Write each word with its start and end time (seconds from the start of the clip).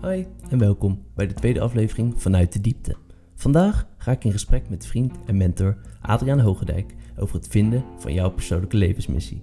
Hoi 0.00 0.26
en 0.50 0.58
welkom 0.58 1.02
bij 1.14 1.26
de 1.26 1.34
tweede 1.34 1.60
aflevering 1.60 2.22
vanuit 2.22 2.52
de 2.52 2.60
diepte. 2.60 2.96
Vandaag 3.34 3.86
ga 3.96 4.12
ik 4.12 4.24
in 4.24 4.32
gesprek 4.32 4.68
met 4.68 4.86
vriend 4.86 5.14
en 5.26 5.36
mentor 5.36 5.76
Adriaan 6.00 6.40
Hogendijk 6.40 6.94
over 7.18 7.34
het 7.34 7.46
vinden 7.48 7.84
van 7.98 8.12
jouw 8.12 8.30
persoonlijke 8.30 8.76
levensmissie. 8.76 9.42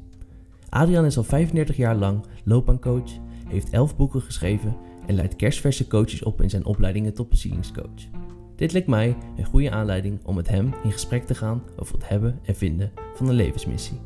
Adriaan 0.69 1.05
is 1.05 1.17
al 1.17 1.23
35 1.23 1.75
jaar 1.77 1.95
lang 1.95 2.25
loopbaancoach, 2.43 3.11
heeft 3.47 3.69
11 3.69 3.95
boeken 3.95 4.21
geschreven 4.21 4.75
en 5.07 5.15
leidt 5.15 5.35
kerstverse 5.35 5.87
coaches 5.87 6.23
op 6.23 6.41
in 6.41 6.49
zijn 6.49 6.65
opleidingen 6.65 7.13
tot 7.13 7.29
bezieningscoach. 7.29 8.07
Dit 8.55 8.71
leek 8.71 8.87
mij 8.87 9.15
een 9.35 9.45
goede 9.45 9.71
aanleiding 9.71 10.19
om 10.25 10.35
met 10.35 10.47
hem 10.47 10.73
in 10.83 10.91
gesprek 10.91 11.25
te 11.25 11.35
gaan 11.35 11.63
over 11.75 11.93
het 11.95 12.09
hebben 12.09 12.39
en 12.43 12.55
vinden 12.55 12.91
van 13.15 13.27
een 13.27 13.35
levensmissie. 13.35 13.99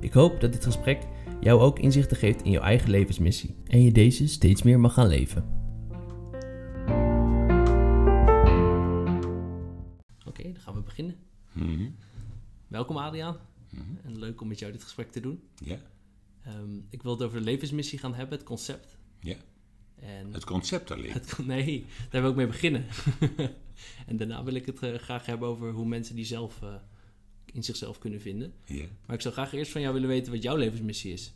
Ik 0.00 0.12
hoop 0.12 0.40
dat 0.40 0.52
dit 0.52 0.64
gesprek 0.64 0.98
jou 1.40 1.60
ook 1.60 1.78
inzichten 1.78 2.16
geeft 2.16 2.42
in 2.42 2.50
jouw 2.50 2.62
eigen 2.62 2.90
levensmissie 2.90 3.54
en 3.66 3.82
je 3.82 3.92
deze 3.92 4.28
steeds 4.28 4.62
meer 4.62 4.80
mag 4.80 4.94
gaan 4.94 5.08
leven. 5.08 5.59
Mhm. 11.52 11.88
Welkom 12.68 12.96
Adriaan. 12.96 13.36
Mhm. 13.70 13.82
En 14.04 14.18
leuk 14.18 14.40
om 14.40 14.48
met 14.48 14.58
jou 14.58 14.72
dit 14.72 14.82
gesprek 14.82 15.10
te 15.12 15.20
doen. 15.20 15.42
Ja, 15.64 15.78
Ehm, 16.44 16.76
ik 16.88 17.02
wil 17.02 17.12
het 17.12 17.22
over 17.22 17.38
de 17.38 17.44
levensmissie 17.44 17.98
gaan 17.98 18.14
hebben, 18.14 18.38
het 18.38 18.46
concept. 18.46 18.96
ja. 19.20 19.36
En 19.96 20.32
Het 20.32 20.44
concept 20.44 20.90
alleen. 20.90 21.12
het, 21.12 21.38
nee, 21.46 21.84
daar 22.10 22.20
wil 22.20 22.30
ik 22.30 22.36
mee 22.36 22.46
beginnen. 22.46 22.84
en 24.06 24.16
daarna 24.16 24.44
wil 24.44 24.54
ik 24.54 24.66
het 24.66 24.82
eh, 24.82 24.94
graag 24.94 25.26
hebben 25.26 25.48
over 25.48 25.70
hoe 25.72 25.86
mensen 25.86 26.14
die 26.14 26.24
zelf 26.24 26.62
eh, 26.62 26.74
in 27.52 27.62
zichzelf 27.64 27.98
kunnen 27.98 28.20
vinden. 28.20 28.52
Ja, 28.64 28.84
Maar 29.06 29.16
ik 29.16 29.22
zou 29.22 29.34
graag 29.34 29.52
eerst 29.52 29.72
van 29.72 29.80
jou 29.80 29.94
willen 29.94 30.08
weten 30.08 30.32
wat 30.32 30.42
jouw 30.42 30.56
levensmissie 30.56 31.12
is. 31.12 31.32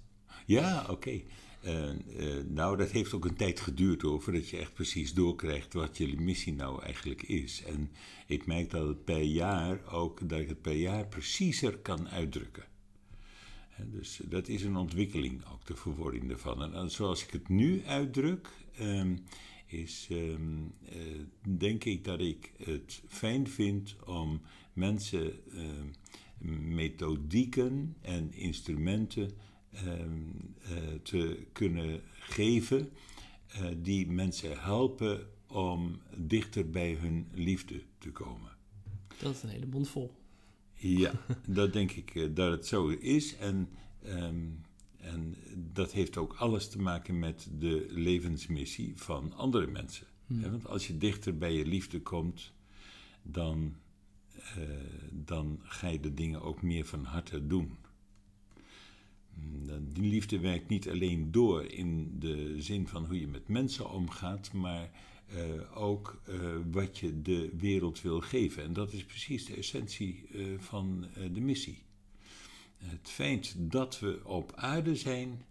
ja 0.46 0.86
oké. 0.90 1.20
Eh, 1.64 1.90
eh, 1.90 2.46
nou, 2.46 2.76
dat 2.76 2.90
heeft 2.90 3.12
ook 3.12 3.24
een 3.24 3.36
tijd 3.36 3.60
geduurd 3.60 4.02
hoor, 4.02 4.22
voordat 4.22 4.48
je 4.48 4.56
echt 4.56 4.74
precies 4.74 5.14
doorkrijgt 5.14 5.72
wat 5.72 5.96
je 5.96 6.20
missie 6.20 6.52
nou 6.52 6.82
eigenlijk 6.82 7.22
is. 7.22 7.62
En 7.62 7.90
ik 8.26 8.46
merk 8.46 8.70
dat 8.70 8.88
het 8.88 9.04
per 9.04 9.22
jaar 9.22 9.92
ook, 9.92 10.28
dat 10.28 10.40
ik 10.40 10.48
het 10.48 10.62
per 10.62 10.76
jaar 10.76 11.06
preciezer 11.06 11.78
kan 11.78 12.08
uitdrukken. 12.08 12.64
Dus 13.82 14.20
dat 14.24 14.48
is 14.48 14.62
een 14.62 14.76
ontwikkeling, 14.76 15.44
ook 15.52 15.66
de 15.66 15.76
verwoording 15.76 16.28
daarvan. 16.28 16.74
En 16.74 16.90
zoals 16.90 17.24
ik 17.24 17.30
het 17.30 17.48
nu 17.48 17.82
uitdruk, 17.86 18.48
ehm, 18.76 19.16
is 19.66 20.06
ehm, 20.10 20.62
eh, 20.84 20.96
denk 21.58 21.84
ik 21.84 22.04
dat 22.04 22.20
ik 22.20 22.52
het 22.64 23.02
fijn 23.08 23.48
vind 23.48 23.96
om 24.06 24.40
mensen 24.72 25.32
ehm, 25.52 25.88
methodieken 26.74 27.96
en 28.00 28.32
instrumenten 28.32 29.30
te 31.02 31.46
kunnen 31.52 32.00
geven 32.12 32.90
eh, 33.54 33.66
die 33.76 34.06
mensen 34.06 34.60
helpen 34.60 35.26
om 35.46 36.00
dichter 36.16 36.70
bij 36.70 36.94
hun 36.94 37.28
liefde 37.32 37.82
te 37.98 38.10
komen. 38.10 38.50
Dat 39.18 39.34
is 39.34 39.42
een 39.42 39.48
hele 39.48 39.66
mond 39.66 39.88
vol. 39.88 40.14
Ja, 40.72 41.12
dat 41.46 41.72
denk 41.72 41.90
ik 41.90 42.14
eh, 42.14 42.28
dat 42.34 42.50
het 42.50 42.66
zo 42.66 42.88
is. 42.88 43.36
En, 43.36 43.68
ehm, 44.02 44.46
en 44.96 45.36
dat 45.72 45.92
heeft 45.92 46.16
ook 46.16 46.34
alles 46.34 46.68
te 46.68 46.80
maken 46.80 47.18
met 47.18 47.48
de 47.58 47.86
levensmissie 47.88 48.92
van 48.96 49.32
andere 49.32 49.66
mensen. 49.66 50.06
Hè, 50.26 50.50
Want 50.50 50.66
als 50.66 50.86
je 50.86 50.98
dichter 50.98 51.38
bij 51.38 51.52
je 51.52 51.66
liefde 51.66 52.00
komt, 52.00 52.52
dan, 53.22 53.74
eh, 54.34 54.62
dan 55.10 55.60
ga 55.62 55.88
je 55.88 56.00
de 56.00 56.14
dingen 56.14 56.42
ook 56.42 56.62
meer 56.62 56.84
van 56.84 57.04
harte 57.04 57.46
doen. 57.46 57.76
Mm, 59.34 59.92
Die 59.92 60.10
liefde 60.10 60.38
werkt 60.38 60.68
niet 60.68 60.88
alleen 60.88 61.30
door 61.30 61.64
in 61.64 62.18
de 62.18 62.62
zin 62.62 62.88
van 62.88 63.04
hoe 63.04 63.20
je 63.20 63.28
met 63.28 63.48
mensen 63.48 63.90
omgaat, 63.90 64.52
maar 64.52 64.90
eh, 65.26 65.78
ook 65.82 66.20
eh, 66.24 66.56
wat 66.70 66.98
je 66.98 67.22
de 67.22 67.50
wereld 67.56 68.00
wil 68.00 68.20
geven. 68.20 68.62
En 68.62 68.72
dat 68.72 68.92
is 68.92 69.04
precies 69.04 69.46
de 69.46 69.56
essentie 69.56 70.26
eh, 70.32 70.58
van 70.58 71.06
de 71.32 71.40
missie. 71.40 71.82
Het 72.76 73.08
feit 73.10 73.54
dat 73.58 73.98
we 74.00 74.20
op 74.24 74.52
aarde 74.54 74.96
zijn, 74.96 75.44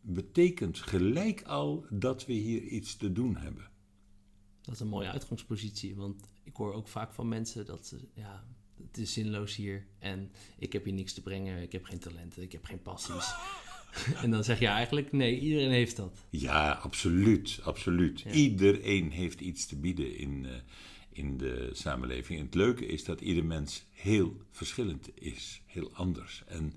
betekent 0.00 0.78
gelijk 0.78 1.42
al 1.42 1.84
dat 1.90 2.26
we 2.26 2.32
hier 2.32 2.62
iets 2.62 2.96
te 2.96 3.12
doen 3.12 3.36
hebben. 3.36 3.70
Dat 4.60 4.74
is 4.74 4.80
een 4.80 4.88
mooie 4.88 5.10
uitgangspositie, 5.10 5.96
want 5.96 6.22
ik 6.42 6.56
hoor 6.56 6.72
ook 6.72 6.88
vaak 6.88 7.12
van 7.12 7.28
mensen 7.28 7.66
dat 7.66 7.86
ze, 7.86 8.08
ja, 8.14 8.44
het 8.86 8.98
is 8.98 9.12
zinloos 9.12 9.56
hier 9.56 9.86
en 9.98 10.30
ik 10.58 10.72
heb 10.72 10.84
hier 10.84 10.94
niks 10.94 11.12
te 11.12 11.22
brengen, 11.22 11.62
ik 11.62 11.72
heb 11.72 11.84
geen 11.84 11.98
talenten, 11.98 12.42
ik 12.42 12.52
heb 12.52 12.64
geen 12.64 12.82
passies. 12.82 13.34
en 14.22 14.30
dan 14.30 14.44
zeg 14.44 14.58
je 14.58 14.66
eigenlijk, 14.66 15.12
nee, 15.12 15.38
iedereen 15.38 15.70
heeft 15.70 15.96
dat. 15.96 16.24
Ja, 16.30 16.72
absoluut, 16.72 17.60
absoluut. 17.62 18.20
Ja. 18.20 18.30
Iedereen 18.30 19.10
heeft 19.10 19.40
iets 19.40 19.66
te 19.66 19.76
bieden 19.76 20.16
in, 20.16 20.46
eh, 20.46 20.52
in 21.12 21.36
de 21.36 21.70
samenleving. 21.72 22.38
En 22.38 22.44
het 22.44 22.54
leuke 22.54 22.86
is 22.86 23.04
dat 23.04 23.20
ieder 23.20 23.44
mens 23.44 23.84
heel 23.92 24.36
verschillend 24.50 25.10
is, 25.14 25.62
heel 25.66 25.90
anders. 25.92 26.42
En 26.46 26.72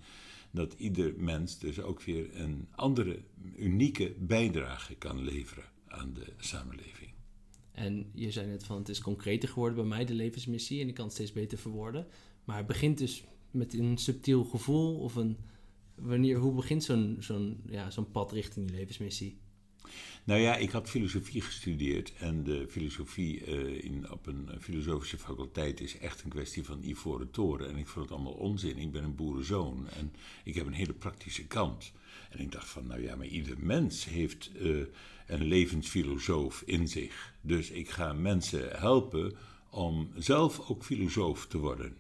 dat 0.52 0.74
ieder 0.78 1.14
mens 1.18 1.60
dus 1.60 1.80
ook 1.80 2.02
weer 2.02 2.40
een 2.40 2.68
andere, 2.72 3.20
unieke 3.58 4.14
bijdrage 4.20 4.96
kan 4.96 5.24
leveren 5.24 5.66
aan 5.88 6.14
de 6.14 6.34
samenleving. 6.38 7.11
En 7.72 8.10
je 8.14 8.32
zei 8.32 8.48
net 8.48 8.64
van, 8.64 8.78
het 8.78 8.90
is 8.90 9.02
concreter 9.02 9.50
geworden 9.50 9.78
bij 9.78 9.86
mij, 9.86 10.06
de 10.06 10.14
levensmissie, 10.14 10.82
en 10.82 10.88
ik 10.88 10.94
kan 10.94 11.06
het 11.06 11.14
steeds 11.14 11.32
beter 11.32 11.58
verwoorden. 11.58 12.08
Maar 12.44 12.58
het 12.58 12.68
begint 12.68 12.98
dus 12.98 13.24
met 13.52 13.74
een 13.74 13.98
subtiel 13.98 14.44
gevoel 14.44 15.00
of 15.00 15.16
een... 15.16 15.38
Wanneer, 15.96 16.38
hoe 16.38 16.54
begint 16.54 16.84
zo'n 16.84 17.18
zo'n 17.20 17.62
ja, 17.70 17.90
zo'n 17.90 18.12
pad 18.12 18.32
richting 18.32 18.68
die 18.68 18.76
levensmissie? 18.76 19.38
Nou 20.24 20.40
ja, 20.40 20.56
ik 20.56 20.72
had 20.72 20.90
filosofie 20.90 21.42
gestudeerd 21.42 22.14
en 22.18 22.44
de 22.44 22.68
filosofie 22.68 23.46
eh, 23.46 23.84
in, 23.84 24.12
op 24.12 24.28
een 24.28 24.50
filosofische 24.60 25.18
faculteit 25.18 25.80
is 25.80 25.98
echt 25.98 26.24
een 26.24 26.30
kwestie 26.30 26.64
van 26.64 26.84
ivoren 26.84 27.32
toren. 27.32 27.70
En 27.70 27.78
ik 27.78 27.88
vond 27.88 28.06
het 28.06 28.14
allemaal 28.14 28.34
onzin. 28.34 28.78
Ik 28.78 28.92
ben 28.92 29.04
een 29.04 29.16
boerenzoon 29.16 29.90
en 29.90 30.14
ik 30.44 30.56
heb 30.56 30.66
een 30.66 30.74
hele 30.74 30.94
praktische 30.94 31.48
kant. 31.48 31.92
En 32.30 32.40
ik 32.40 32.52
dacht 32.52 32.70
van, 32.70 32.88
nou 32.88 33.02
ja, 33.02 33.16
maar 33.16 33.26
ieder 33.26 33.56
mens 33.60 34.06
heeft 34.06 34.52
eh, 34.60 34.80
een 35.28 35.44
levensfilosoof 35.44 36.64
in 36.66 36.88
zich. 36.88 37.34
Dus 37.42 37.70
ik 37.70 37.90
ga 37.90 38.14
mensen 38.14 38.80
helpen 38.80 39.34
om 39.70 40.12
zelf 40.16 40.70
ook 40.70 40.84
filosoof 40.84 41.48
te 41.48 41.58
worden. 41.58 41.98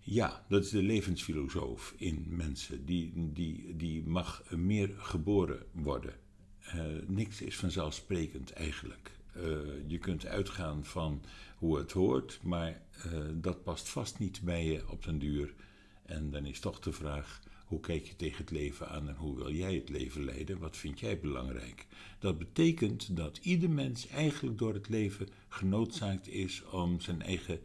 Ja, 0.00 0.44
dat 0.48 0.64
is 0.64 0.70
de 0.70 0.82
levensfilosoof 0.82 1.94
in 1.96 2.24
mensen. 2.28 2.84
Die, 2.84 3.12
die, 3.14 3.76
die 3.76 4.02
mag 4.06 4.42
meer 4.50 4.90
geboren 4.96 5.66
worden. 5.72 6.21
Eh, 6.62 6.80
niks 7.06 7.40
is 7.40 7.56
vanzelfsprekend 7.56 8.52
eigenlijk. 8.52 9.10
Eh, 9.32 9.42
je 9.86 9.98
kunt 9.98 10.26
uitgaan 10.26 10.84
van 10.84 11.22
hoe 11.56 11.78
het 11.78 11.92
hoort, 11.92 12.38
maar 12.42 12.80
eh, 13.02 13.12
dat 13.34 13.62
past 13.62 13.88
vast 13.88 14.18
niet 14.18 14.40
bij 14.42 14.64
je 14.64 14.90
op 14.90 15.04
den 15.04 15.18
duur. 15.18 15.54
En 16.02 16.30
dan 16.30 16.46
is 16.46 16.60
toch 16.60 16.80
de 16.80 16.92
vraag: 16.92 17.40
hoe 17.66 17.80
kijk 17.80 18.06
je 18.06 18.16
tegen 18.16 18.36
het 18.36 18.50
leven 18.50 18.88
aan 18.88 19.08
en 19.08 19.14
hoe 19.14 19.36
wil 19.36 19.52
jij 19.52 19.74
het 19.74 19.88
leven 19.88 20.24
leiden? 20.24 20.58
Wat 20.58 20.76
vind 20.76 21.00
jij 21.00 21.20
belangrijk? 21.20 21.86
Dat 22.18 22.38
betekent 22.38 23.16
dat 23.16 23.38
ieder 23.42 23.70
mens 23.70 24.08
eigenlijk 24.08 24.58
door 24.58 24.74
het 24.74 24.88
leven 24.88 25.28
genoodzaakt 25.48 26.28
is 26.28 26.62
om 26.64 27.00
zijn 27.00 27.22
eigen 27.22 27.60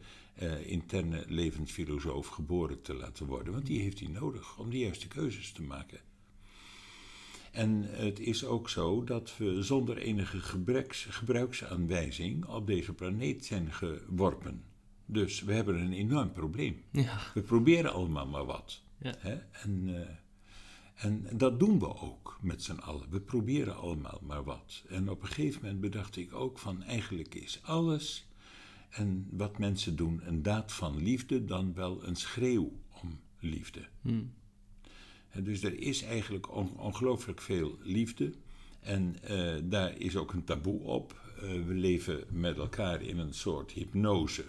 interne 0.64 1.24
levensfilosoof 1.26 2.26
geboren 2.26 2.82
te 2.82 2.94
laten 2.94 3.26
worden. 3.26 3.52
Want 3.52 3.66
die 3.66 3.80
heeft 3.80 4.00
hij 4.00 4.08
nodig 4.08 4.58
om 4.58 4.70
de 4.70 4.78
juiste 4.78 5.08
keuzes 5.08 5.52
te 5.52 5.62
maken. 5.62 6.00
En 7.58 7.84
het 7.88 8.20
is 8.20 8.44
ook 8.44 8.68
zo 8.68 9.04
dat 9.04 9.36
we 9.36 9.62
zonder 9.62 9.96
enige 9.96 10.40
gebruiksaanwijzing 11.08 12.46
op 12.46 12.66
deze 12.66 12.92
planeet 12.92 13.44
zijn 13.44 13.72
geworpen. 13.72 14.62
Dus 15.06 15.42
we 15.42 15.52
hebben 15.52 15.80
een 15.80 15.92
enorm 15.92 16.32
probleem. 16.32 16.82
Ja, 16.90 17.18
We 17.34 17.42
proberen 17.42 17.92
allemaal 17.92 18.26
maar 18.26 18.44
wat. 18.44 18.82
Ja. 18.98 19.14
Hè? 19.18 19.34
En, 19.52 19.82
eh, 19.86 21.04
en 21.04 21.26
dat 21.32 21.58
doen 21.58 21.78
we 21.78 21.96
ook 21.96 22.38
met 22.40 22.62
z'n 22.62 22.78
allen. 22.78 23.10
We 23.10 23.20
proberen 23.20 23.76
allemaal 23.76 24.20
maar 24.22 24.44
wat. 24.44 24.84
En 24.88 25.10
op 25.10 25.22
een 25.22 25.28
gegeven 25.28 25.60
moment 25.62 25.80
bedacht 25.80 26.16
ik 26.16 26.34
ook 26.34 26.58
van 26.58 26.82
eigenlijk 26.82 27.34
is 27.34 27.60
alles 27.62 28.28
en 28.90 29.28
wat 29.30 29.58
mensen 29.58 29.96
doen 29.96 30.20
een 30.24 30.42
daad 30.42 30.72
van 30.72 31.02
liefde 31.02 31.44
dan 31.44 31.74
wel 31.74 32.06
een 32.06 32.16
schreeuw 32.16 32.72
om 33.02 33.20
liefde. 33.38 33.88
Hm. 34.02 34.22
En 35.30 35.44
dus 35.44 35.62
er 35.62 35.78
is 35.80 36.02
eigenlijk 36.02 36.54
on- 36.54 36.78
ongelooflijk 36.78 37.40
veel 37.40 37.78
liefde. 37.82 38.32
En 38.80 39.16
eh, 39.22 39.54
daar 39.62 39.96
is 39.98 40.16
ook 40.16 40.32
een 40.32 40.44
taboe 40.44 40.80
op. 40.80 41.20
Eh, 41.36 41.42
we 41.42 41.74
leven 41.74 42.24
met 42.30 42.56
elkaar 42.56 43.02
in 43.02 43.18
een 43.18 43.34
soort 43.34 43.70
hypnose. 43.72 44.44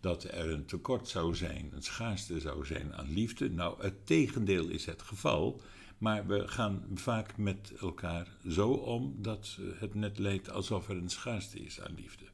Dat 0.00 0.24
er 0.24 0.50
een 0.50 0.64
tekort 0.64 1.08
zou 1.08 1.34
zijn, 1.34 1.70
een 1.74 1.82
schaarste 1.82 2.40
zou 2.40 2.66
zijn 2.66 2.94
aan 2.94 3.12
liefde. 3.12 3.50
Nou, 3.50 3.82
het 3.82 4.06
tegendeel 4.06 4.68
is 4.68 4.86
het 4.86 5.02
geval. 5.02 5.60
Maar 5.98 6.26
we 6.26 6.48
gaan 6.48 6.84
vaak 6.94 7.36
met 7.36 7.72
elkaar 7.80 8.28
zo 8.48 8.70
om 8.70 9.14
dat 9.18 9.58
het 9.78 9.94
net 9.94 10.18
lijkt 10.18 10.50
alsof 10.50 10.88
er 10.88 10.96
een 10.96 11.08
schaarste 11.10 11.58
is 11.58 11.80
aan 11.80 11.94
liefde. 11.94 12.24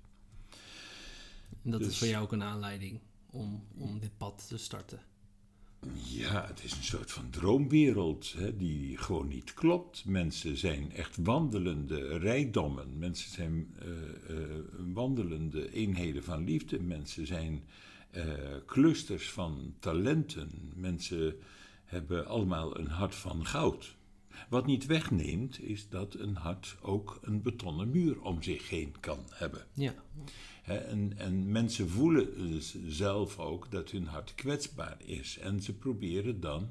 en 1.63 1.71
dat 1.71 1.81
is 1.81 1.87
Dus- 1.87 1.99
voor 1.99 2.07
jou 2.09 2.23
ook 2.25 2.33
een 2.33 2.43
aanleiding 2.43 3.01
om, 3.31 3.65
om 3.77 3.99
dit 4.01 4.17
pad 4.17 4.45
te 4.49 4.59
starten. 4.59 5.01
Ja, 5.93 6.47
het 6.47 6.65
is 6.65 6.73
een 6.73 6.85
soort 6.85 7.13
van 7.13 7.31
droomwereld 7.31 8.35
hè, 8.37 8.57
die 8.57 8.99
gewoon 8.99 9.29
niet 9.29 9.55
klopt. 9.55 10.05
Mensen 10.05 10.57
zijn 10.57 10.93
echt 10.93 11.17
wandelende 11.17 12.19
rijkdommen. 12.19 12.99
Mensen 12.99 13.31
zijn 13.31 13.75
uh, 13.83 14.37
uh, 14.37 14.55
wandelende 14.95 15.73
eenheden 15.73 16.25
van 16.25 16.45
liefde. 16.45 16.81
Mensen 16.81 17.27
zijn 17.27 17.65
uh, 18.17 18.23
clusters 18.67 19.31
van 19.31 19.75
talenten. 19.79 20.51
Mensen 20.75 21.37
hebben 21.85 22.27
allemaal 22.27 22.79
een 22.79 22.89
hart 22.89 23.15
van 23.15 23.47
goud. 23.47 23.97
Wat 24.49 24.67
niet 24.67 24.87
wegneemt, 24.87 25.61
is 25.63 25.89
dat 25.89 26.15
een 26.15 26.37
hart 26.37 26.77
ook 26.81 27.19
een 27.23 27.43
betonnen 27.43 27.91
muur 27.91 28.21
om 28.21 28.43
zich 28.43 28.69
heen 28.69 28.95
kan 29.01 29.19
hebben. 29.31 29.67
Ja. 29.73 29.95
En, 30.65 31.13
en 31.17 31.53
mensen 31.53 31.89
voelen 31.89 32.51
dus 32.51 32.77
zelf 32.87 33.39
ook 33.39 33.71
dat 33.71 33.91
hun 33.91 34.07
hart 34.07 34.35
kwetsbaar 34.35 34.97
is. 35.05 35.39
En 35.39 35.63
ze 35.63 35.73
proberen 35.73 36.41
dan 36.41 36.71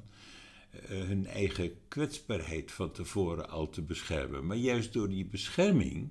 uh, 0.74 1.04
hun 1.04 1.26
eigen 1.26 1.72
kwetsbaarheid 1.88 2.72
van 2.72 2.92
tevoren 2.92 3.50
al 3.50 3.70
te 3.70 3.82
beschermen. 3.82 4.46
Maar 4.46 4.58
juist 4.58 4.94
door 4.94 5.10
die 5.10 5.26
bescherming 5.26 6.10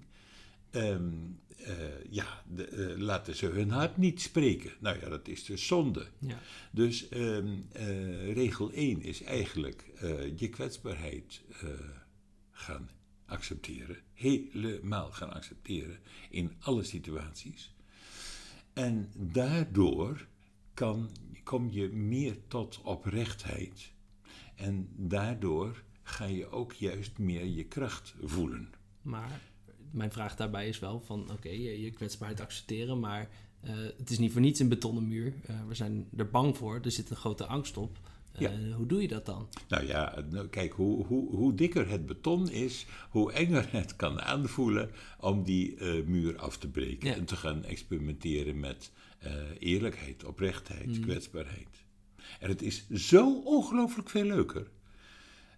um, 0.72 1.40
uh, 1.60 2.04
ja, 2.10 2.42
de, 2.48 2.70
uh, 2.70 2.98
laten 2.98 3.36
ze 3.36 3.46
hun 3.46 3.70
hart 3.70 3.96
niet 3.96 4.20
spreken. 4.20 4.72
Nou 4.78 5.00
ja, 5.00 5.08
dat 5.08 5.28
is 5.28 5.44
dus 5.44 5.66
zonde. 5.66 6.06
Ja. 6.18 6.38
Dus 6.70 7.06
um, 7.10 7.66
regel 8.34 8.72
1 8.72 9.02
is 9.02 9.22
eigenlijk 9.22 9.84
je 10.36 10.48
kwetsbaarheid 10.48 11.42
gaan 12.50 12.88
accepteren. 13.26 13.96
Helemaal 14.12 15.10
gaan 15.10 15.32
accepteren 15.32 15.98
in 16.30 16.52
alle 16.60 16.82
situaties. 16.82 17.74
En 18.72 19.10
daardoor 19.14 20.26
kan, 20.74 21.10
kom 21.44 21.70
je 21.70 21.88
meer 21.88 22.36
tot 22.48 22.80
oprechtheid. 22.82 23.92
En 24.54 24.88
daardoor 24.96 25.82
ga 26.02 26.24
je 26.24 26.50
ook 26.50 26.72
juist 26.72 27.18
meer 27.18 27.44
je 27.44 27.64
kracht 27.64 28.14
voelen. 28.22 28.72
Maar 29.02 29.40
mijn 29.92 30.12
vraag 30.12 30.36
daarbij 30.36 30.68
is 30.68 30.78
wel 30.78 31.00
van 31.00 31.22
oké, 31.22 31.32
okay, 31.32 31.60
je, 31.60 31.80
je 31.80 31.90
kwetsbaarheid 31.90 32.40
accepteren, 32.40 33.00
maar 33.00 33.28
uh, 33.64 33.70
het 33.96 34.10
is 34.10 34.18
niet 34.18 34.32
voor 34.32 34.40
niets 34.40 34.60
een 34.60 34.68
betonnen 34.68 35.08
muur. 35.08 35.34
Uh, 35.50 35.56
we 35.68 35.74
zijn 35.74 36.08
er 36.16 36.30
bang 36.30 36.56
voor, 36.56 36.80
er 36.82 36.90
zit 36.90 37.10
een 37.10 37.16
grote 37.16 37.46
angst 37.46 37.76
op. 37.76 37.98
Ja. 38.38 38.52
Hoe 38.76 38.86
doe 38.86 39.02
je 39.02 39.08
dat 39.08 39.26
dan? 39.26 39.48
Nou 39.68 39.86
ja, 39.86 40.24
kijk, 40.50 40.72
hoe, 40.72 41.06
hoe, 41.06 41.36
hoe 41.36 41.54
dikker 41.54 41.88
het 41.88 42.06
beton 42.06 42.50
is, 42.50 42.86
hoe 43.10 43.32
enger 43.32 43.68
het 43.70 43.96
kan 43.96 44.20
aanvoelen 44.20 44.90
om 45.20 45.42
die 45.42 45.82
muur 46.06 46.38
af 46.38 46.58
te 46.58 46.68
breken. 46.68 47.08
Ja. 47.08 47.14
En 47.14 47.24
te 47.24 47.36
gaan 47.36 47.64
experimenteren 47.64 48.60
met 48.60 48.92
eerlijkheid, 49.58 50.24
oprechtheid, 50.24 50.86
mm. 50.86 51.00
kwetsbaarheid. 51.00 51.84
En 52.40 52.48
het 52.48 52.62
is 52.62 52.88
zo 52.90 53.40
ongelooflijk 53.44 54.10
veel 54.10 54.24
leuker. 54.24 54.66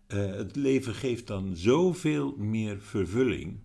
het 0.06 0.56
leven 0.56 0.94
geeft 0.94 1.26
dan 1.26 1.56
zoveel 1.56 2.36
meer 2.36 2.80
vervulling. 2.80 3.58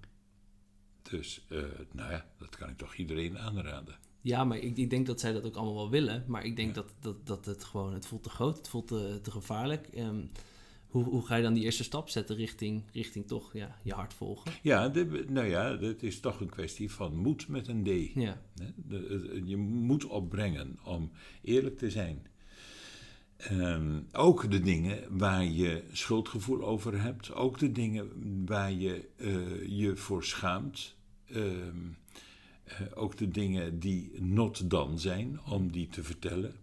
Dus, 1.09 1.45
uh, 1.49 1.63
nou 1.91 2.11
ja, 2.11 2.25
dat 2.37 2.55
kan 2.55 2.69
ik 2.69 2.77
toch 2.77 2.95
iedereen 2.95 3.37
aanraden. 3.37 3.95
Ja, 4.21 4.43
maar 4.43 4.57
ik, 4.57 4.77
ik 4.77 4.89
denk 4.89 5.05
dat 5.05 5.19
zij 5.19 5.31
dat 5.31 5.45
ook 5.45 5.55
allemaal 5.55 5.75
wel 5.75 5.89
willen. 5.89 6.23
Maar 6.27 6.43
ik 6.45 6.55
denk 6.55 6.67
ja. 6.67 6.73
dat, 6.73 6.93
dat, 6.99 7.27
dat 7.27 7.45
het 7.45 7.63
gewoon, 7.63 7.93
het 7.93 8.05
voelt 8.05 8.23
te 8.23 8.29
groot, 8.29 8.57
het 8.57 8.67
voelt 8.67 8.87
te, 8.87 9.19
te 9.21 9.31
gevaarlijk. 9.31 9.89
Um, 9.97 10.31
hoe, 10.87 11.03
hoe 11.03 11.25
ga 11.25 11.35
je 11.35 11.43
dan 11.43 11.53
die 11.53 11.63
eerste 11.63 11.83
stap 11.83 12.09
zetten 12.09 12.35
richting, 12.35 12.83
richting 12.91 13.27
toch 13.27 13.53
ja, 13.53 13.77
je 13.83 13.93
hart 13.93 14.13
volgen? 14.13 14.51
Ja, 14.61 14.89
de, 14.89 15.25
nou 15.29 15.47
ja, 15.47 15.77
het 15.77 16.03
is 16.03 16.19
toch 16.19 16.39
een 16.39 16.49
kwestie 16.49 16.91
van 16.91 17.15
moed 17.15 17.47
met 17.47 17.67
een 17.67 17.83
D. 17.83 18.15
Ja. 18.15 18.41
Je 19.45 19.57
moet 19.57 20.05
opbrengen 20.05 20.79
om 20.83 21.11
eerlijk 21.41 21.77
te 21.77 21.89
zijn. 21.89 22.27
Um, 23.51 24.07
ook 24.11 24.51
de 24.51 24.59
dingen 24.59 25.17
waar 25.17 25.45
je 25.45 25.83
schuldgevoel 25.91 26.63
over 26.63 27.01
hebt, 27.01 27.33
ook 27.33 27.59
de 27.59 27.71
dingen 27.71 28.11
waar 28.45 28.71
je 28.71 29.09
uh, 29.17 29.67
je 29.67 29.95
voor 29.95 30.23
schaamt. 30.23 30.95
Um, 31.35 31.97
uh, 32.65 32.87
ook 32.93 33.17
de 33.17 33.29
dingen 33.29 33.79
die 33.79 34.21
not 34.21 34.69
dan 34.69 34.99
zijn, 34.99 35.39
om 35.45 35.71
die 35.71 35.87
te 35.87 36.03
vertellen. 36.03 36.55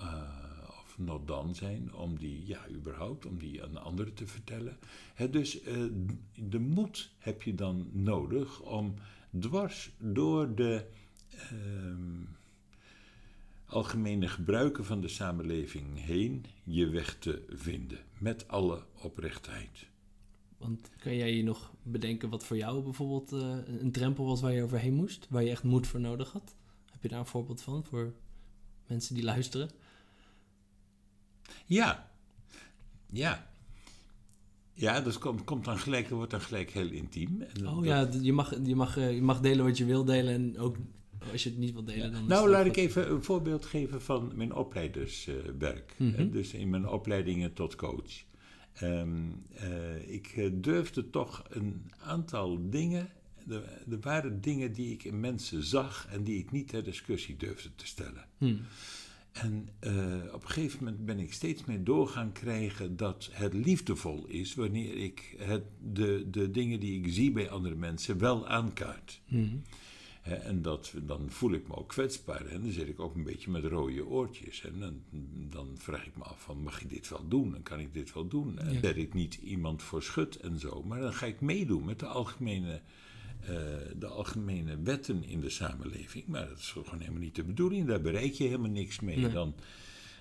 Uh, 0.00 0.22
of 0.68 0.98
not 0.98 1.26
dan 1.26 1.54
zijn, 1.54 1.94
om 1.94 2.18
die, 2.18 2.46
ja, 2.46 2.68
überhaupt, 2.70 3.26
om 3.26 3.38
die 3.38 3.62
aan 3.62 3.76
anderen 3.76 4.14
te 4.14 4.26
vertellen. 4.26 4.78
Dus 5.30 5.58
de 6.34 6.58
moed 6.58 7.10
heb 7.18 7.42
je 7.42 7.54
dan 7.54 7.88
nodig 7.92 8.60
om 8.60 8.94
dwars 9.38 9.90
door 9.98 10.54
de 10.54 10.84
algemene 13.66 14.28
gebruiken 14.28 14.84
van 14.84 15.00
de 15.00 15.08
samenleving 15.08 16.04
heen 16.04 16.44
je 16.64 16.88
weg 16.88 17.18
te 17.18 17.44
vinden. 17.48 17.98
Met 18.18 18.48
alle 18.48 18.82
oprechtheid. 18.94 19.89
Want 20.60 20.90
kan 20.98 21.16
jij 21.16 21.36
je 21.36 21.42
nog 21.42 21.72
bedenken 21.82 22.28
wat 22.28 22.44
voor 22.44 22.56
jou 22.56 22.82
bijvoorbeeld 22.82 23.32
uh, 23.32 23.56
een 23.80 23.92
drempel 23.92 24.24
was 24.24 24.40
waar 24.40 24.52
je 24.52 24.62
overheen 24.62 24.94
moest? 24.94 25.26
Waar 25.30 25.42
je 25.42 25.50
echt 25.50 25.62
moed 25.62 25.86
voor 25.86 26.00
nodig 26.00 26.32
had? 26.32 26.54
Heb 26.90 27.02
je 27.02 27.08
daar 27.08 27.18
een 27.18 27.26
voorbeeld 27.26 27.62
van 27.62 27.84
voor 27.84 28.12
mensen 28.86 29.14
die 29.14 29.24
luisteren? 29.24 29.70
Ja. 31.66 32.10
Ja. 33.06 33.50
Ja, 34.72 35.00
dus 35.00 35.18
komt, 35.18 35.44
komt 35.44 35.64
dan 35.64 35.78
gelijk, 35.78 36.08
wordt 36.08 36.30
dan 36.30 36.40
gelijk 36.40 36.70
heel 36.70 36.90
intiem. 36.90 37.42
En 37.42 37.68
oh 37.68 37.74
dat, 37.74 37.84
ja, 37.84 38.08
je 38.20 38.32
mag, 38.32 38.54
je, 38.64 38.76
mag, 38.76 38.94
je 38.94 39.22
mag 39.22 39.40
delen 39.40 39.64
wat 39.64 39.78
je 39.78 39.84
wil 39.84 40.04
delen 40.04 40.34
en 40.34 40.58
ook 40.58 40.76
als 41.32 41.42
je 41.42 41.48
het 41.48 41.58
niet 41.58 41.72
wilt 41.72 41.86
delen, 41.86 42.12
dan. 42.12 42.26
Nou, 42.26 42.48
laat 42.48 42.66
ik 42.66 42.76
even 42.76 43.10
een 43.10 43.22
voorbeeld 43.22 43.66
geven 43.66 44.02
van 44.02 44.32
mijn 44.34 44.54
opleiderswerk. 44.54 45.94
Mm 45.96 46.14
-hmm. 46.14 46.30
Dus 46.30 46.54
in 46.54 46.70
mijn 46.70 46.88
opleidingen 46.88 47.52
tot 47.52 47.76
coach. 47.76 48.28
Um, 48.82 49.42
uh, 49.62 50.12
ik 50.12 50.50
durfde 50.62 51.10
toch 51.10 51.44
een 51.48 51.90
aantal 51.98 52.70
dingen. 52.70 53.08
Er, 53.48 53.62
er, 53.90 54.00
waren 54.00 54.40
dingen 54.40 54.72
die 54.72 54.92
ik 54.92 55.04
in 55.04 55.20
mensen 55.20 55.62
zag 55.62 56.06
en 56.10 56.24
die 56.24 56.38
ik 56.38 56.50
niet 56.50 56.68
ter 56.68 56.84
discussie 56.84 57.36
durfde 57.36 57.70
te 57.74 57.86
stellen. 57.86 58.24
Hmm. 58.38 58.60
En 59.32 59.68
uh, 59.80 60.34
op 60.34 60.42
een 60.42 60.48
gegeven 60.48 60.84
moment 60.84 61.04
ben 61.04 61.18
ik 61.18 61.32
steeds 61.32 61.64
meer 61.64 61.84
doorgaan 61.84 62.32
krijgen 62.32 62.96
dat 62.96 63.28
het 63.32 63.54
liefdevol 63.54 64.26
is 64.26 64.54
wanneer 64.54 64.96
ik 64.96 65.34
het, 65.38 65.64
de, 65.92 66.26
de 66.30 66.50
dingen 66.50 66.80
die 66.80 67.04
ik 67.04 67.12
zie 67.12 67.32
bij 67.32 67.50
andere 67.50 67.74
mensen 67.74 68.18
wel 68.18 68.48
aankaart. 68.48 69.20
Hmm. 69.26 69.62
He, 70.30 70.36
en 70.36 70.62
dat, 70.62 70.94
dan 71.02 71.30
voel 71.30 71.52
ik 71.52 71.68
me 71.68 71.76
ook 71.76 71.88
kwetsbaar. 71.88 72.46
En 72.46 72.62
dan 72.62 72.70
zit 72.70 72.88
ik 72.88 73.00
ook 73.00 73.14
een 73.14 73.24
beetje 73.24 73.50
met 73.50 73.64
rode 73.64 74.06
oortjes. 74.06 74.64
En 74.64 74.78
dan, 74.78 75.02
dan 75.50 75.68
vraag 75.74 76.06
ik 76.06 76.16
me 76.16 76.24
af 76.24 76.42
van, 76.42 76.62
mag 76.62 76.82
ik 76.82 76.90
dit 76.90 77.08
wel 77.08 77.28
doen? 77.28 77.54
En 77.54 77.62
kan 77.62 77.80
ik 77.80 77.94
dit 77.94 78.12
wel 78.12 78.28
doen? 78.28 78.58
En 78.58 78.72
ja. 78.72 78.80
ben 78.80 78.96
ik 78.96 79.14
niet 79.14 79.34
iemand 79.34 79.82
voor 79.82 80.02
schut 80.02 80.36
en 80.36 80.58
zo. 80.58 80.82
Maar 80.82 81.00
dan 81.00 81.12
ga 81.12 81.26
ik 81.26 81.40
meedoen 81.40 81.84
met 81.84 81.98
de 81.98 82.06
algemene, 82.06 82.80
uh, 83.42 83.48
de 83.96 84.06
algemene 84.06 84.82
wetten 84.82 85.24
in 85.24 85.40
de 85.40 85.50
samenleving. 85.50 86.26
Maar 86.26 86.48
dat 86.48 86.58
is 86.58 86.70
gewoon 86.70 87.00
helemaal 87.00 87.20
niet 87.20 87.34
de 87.34 87.44
bedoeling. 87.44 87.86
Daar 87.86 88.00
bereik 88.00 88.32
je 88.32 88.44
helemaal 88.44 88.70
niks 88.70 89.00
mee. 89.00 89.16
Nee. 89.16 89.32
Dan, 89.32 89.54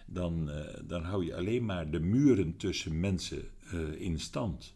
dan, 0.06 0.50
uh, 0.50 0.62
dan 0.84 1.04
hou 1.04 1.26
je 1.26 1.36
alleen 1.36 1.66
maar 1.66 1.92
de 1.92 2.00
muren 2.00 2.58
tussen 2.58 3.00
mensen 3.00 3.44
uh, 3.74 4.02
in 4.02 4.20
stand. 4.20 4.74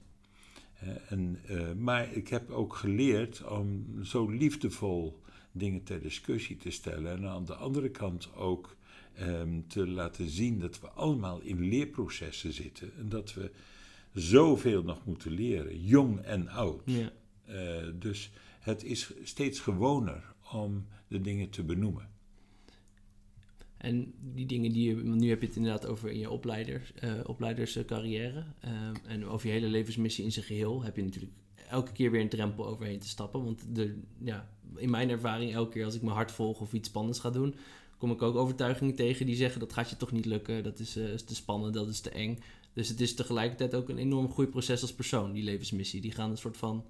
En, 1.08 1.40
uh, 1.50 1.74
maar 1.78 2.14
ik 2.14 2.28
heb 2.28 2.52
ook 2.52 2.76
geleerd 2.76 3.44
om 3.48 3.86
zo 4.04 4.30
liefdevol 4.30 5.23
dingen 5.54 5.84
ter 5.84 6.02
discussie 6.02 6.58
te 6.58 6.72
stellen. 6.72 7.12
En 7.12 7.28
aan 7.28 7.46
de 7.46 7.56
andere 7.56 7.90
kant 7.90 8.36
ook 8.36 8.78
um, 9.22 9.68
te 9.68 9.88
laten 9.88 10.30
zien 10.30 10.60
dat 10.60 10.80
we 10.80 10.90
allemaal 10.90 11.42
in 11.42 11.60
leerprocessen 11.60 12.54
zitten. 12.54 12.92
En 12.98 13.10
dat 13.10 13.34
we 13.34 13.52
zoveel 14.14 14.84
nog 14.84 15.06
moeten 15.06 15.32
leren, 15.32 15.84
jong 15.84 16.20
en 16.20 16.48
oud. 16.48 16.82
Ja. 16.86 17.12
Uh, 17.50 17.92
dus 18.00 18.32
het 18.60 18.84
is 18.84 19.12
steeds 19.24 19.60
gewoner 19.60 20.34
om 20.52 20.88
de 21.08 21.22
dingen 21.22 21.50
te 21.50 21.64
benoemen. 21.64 22.12
En 23.78 24.14
die 24.20 24.46
dingen 24.46 24.72
die 24.72 24.90
je, 24.90 24.96
want 25.04 25.20
nu 25.20 25.30
heb 25.30 25.42
je 25.42 25.48
het 25.48 25.56
inderdaad 25.56 25.86
over 25.86 26.10
in 26.10 26.20
je 26.20 26.30
opleiders, 26.30 26.92
uh, 27.04 27.14
opleiderscarrière 27.24 28.46
uh, 28.66 28.72
en 29.06 29.26
over 29.26 29.48
je 29.48 29.54
hele 29.54 29.68
levensmissie 29.68 30.24
in 30.24 30.32
zijn 30.32 30.46
geheel, 30.46 30.84
heb 30.84 30.96
je 30.96 31.04
natuurlijk 31.04 31.34
elke 31.68 31.92
keer 31.92 32.12
weer 32.12 32.22
een 32.22 32.30
drempel 32.30 32.68
overheen 32.68 33.00
te 33.00 33.08
stappen. 33.08 33.44
Want 33.44 33.76
de, 33.76 34.00
ja, 34.20 34.53
in 34.76 34.90
mijn 34.90 35.10
ervaring, 35.10 35.54
elke 35.54 35.72
keer 35.72 35.86
als 35.86 35.96
ik 35.96 36.02
mijn 36.02 36.16
hart 36.16 36.32
volg 36.32 36.60
of 36.60 36.74
iets 36.74 36.90
spannends 36.90 37.20
ga 37.20 37.30
doen, 37.30 37.56
kom 37.98 38.12
ik 38.12 38.22
ook 38.22 38.36
overtuigingen 38.36 38.96
tegen 38.96 39.26
die 39.26 39.36
zeggen 39.36 39.60
dat 39.60 39.74
gaat 39.74 39.90
je 39.90 39.98
toch 39.98 40.12
niet 40.12 40.26
lukken, 40.26 40.64
dat 40.64 40.80
is, 40.80 40.98
uh, 40.98 41.14
is 41.14 41.24
te 41.24 41.36
spannend, 41.36 41.74
dat 41.74 41.88
is 41.88 42.00
te 42.00 42.10
eng. 42.10 42.40
Dus 42.74 42.90
het 42.90 43.02
is 43.02 43.14
tegelijkertijd 43.14 43.76
ook 43.76 43.90
een 43.90 43.98
enorm 43.98 44.32
groeiproces 44.32 44.82
als 44.82 44.94
persoon, 44.94 45.32
die 45.32 45.44
levensmissie. 45.44 46.02
Die 46.02 46.12
gaan 46.12 46.30
een 46.30 46.38
soort 46.38 46.58
van 46.58 46.86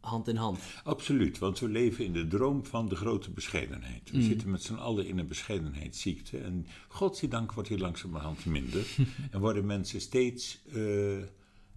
hand 0.00 0.28
in 0.28 0.36
hand. 0.36 0.58
Absoluut, 0.84 1.38
want 1.38 1.58
we 1.58 1.68
leven 1.68 2.04
in 2.04 2.12
de 2.12 2.26
droom 2.26 2.66
van 2.66 2.88
de 2.88 2.96
grote 2.96 3.30
bescheidenheid. 3.30 4.10
We 4.10 4.16
mm. 4.16 4.22
zitten 4.22 4.50
met 4.50 4.62
z'n 4.62 4.74
allen 4.74 5.06
in 5.06 5.18
een 5.18 5.28
bescheidenheidsziekte. 5.28 6.38
En 6.38 6.66
godzijdank 6.88 7.52
wordt 7.52 7.68
die 7.68 7.78
langzamerhand 7.78 8.44
minder. 8.44 8.86
en 9.30 9.40
worden 9.40 9.66
mensen 9.66 10.00
steeds 10.00 10.58
uh, 10.72 11.22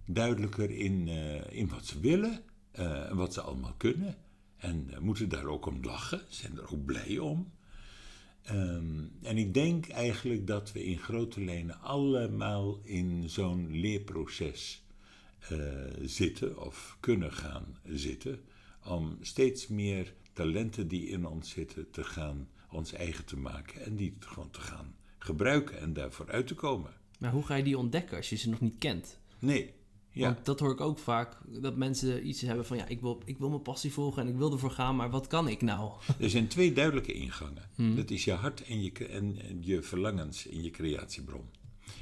duidelijker 0.04 0.70
in, 0.70 1.06
uh, 1.06 1.52
in 1.58 1.68
wat 1.68 1.86
ze 1.86 2.00
willen 2.00 2.40
en 2.72 3.16
wat 3.16 3.34
ze 3.34 3.40
allemaal 3.40 3.74
kunnen. 3.76 4.16
En 4.60 4.90
moeten 5.00 5.28
daar 5.28 5.44
ook 5.44 5.66
om 5.66 5.84
lachen, 5.84 6.22
zijn 6.28 6.56
er 6.56 6.72
ook 6.72 6.84
blij 6.84 7.18
om. 7.18 7.52
Ehm, 8.42 9.04
en 9.22 9.36
ik 9.36 9.54
denk 9.54 9.88
eigenlijk 9.88 10.46
dat 10.46 10.72
we 10.72 10.84
in 10.84 10.98
grote 10.98 11.44
lijnen 11.44 11.80
allemaal 11.80 12.80
in 12.82 13.28
zo'n 13.28 13.80
leerproces 13.80 14.82
eh, 15.40 15.58
zitten 16.02 16.64
of 16.64 16.96
kunnen 17.00 17.32
gaan 17.32 17.76
zitten. 17.84 18.40
Om 18.84 19.18
steeds 19.20 19.68
meer 19.68 20.14
talenten 20.32 20.88
die 20.88 21.08
in 21.08 21.26
ons 21.26 21.50
zitten 21.50 21.90
te 21.90 22.04
gaan 22.04 22.48
ons 22.70 22.92
eigen 22.92 23.24
te 23.24 23.36
maken 23.36 23.84
en 23.84 23.96
die 23.96 24.16
gewoon 24.18 24.50
te 24.50 24.60
gaan 24.60 24.94
gebruiken 25.18 25.78
en 25.78 25.92
daarvoor 25.92 26.30
uit 26.30 26.46
te 26.46 26.54
komen. 26.54 26.92
Maar 27.18 27.32
hoe 27.32 27.42
ga 27.42 27.54
je 27.54 27.62
die 27.62 27.78
ontdekken 27.78 28.16
als 28.16 28.28
je 28.28 28.36
ze 28.36 28.48
nog 28.48 28.60
niet 28.60 28.78
kent? 28.78 29.18
Nee. 29.38 29.74
Ja. 30.12 30.32
Want 30.32 30.44
dat 30.44 30.60
hoor 30.60 30.72
ik 30.72 30.80
ook 30.80 30.98
vaak, 30.98 31.36
dat 31.46 31.76
mensen 31.76 32.28
iets 32.28 32.40
hebben 32.40 32.66
van 32.66 32.76
ja, 32.76 32.86
ik 32.86 33.00
wil, 33.00 33.22
ik 33.24 33.38
wil 33.38 33.48
mijn 33.48 33.62
passie 33.62 33.92
volgen 33.92 34.22
en 34.22 34.28
ik 34.28 34.36
wil 34.36 34.52
ervoor 34.52 34.70
gaan, 34.70 34.96
maar 34.96 35.10
wat 35.10 35.26
kan 35.26 35.48
ik 35.48 35.62
nou? 35.62 35.92
Er 36.20 36.30
zijn 36.30 36.48
twee 36.48 36.72
duidelijke 36.72 37.12
ingangen. 37.12 37.70
Hmm. 37.74 37.96
Dat 37.96 38.10
is 38.10 38.24
je 38.24 38.32
hart 38.32 38.64
en 38.64 38.82
je, 38.82 39.06
en 39.06 39.58
je 39.60 39.82
verlangens 39.82 40.46
in 40.46 40.62
je 40.62 40.70
creatiebron. 40.70 41.44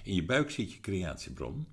In 0.02 0.14
je 0.14 0.24
buik 0.24 0.50
zit 0.50 0.72
je 0.72 0.80
creatiebron. 0.80 1.66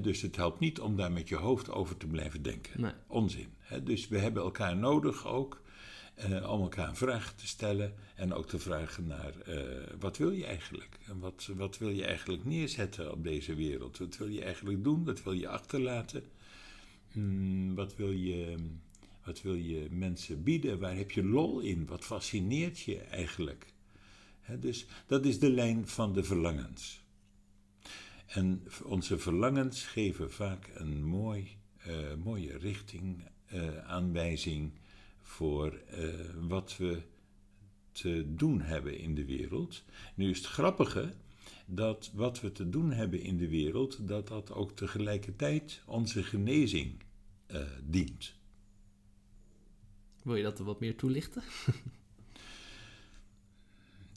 dus 0.00 0.22
het 0.22 0.36
helpt 0.36 0.60
niet 0.60 0.80
om 0.80 0.96
daar 0.96 1.12
met 1.12 1.28
je 1.28 1.36
hoofd 1.36 1.70
over 1.70 1.96
te 1.96 2.06
blijven 2.06 2.42
denken. 2.42 2.80
Nee. 2.80 2.92
Onzin. 3.06 3.48
dus 3.84 4.08
we 4.08 4.18
hebben 4.18 4.42
elkaar 4.42 4.76
nodig 4.76 5.26
ook 5.26 5.62
uh, 6.18 6.50
om 6.50 6.60
elkaar 6.60 6.88
een 6.88 6.96
vraag 6.96 7.34
te 7.34 7.46
stellen 7.46 7.94
en 8.14 8.32
ook 8.32 8.48
te 8.48 8.58
vragen 8.58 9.06
naar 9.06 9.32
uh, 9.48 9.82
wat 10.00 10.16
wil 10.16 10.30
je 10.30 10.46
eigenlijk? 10.46 10.98
En 11.06 11.18
wat, 11.18 11.48
wat 11.56 11.78
wil 11.78 11.88
je 11.88 12.04
eigenlijk 12.04 12.44
neerzetten 12.44 13.12
op 13.12 13.24
deze 13.24 13.54
wereld? 13.54 13.98
Wat 13.98 14.16
wil 14.16 14.28
je 14.28 14.44
eigenlijk 14.44 14.84
doen? 14.84 15.04
Wat 15.04 15.22
wil 15.22 15.32
je 15.32 15.48
achterlaten? 15.48 16.24
Hmm, 17.12 17.74
wat, 17.74 17.96
wil 17.96 18.10
je, 18.10 18.56
wat 19.24 19.42
wil 19.42 19.54
je 19.54 19.86
mensen 19.90 20.42
bieden? 20.42 20.78
Waar 20.78 20.96
heb 20.96 21.10
je 21.10 21.24
lol 21.24 21.60
in? 21.60 21.86
Wat 21.86 22.04
fascineert 22.04 22.80
je 22.80 22.98
eigenlijk? 22.98 23.72
dus 24.60 24.86
dat 25.06 25.24
is 25.24 25.38
de 25.38 25.50
lijn 25.50 25.88
van 25.88 26.12
de 26.12 26.24
verlangens. 26.24 27.02
En 28.26 28.62
onze 28.82 29.18
verlangens 29.18 29.82
geven 29.82 30.32
vaak 30.32 30.70
een 30.74 31.04
mooi, 31.04 31.56
uh, 31.86 32.14
mooie 32.24 32.58
richting, 32.58 33.24
aanwijzing 33.86 34.72
voor 35.34 35.80
uh, 35.98 36.14
wat 36.48 36.76
we 36.76 37.02
te 37.92 38.34
doen 38.34 38.60
hebben 38.60 38.98
in 38.98 39.14
de 39.14 39.24
wereld. 39.24 39.84
Nu 40.14 40.30
is 40.30 40.38
het 40.38 40.46
grappige 40.46 41.12
dat 41.66 42.10
wat 42.14 42.40
we 42.40 42.52
te 42.52 42.68
doen 42.68 42.92
hebben 42.92 43.20
in 43.20 43.36
de 43.36 43.48
wereld, 43.48 44.08
dat 44.08 44.28
dat 44.28 44.52
ook 44.52 44.72
tegelijkertijd 44.72 45.82
onze 45.86 46.22
genezing 46.22 47.02
uh, 47.50 47.60
dient. 47.84 48.34
Wil 50.22 50.36
je 50.36 50.42
dat 50.42 50.58
wat 50.58 50.80
meer 50.80 50.96
toelichten? 50.96 51.42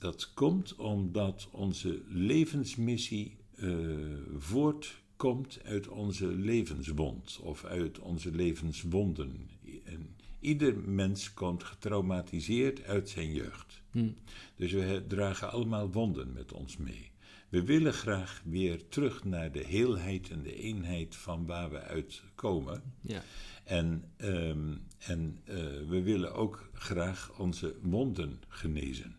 dat 0.06 0.34
komt 0.34 0.74
omdat 0.74 1.48
onze 1.50 2.02
levensmissie 2.08 3.36
uh, 3.54 4.16
voortkomt 4.36 5.60
uit 5.64 5.88
onze 5.88 6.26
levenswond 6.26 7.38
of 7.42 7.64
uit 7.64 7.98
onze 7.98 8.30
levenswonden. 8.30 9.50
En 9.84 10.16
Ieder 10.40 10.78
mens 10.78 11.34
komt 11.34 11.64
getraumatiseerd 11.64 12.84
uit 12.84 13.08
zijn 13.08 13.32
jeugd. 13.32 13.82
Hm. 13.90 14.10
Dus 14.56 14.72
we 14.72 15.04
dragen 15.08 15.50
allemaal 15.50 15.90
wonden 15.92 16.32
met 16.32 16.52
ons 16.52 16.76
mee. 16.76 17.10
We 17.48 17.64
willen 17.64 17.92
graag 17.92 18.42
weer 18.44 18.88
terug 18.88 19.24
naar 19.24 19.52
de 19.52 19.64
heelheid 19.64 20.30
en 20.30 20.42
de 20.42 20.54
eenheid 20.54 21.16
van 21.16 21.46
waar 21.46 21.70
we 21.70 21.80
uitkomen. 21.80 22.82
Ja. 23.00 23.22
En, 23.64 24.04
ehm, 24.16 24.74
en 24.98 25.40
uh, 25.44 25.54
we 25.88 26.02
willen 26.02 26.34
ook 26.34 26.70
graag 26.72 27.38
onze 27.38 27.76
wonden 27.82 28.40
genezen. 28.48 29.16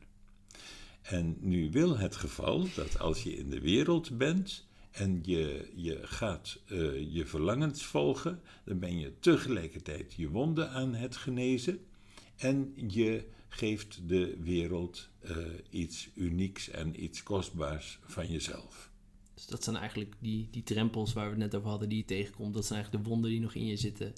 En 1.02 1.38
nu 1.40 1.72
wil 1.72 1.98
het 1.98 2.16
geval 2.16 2.68
dat 2.76 3.00
als 3.00 3.24
je 3.24 3.38
in 3.38 3.50
de 3.50 3.60
wereld 3.60 4.18
bent, 4.18 4.68
en 5.00 5.20
je, 5.24 5.72
je 5.76 6.00
gaat 6.04 6.60
uh, 6.68 7.14
je 7.14 7.26
verlangens 7.26 7.86
volgen, 7.86 8.42
dan 8.66 8.80
ben 8.80 9.00
je 9.00 9.20
tegelijkertijd 9.20 10.14
je 10.14 10.30
wonden 10.30 10.70
aan 10.70 10.94
het 10.94 11.16
genezen 11.16 11.80
en 12.36 12.74
je 12.88 13.26
geeft 13.50 14.00
de 14.08 14.38
wereld 14.40 15.10
uh, 15.26 15.38
iets 15.70 16.10
unieks 16.16 16.70
en 16.70 17.04
iets 17.04 17.24
kostbaars 17.24 18.00
van 18.06 18.28
jezelf. 18.28 18.92
Dus 19.34 19.46
dat 19.46 19.64
zijn 19.64 19.76
eigenlijk 19.76 20.16
die, 20.20 20.48
die 20.52 20.64
drempels 20.64 21.14
waar 21.14 21.26
we 21.26 21.30
het 21.30 21.40
net 21.40 21.56
over 21.56 21.70
hadden, 21.70 21.90
die 21.90 21.98
je 21.98 22.06
tegenkomt. 22.06 22.54
Dat 22.54 22.66
zijn 22.66 22.80
eigenlijk 22.80 23.06
de 23.06 23.10
wonden 23.10 23.32
die 23.32 23.40
nog 23.40 23.54
in 23.54 23.66
je 23.66 23.78
zitten. 23.78 24.14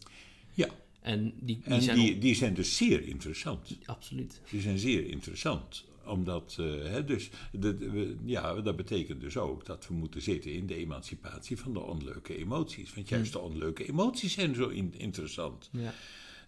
Ja. 0.53 0.69
En 1.01 1.23
die, 1.23 1.61
die, 1.63 1.63
en 1.63 1.81
zijn, 1.81 1.97
die, 1.97 2.17
die 2.17 2.35
zijn 2.35 2.53
dus 2.53 2.77
zeer 2.77 3.03
interessant. 3.03 3.77
Absoluut. 3.85 4.41
Die 4.49 4.61
zijn 4.61 4.79
zeer 4.79 5.05
interessant 5.05 5.85
omdat, 6.05 6.57
uh, 6.59 6.83
hè, 6.83 7.03
dus, 7.03 7.29
de, 7.51 8.15
ja, 8.25 8.61
dat 8.61 8.75
betekent 8.75 9.21
dus 9.21 9.37
ook 9.37 9.65
dat 9.65 9.87
we 9.87 9.93
moeten 9.93 10.21
zitten 10.21 10.53
in 10.53 10.67
de 10.67 10.75
emancipatie 10.75 11.57
van 11.57 11.73
de 11.73 11.79
onleuke 11.79 12.37
emoties. 12.37 12.93
Want 12.93 13.09
juist 13.09 13.33
hmm. 13.33 13.41
de 13.41 13.47
onleuke 13.47 13.87
emoties 13.87 14.33
zijn 14.33 14.55
zo 14.55 14.67
in, 14.67 14.93
interessant. 14.97 15.69
Ja. 15.71 15.93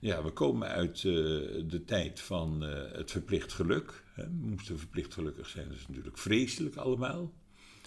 Ja, 0.04 0.24
we 0.24 0.32
komen 0.32 0.68
uit 0.68 1.04
uh, 1.04 1.14
de 1.68 1.82
tijd 1.86 2.20
van 2.20 2.64
uh, 2.64 2.92
het 2.92 3.12
verplicht 3.12 3.54
geluk. 3.54 4.04
Hè. 4.14 4.24
We 4.24 4.48
moesten 4.48 4.80
verplicht 4.80 5.14
gelukkig 5.14 5.50
zijn, 5.50 5.68
dat 5.68 5.78
is 5.78 5.88
natuurlijk 5.88 6.18
vreselijk 6.18 6.76
allemaal. 6.76 7.34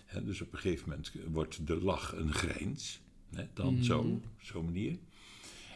Hè, 0.05 0.25
dus 0.25 0.41
op 0.41 0.53
een 0.53 0.59
gegeven 0.59 0.89
moment 0.89 1.13
wordt 1.27 1.67
de 1.67 1.77
lach 1.77 2.13
een 2.17 2.33
grijns. 2.33 3.01
Hè, 3.35 3.45
dan 3.55 3.75
mm. 3.75 3.83
zo, 3.83 4.21
zo'n 4.41 4.65
manier. 4.65 4.99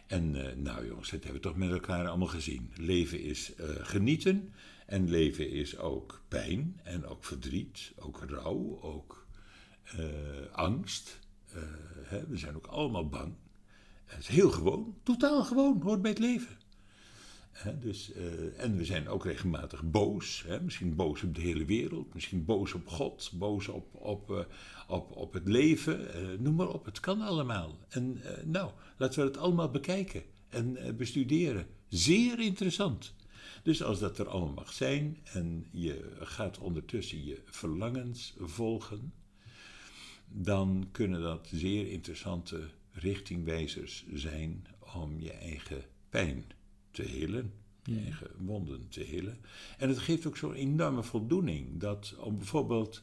En 0.07 0.35
uh, 0.35 0.53
nou 0.55 0.87
jongens, 0.87 1.09
dat 1.09 1.23
hebben 1.23 1.41
we 1.41 1.47
toch 1.47 1.57
met 1.57 1.71
elkaar 1.71 2.07
allemaal 2.07 2.27
gezien. 2.27 2.71
Leven 2.75 3.21
is 3.21 3.51
genieten 3.81 4.53
en 4.91 5.09
leven 5.09 5.49
is 5.49 5.77
ook 5.77 6.21
pijn 6.27 6.79
en 6.83 7.05
ook 7.05 7.23
verdriet, 7.23 7.91
ook 7.95 8.23
rouw, 8.27 8.79
ook 8.81 9.25
uh, 9.99 10.05
angst. 10.51 11.19
Uh, 11.55 11.63
hè, 12.03 12.27
we 12.27 12.37
zijn 12.37 12.55
ook 12.55 12.67
allemaal 12.67 13.09
bang. 13.09 13.33
Het 14.05 14.19
is 14.19 14.27
heel 14.27 14.49
gewoon, 14.49 14.95
totaal 15.03 15.43
gewoon, 15.43 15.81
hoort 15.81 16.01
bij 16.01 16.11
het 16.11 16.19
leven. 16.19 16.57
Dus, 17.79 18.11
uh, 18.15 18.63
en 18.63 18.77
we 18.77 18.85
zijn 18.85 19.07
ook 19.07 19.25
regelmatig 19.25 19.83
boos. 19.83 20.43
Hè, 20.47 20.61
misschien 20.61 20.95
boos 20.95 21.23
op 21.23 21.35
de 21.35 21.41
hele 21.41 21.65
wereld, 21.65 22.13
misschien 22.13 22.45
boos 22.45 22.73
op 22.73 22.87
God, 22.87 23.31
boos 23.33 23.67
op, 23.67 23.95
op, 23.95 24.47
op, 24.87 25.11
op 25.11 25.33
het 25.33 25.47
leven. 25.47 26.07
noem 26.43 26.55
maar 26.55 26.69
op, 26.69 26.85
het 26.85 26.99
kan 26.99 27.21
allemaal. 27.21 27.77
En 27.89 28.21
nou, 28.45 28.71
laten 28.97 29.19
we 29.19 29.27
het 29.27 29.37
allemaal 29.37 29.71
bekijken 29.71 30.23
en 30.49 30.95
bestuderen. 30.97 31.67
Zeer 31.87 32.39
interessant. 32.39 33.13
Dus 33.61 33.83
als 33.83 33.99
dat 33.99 34.17
er 34.17 34.27
allemaal 34.27 34.53
mag 34.53 34.73
zijn 34.73 35.17
en 35.23 35.65
je 35.71 36.17
gaat 36.19 36.57
ondertussen 36.57 37.25
je 37.25 37.41
verlangens 37.45 38.33
volgen, 38.37 39.13
dan 40.27 40.87
kunnen 40.91 41.21
dat 41.21 41.49
zeer 41.51 41.87
interessante 41.87 42.67
richtingwijzers 42.91 44.05
zijn 44.13 44.67
om 44.93 45.19
je 45.19 45.31
eigen 45.31 45.83
pijn 46.09 46.45
te 46.91 47.01
helen, 47.03 47.53
je 47.83 47.99
eigen 47.99 48.31
wonden 48.37 48.87
te 48.89 49.03
helen. 49.03 49.37
En 49.77 49.89
het 49.89 49.99
geeft 49.99 50.25
ook 50.25 50.37
zo'n 50.37 50.53
enorme 50.53 51.03
voldoening 51.03 51.79
dat 51.79 52.15
om 52.19 52.37
bijvoorbeeld 52.37 53.01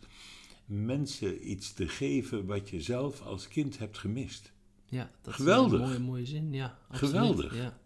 mensen 0.66 1.50
iets 1.50 1.72
te 1.72 1.88
geven 1.88 2.46
wat 2.46 2.68
je 2.70 2.80
zelf 2.80 3.22
als 3.22 3.48
kind 3.48 3.78
hebt 3.78 3.98
gemist. 3.98 4.52
Ja, 4.84 5.10
dat 5.22 5.34
Geweldig. 5.34 5.72
is 5.72 5.78
een 5.80 5.86
mooie, 5.86 5.98
mooie 5.98 6.26
zin. 6.26 6.52
Ja, 6.52 6.78
absoluut. 6.88 7.14
Geweldig. 7.14 7.56
Ja 7.56 7.78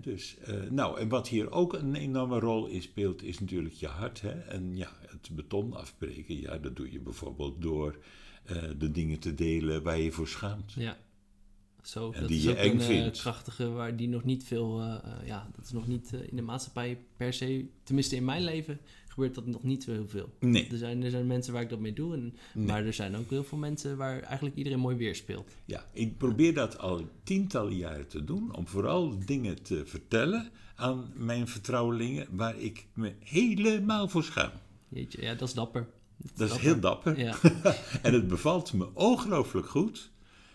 dus, 0.00 0.36
uh, 0.48 0.70
nou, 0.70 1.00
en 1.00 1.08
wat 1.08 1.28
hier 1.28 1.50
ook 1.50 1.72
een 1.72 1.94
enorme 1.94 2.38
rol 2.38 2.66
in 2.66 2.82
speelt, 2.82 3.22
is 3.22 3.38
natuurlijk 3.38 3.74
je 3.74 3.86
hart. 3.86 4.20
Hè? 4.20 4.30
En 4.30 4.76
ja, 4.76 4.92
het 5.06 5.28
beton 5.32 5.74
afbreken, 5.74 6.40
ja, 6.40 6.58
dat 6.58 6.76
doe 6.76 6.92
je 6.92 7.00
bijvoorbeeld 7.00 7.62
door 7.62 7.98
uh, 8.50 8.62
de 8.78 8.90
dingen 8.90 9.18
te 9.18 9.34
delen 9.34 9.82
waar 9.82 9.98
je 9.98 10.12
voor 10.12 10.28
schaamt. 10.28 10.72
Ja, 10.72 10.96
zo. 11.82 12.12
En 12.12 12.20
dat 12.20 12.28
die 12.28 12.38
is 12.38 12.44
je 12.44 12.50
ook 12.50 12.56
eng 12.56 12.70
een 12.70 12.80
uh, 12.80 12.86
vindt. 12.86 13.20
krachtige, 13.20 13.70
waar 13.70 13.96
die 13.96 14.08
nog 14.08 14.24
niet 14.24 14.44
veel, 14.44 14.82
ja, 15.24 15.50
dat 15.54 15.64
is 15.64 15.72
nog 15.72 15.86
niet 15.86 16.12
in 16.12 16.36
de 16.36 16.42
maatschappij 16.42 16.98
per 17.16 17.32
se, 17.32 17.66
tenminste 17.82 18.16
in 18.16 18.24
mijn 18.24 18.42
leven, 18.42 18.80
gebeurt 19.18 19.34
dat 19.34 19.46
nog 19.46 19.62
niet 19.62 19.82
zo 19.82 19.92
heel 19.92 20.08
veel. 20.08 20.32
Nee. 20.40 20.68
Er 20.70 20.78
zijn, 20.78 21.02
er 21.02 21.10
zijn 21.10 21.26
mensen 21.26 21.52
waar 21.52 21.62
ik 21.62 21.68
dat 21.68 21.78
mee 21.78 21.92
doe, 21.92 22.14
en, 22.14 22.36
Nee. 22.54 22.66
maar 22.66 22.84
er 22.84 22.92
zijn 22.92 23.16
ook 23.16 23.30
heel 23.30 23.44
veel 23.44 23.58
mensen 23.58 23.96
waar 23.96 24.20
eigenlijk 24.20 24.56
iedereen 24.56 24.78
mooi 24.78 24.96
weerspeelt. 24.96 25.50
Ja, 25.64 25.86
ik 25.92 26.18
probeer 26.18 26.54
dat 26.54 26.78
al 26.78 27.08
tientallen 27.22 27.76
jaren 27.76 28.08
te 28.08 28.24
doen, 28.24 28.54
om 28.54 28.66
vooral 28.66 29.18
dingen 29.26 29.62
te 29.62 29.86
vertellen 29.86 30.50
aan 30.74 31.12
mijn 31.14 31.48
vertrouwelingen 31.48 32.26
waar 32.30 32.58
ik 32.58 32.86
me 32.94 33.14
helemaal 33.24 34.08
voor 34.08 34.24
schaam. 34.24 34.50
Jeetje, 34.88 35.22
ja, 35.22 35.34
dat 35.34 35.48
is 35.48 35.54
dapper. 35.54 35.88
Dat 36.34 36.50
is 36.50 36.56
heel 36.56 36.80
dapper. 36.80 37.18
Ja. 37.18 37.38
en 38.02 38.12
het 38.12 38.28
bevalt 38.28 38.72
me 38.72 38.94
ongelooflijk 38.94 39.68
goed, 39.68 40.10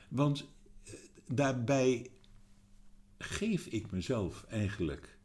want 0.10 0.46
eh, 0.84 0.94
daarbij 1.28 2.10
geef 3.18 3.66
ik 3.66 3.92
mezelf 3.92 4.46
eigenlijk 4.50 5.18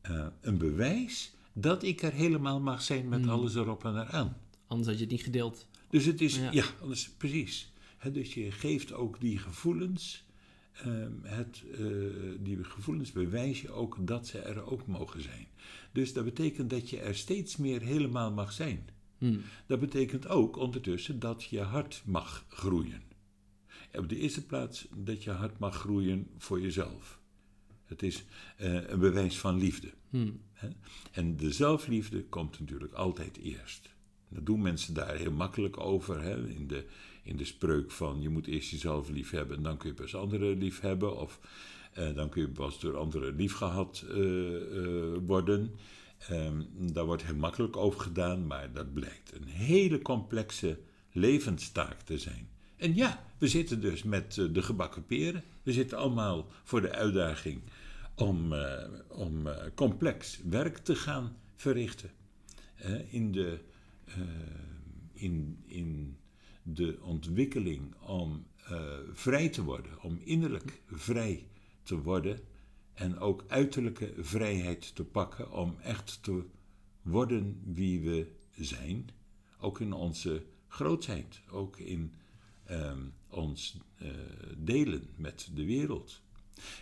eh, 0.00 0.26
een 0.40 0.58
bewijs 0.58 1.34
dat 1.54 1.82
ik 1.82 2.02
er 2.02 2.12
helemaal 2.12 2.60
mag 2.60 2.82
zijn 2.82 3.08
met 3.08 3.20
Hmm. 3.20 3.28
alles 3.28 3.54
erop 3.54 3.84
en 3.84 3.94
eraan. 4.00 4.36
Anders 4.66 4.88
had 4.88 4.96
je 4.98 5.04
het 5.04 5.12
niet 5.12 5.22
gedeeld. 5.22 5.66
Dus 5.90 6.04
het 6.04 6.20
is, 6.20 6.36
ja, 6.36 6.52
Ja. 6.52 6.64
anders, 6.80 7.10
precies. 7.10 7.72
Dus 8.12 8.34
je 8.34 8.50
geeft 8.52 8.92
ook 8.92 9.20
die 9.20 9.38
gevoelens 9.38 10.24
ehm, 10.74 11.12
het, 11.22 11.62
eh, 11.72 11.84
die 12.40 12.64
gevoelens 12.64 13.12
bewijs 13.12 13.60
je 13.60 13.70
ook 13.70 13.96
dat 14.06 14.26
ze 14.26 14.38
er 14.38 14.70
ook 14.70 14.86
mogen 14.86 15.22
zijn. 15.22 15.46
Dus 15.92 16.12
dat 16.12 16.24
betekent 16.24 16.70
dat 16.70 16.90
je 16.90 17.00
er 17.00 17.14
steeds 17.14 17.56
meer 17.56 17.80
helemaal 17.82 18.32
mag 18.32 18.52
zijn. 18.52 18.88
Hmm. 19.18 19.40
Dat 19.66 19.80
betekent 19.80 20.28
ook 20.28 20.56
ondertussen 20.56 21.18
dat 21.18 21.44
je 21.44 21.60
hart 21.60 22.02
mag 22.06 22.44
groeien. 22.48 23.02
Op 23.92 24.08
de 24.08 24.16
eerste 24.16 24.46
plaats 24.46 24.86
dat 24.96 25.24
je 25.24 25.30
hart 25.30 25.58
mag 25.58 25.74
groeien 25.76 26.26
voor 26.38 26.60
jezelf. 26.60 27.20
Het 27.84 28.02
is 28.02 28.24
eh, 28.56 28.88
een 28.88 28.98
bewijs 28.98 29.38
van 29.38 29.58
liefde. 29.58 29.92
Hmm. 30.10 30.40
En 31.12 31.36
de 31.36 31.52
zelfliefde 31.52 32.24
komt 32.24 32.60
natuurlijk 32.60 32.92
altijd 32.92 33.36
eerst. 33.36 33.88
Dat 34.28 34.46
doen 34.46 34.62
mensen 34.62 34.94
daar 34.94 35.14
heel 35.14 35.32
makkelijk 35.32 35.80
over. 35.80 36.22
Hè? 36.22 36.48
In, 36.48 36.66
de, 36.66 36.84
in 37.22 37.36
de 37.36 37.44
spreuk 37.44 37.90
van 37.90 38.20
je 38.20 38.28
moet 38.28 38.46
eerst 38.46 38.70
jezelf 38.70 39.08
lief 39.08 39.30
hebben 39.30 39.56
en 39.56 39.62
dan 39.62 39.76
kun 39.76 39.88
je 39.88 39.94
pas 39.94 40.14
anderen 40.14 40.58
lief 40.58 40.80
hebben. 40.80 41.16
Of 41.16 41.40
eh, 41.92 42.14
dan 42.14 42.28
kun 42.28 42.42
je 42.42 42.48
pas 42.48 42.80
door 42.80 42.96
anderen 42.96 43.36
lief 43.36 43.54
gehad 43.54 44.04
eh, 44.08 44.56
eh, 44.56 45.18
worden. 45.26 45.74
Ehm, 46.28 46.62
daar 46.76 47.04
wordt 47.04 47.24
heel 47.24 47.36
makkelijk 47.36 47.76
over 47.76 48.00
gedaan, 48.00 48.46
maar 48.46 48.72
dat 48.72 48.92
blijkt 48.92 49.32
een 49.34 49.48
hele 49.48 50.02
complexe 50.02 50.78
levenstaak 51.12 52.00
te 52.00 52.18
zijn. 52.18 52.48
En 52.76 52.94
ja, 52.94 53.24
we 53.38 53.48
zitten 53.48 53.80
dus 53.80 54.02
met 54.02 54.38
eh, 54.38 54.44
de 54.52 54.62
gebakken 54.62 55.06
peren. 55.06 55.42
We 55.62 55.72
zitten 55.72 55.98
allemaal 55.98 56.46
voor 56.62 56.80
de 56.80 56.92
uitdaging 56.92 57.60
om, 58.14 58.52
eh, 58.52 58.88
om 59.08 59.46
eh, 59.46 59.66
complex 59.74 60.40
werk 60.44 60.78
te 60.78 60.94
gaan 60.94 61.36
verrichten. 61.54 62.10
In, 63.10 63.32
de, 63.32 63.60
eh, 64.04 64.20
in, 65.12 65.62
in 65.66 66.16
de 66.62 66.98
ontwikkeling 67.02 67.94
om 68.00 68.46
vrij 69.12 69.48
te 69.48 69.62
worden, 69.62 70.02
om 70.02 70.18
innerlijk 70.24 70.82
vrij 70.86 71.46
te 71.82 72.02
worden 72.02 72.40
en 72.94 73.18
ook 73.18 73.44
uiterlijke 73.48 74.12
vrijheid 74.18 74.94
te 74.94 75.04
pakken 75.04 75.52
om 75.52 75.76
echt 75.82 76.22
te 76.22 76.44
worden 77.02 77.60
wie 77.64 78.00
we 78.00 78.30
zijn, 78.50 79.08
ook 79.58 79.80
in 79.80 79.92
onze 79.92 80.44
grootheid, 80.68 81.40
ook 81.50 81.78
in 81.78 82.12
ehm, 82.64 83.02
ons 83.28 83.76
delen 84.56 85.08
met 85.16 85.50
de 85.54 85.64
wereld. 85.64 86.23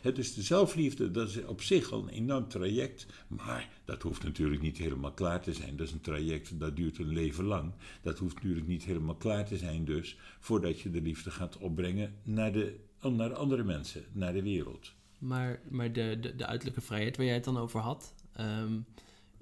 Het 0.02 0.16
dus 0.16 0.34
de 0.34 0.42
zelfliefde, 0.42 1.10
dat 1.10 1.28
is 1.28 1.44
op 1.44 1.62
zich 1.62 1.92
al 1.92 2.02
een 2.02 2.08
enorm 2.08 2.48
traject, 2.48 3.06
maar 3.28 3.68
dat 3.84 4.02
hoeft 4.02 4.22
natuurlijk 4.22 4.62
niet 4.62 4.78
helemaal 4.78 5.12
klaar 5.12 5.40
te 5.40 5.52
zijn. 5.52 5.76
Dat 5.76 5.86
is 5.86 5.92
een 5.92 6.00
traject 6.00 6.60
dat 6.60 6.76
duurt 6.76 6.98
een 6.98 7.08
leven 7.12 7.44
lang. 7.44 7.72
Dat 8.02 8.18
hoeft 8.18 8.34
natuurlijk 8.34 8.66
niet 8.66 8.84
helemaal 8.84 9.14
klaar 9.14 9.44
te 9.46 9.56
zijn 9.56 9.84
dus, 9.84 10.16
voordat 10.40 10.80
je 10.80 10.90
de 10.90 11.00
liefde 11.02 11.30
gaat 11.30 11.58
opbrengen 11.58 12.14
naar, 12.22 12.52
de, 12.52 12.76
naar 13.02 13.34
andere 13.34 13.62
mensen, 13.64 14.04
naar 14.12 14.32
de 14.32 14.42
wereld. 14.42 14.92
Maar, 15.18 15.60
maar 15.70 15.92
de, 15.92 16.18
de, 16.20 16.36
de 16.36 16.46
uiterlijke 16.46 16.80
vrijheid 16.80 17.16
waar 17.16 17.26
jij 17.26 17.34
het 17.34 17.44
dan 17.44 17.56
over 17.58 17.80
had. 17.80 18.14
ehm, 18.32 18.72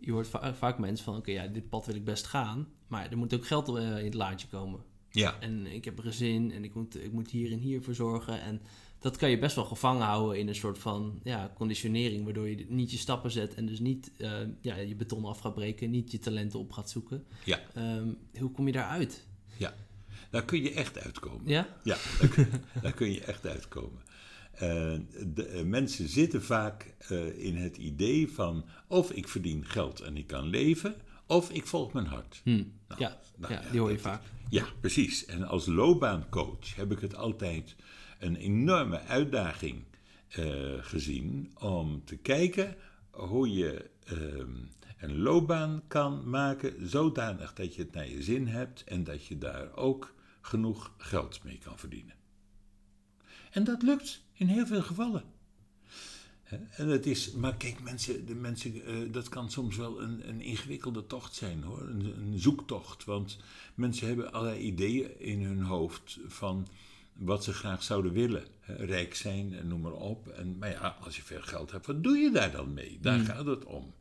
je 0.00 0.12
hoort 0.12 0.28
va- 0.28 0.54
vaak 0.54 0.78
mensen 0.78 1.04
van: 1.04 1.16
oké, 1.16 1.30
ja, 1.30 1.46
dit 1.46 1.68
pad 1.68 1.86
wil 1.86 1.94
ik 1.94 2.04
best 2.04 2.26
gaan. 2.26 2.68
Maar 2.86 3.10
er 3.10 3.18
moet 3.18 3.34
ook 3.34 3.46
geld 3.46 3.68
eh, 3.68 3.98
in 3.98 4.04
het 4.04 4.14
laadje 4.14 4.48
komen. 4.48 4.80
Ja, 5.10 5.40
En 5.40 5.66
ik 5.66 5.84
heb 5.84 5.98
een 5.98 6.04
gezin 6.04 6.52
en 6.52 6.64
ik 6.64 6.74
moet, 6.74 7.04
ik 7.04 7.12
moet 7.12 7.30
hier 7.30 7.52
en 7.52 7.58
hier 7.58 7.82
voor 7.82 7.94
zorgen. 7.94 8.40
En 8.42 8.60
dat 9.00 9.16
kan 9.16 9.30
je 9.30 9.38
best 9.38 9.54
wel 9.54 9.64
gevangen 9.64 10.06
houden 10.06 10.38
in 10.38 10.48
een 10.48 10.54
soort 10.54 10.78
van 10.78 11.20
ja, 11.22 11.52
conditionering. 11.54 12.24
Waardoor 12.24 12.48
je 12.48 12.66
niet 12.68 12.90
je 12.90 12.96
stappen 12.98 13.30
zet 13.30 13.54
en 13.54 13.66
dus 13.66 13.78
niet 13.78 14.10
eh, 14.18 14.32
ja, 14.60 14.76
je 14.76 14.94
beton 14.94 15.24
af 15.24 15.38
gaat 15.38 15.54
breken. 15.54 15.90
Niet 15.90 16.10
je 16.10 16.18
talenten 16.18 16.58
op 16.58 16.72
gaat 16.72 16.90
zoeken. 16.90 17.24
ja, 17.44 17.60
Ehm, 17.74 18.08
hoe 18.38 18.50
kom 18.50 18.66
je 18.66 18.72
daaruit? 18.72 19.26
ja. 19.56 19.74
Daar 20.30 20.44
kun 20.44 20.62
je 20.62 20.72
echt 20.72 20.98
uitkomen. 20.98 21.48
Ja? 21.48 21.76
Ja, 21.84 21.96
daar 22.20 22.28
kun, 22.28 22.48
daar 22.82 22.92
kun 22.92 23.12
je 23.12 23.20
echt 23.20 23.46
uitkomen. 23.46 24.00
Eh, 24.52 24.60
de, 25.26 25.46
eh, 25.46 25.62
mensen 25.64 26.08
zitten 26.08 26.42
vaak 26.42 26.94
in 27.36 27.56
het 27.56 27.76
idee 27.76 28.28
van 28.32 28.64
of 28.86 29.10
ik 29.12 29.28
verdien 29.28 29.64
geld 29.64 30.00
en 30.00 30.16
ik 30.16 30.26
kan 30.26 30.46
leven, 30.46 30.94
of 31.26 31.50
ik 31.50 31.66
volg 31.66 31.92
mijn 31.92 32.06
hart. 32.06 32.40
Hm. 32.44 32.50
Nou, 32.88 33.00
ja, 33.00 33.18
nou 33.36 33.52
ja, 33.52 33.62
ja, 33.62 33.70
die 33.70 33.80
hoor 33.80 33.90
je 33.90 33.98
vaak. 33.98 34.22
Ja, 34.48 34.64
precies. 34.80 35.24
En 35.24 35.42
als 35.44 35.66
loopbaancoach 35.66 36.74
heb 36.76 36.92
ik 36.92 36.98
het 37.00 37.14
altijd 37.14 37.76
een 38.20 38.36
enorme 38.36 39.00
uitdaging 39.00 39.82
eh, 40.28 40.44
gezien 40.80 41.52
om 41.58 42.04
te 42.04 42.16
kijken 42.16 42.76
hoe 43.10 43.52
je 43.52 43.90
ehm, 44.04 44.54
een 44.98 45.18
loopbaan 45.18 45.82
kan 45.86 46.30
maken 46.30 46.88
zodanig 46.88 47.52
dat 47.54 47.74
je 47.74 47.82
het 47.82 47.92
naar 47.92 48.08
je 48.08 48.22
zin 48.22 48.46
hebt 48.46 48.84
en 48.84 49.04
dat 49.04 49.26
je 49.26 49.38
daar 49.38 49.76
ook 49.76 50.14
genoeg 50.40 50.92
geld 50.96 51.44
mee 51.44 51.58
kan 51.58 51.78
verdienen. 51.78 52.14
En 53.50 53.64
dat 53.64 53.82
lukt 53.82 54.22
in 54.32 54.46
heel 54.46 54.66
veel 54.66 54.82
gevallen. 54.82 55.24
En 56.70 56.88
het 56.88 57.06
is, 57.06 57.32
maar 57.32 57.56
kijk, 57.56 57.82
mensen, 57.82 58.26
de 58.26 58.34
mensen, 58.34 58.84
eh, 58.84 59.12
dat 59.12 59.28
kan 59.28 59.50
soms 59.50 59.76
wel 59.76 60.02
een, 60.02 60.28
een 60.28 60.40
ingewikkelde 60.40 61.06
tocht 61.06 61.34
zijn 61.34 61.62
hoor. 61.62 61.80
Een, 61.80 62.04
een 62.04 62.38
zoektocht. 62.38 63.04
Want 63.04 63.38
mensen 63.74 64.06
hebben 64.06 64.32
allerlei 64.32 64.60
ideeën 64.60 65.20
in 65.20 65.42
hun 65.42 65.62
hoofd 65.62 66.18
van 66.26 66.66
wat 67.20 67.44
ze 67.44 67.52
graag 67.52 67.82
zouden 67.82 68.12
willen. 68.12 68.44
Hè, 68.60 68.74
Rijk 68.74 69.14
zijn 69.14 69.54
en 69.54 69.68
noem 69.68 69.80
maar 69.80 69.92
op. 69.92 70.28
En, 70.28 70.58
maar 70.58 70.70
ja, 70.70 70.96
als 71.00 71.16
je 71.16 71.22
veel 71.22 71.42
geld 71.42 71.70
hebt, 71.70 71.86
wat 71.86 72.02
doe 72.02 72.16
je 72.16 72.30
daar 72.30 72.52
dan 72.52 72.74
mee? 72.74 72.98
Daar 73.00 73.18
gaat 73.18 73.46
het 73.46 73.64
om. 73.64 73.94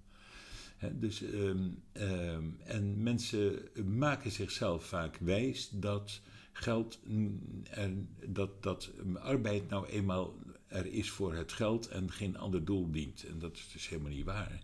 Hè, 0.78 1.00
dus, 1.00 1.22
ehm, 1.22 1.70
ehm, 1.92 2.44
en 2.64 3.04
mensen 3.04 3.62
maken 3.86 4.32
zichzelf 4.32 4.86
vaak 4.86 5.18
wijs 5.18 5.70
dat 5.70 6.22
geld, 6.52 7.00
er, 7.70 7.92
dat, 8.28 8.64
dat 8.64 8.92
arbeid 9.16 9.70
nou 9.70 9.88
eenmaal 9.88 10.36
er 10.68 10.86
is 10.86 11.10
voor 11.10 11.34
het 11.34 11.52
geld 11.52 11.88
en 11.88 12.12
geen 12.12 12.38
ander 12.38 12.66
doel 12.66 12.92
dient. 12.92 13.24
En 13.24 13.40
dat 13.40 13.56
is 13.56 13.70
dus 13.72 13.90
helemaal 13.90 14.12
niet 14.12 14.26
waar. 14.26 14.62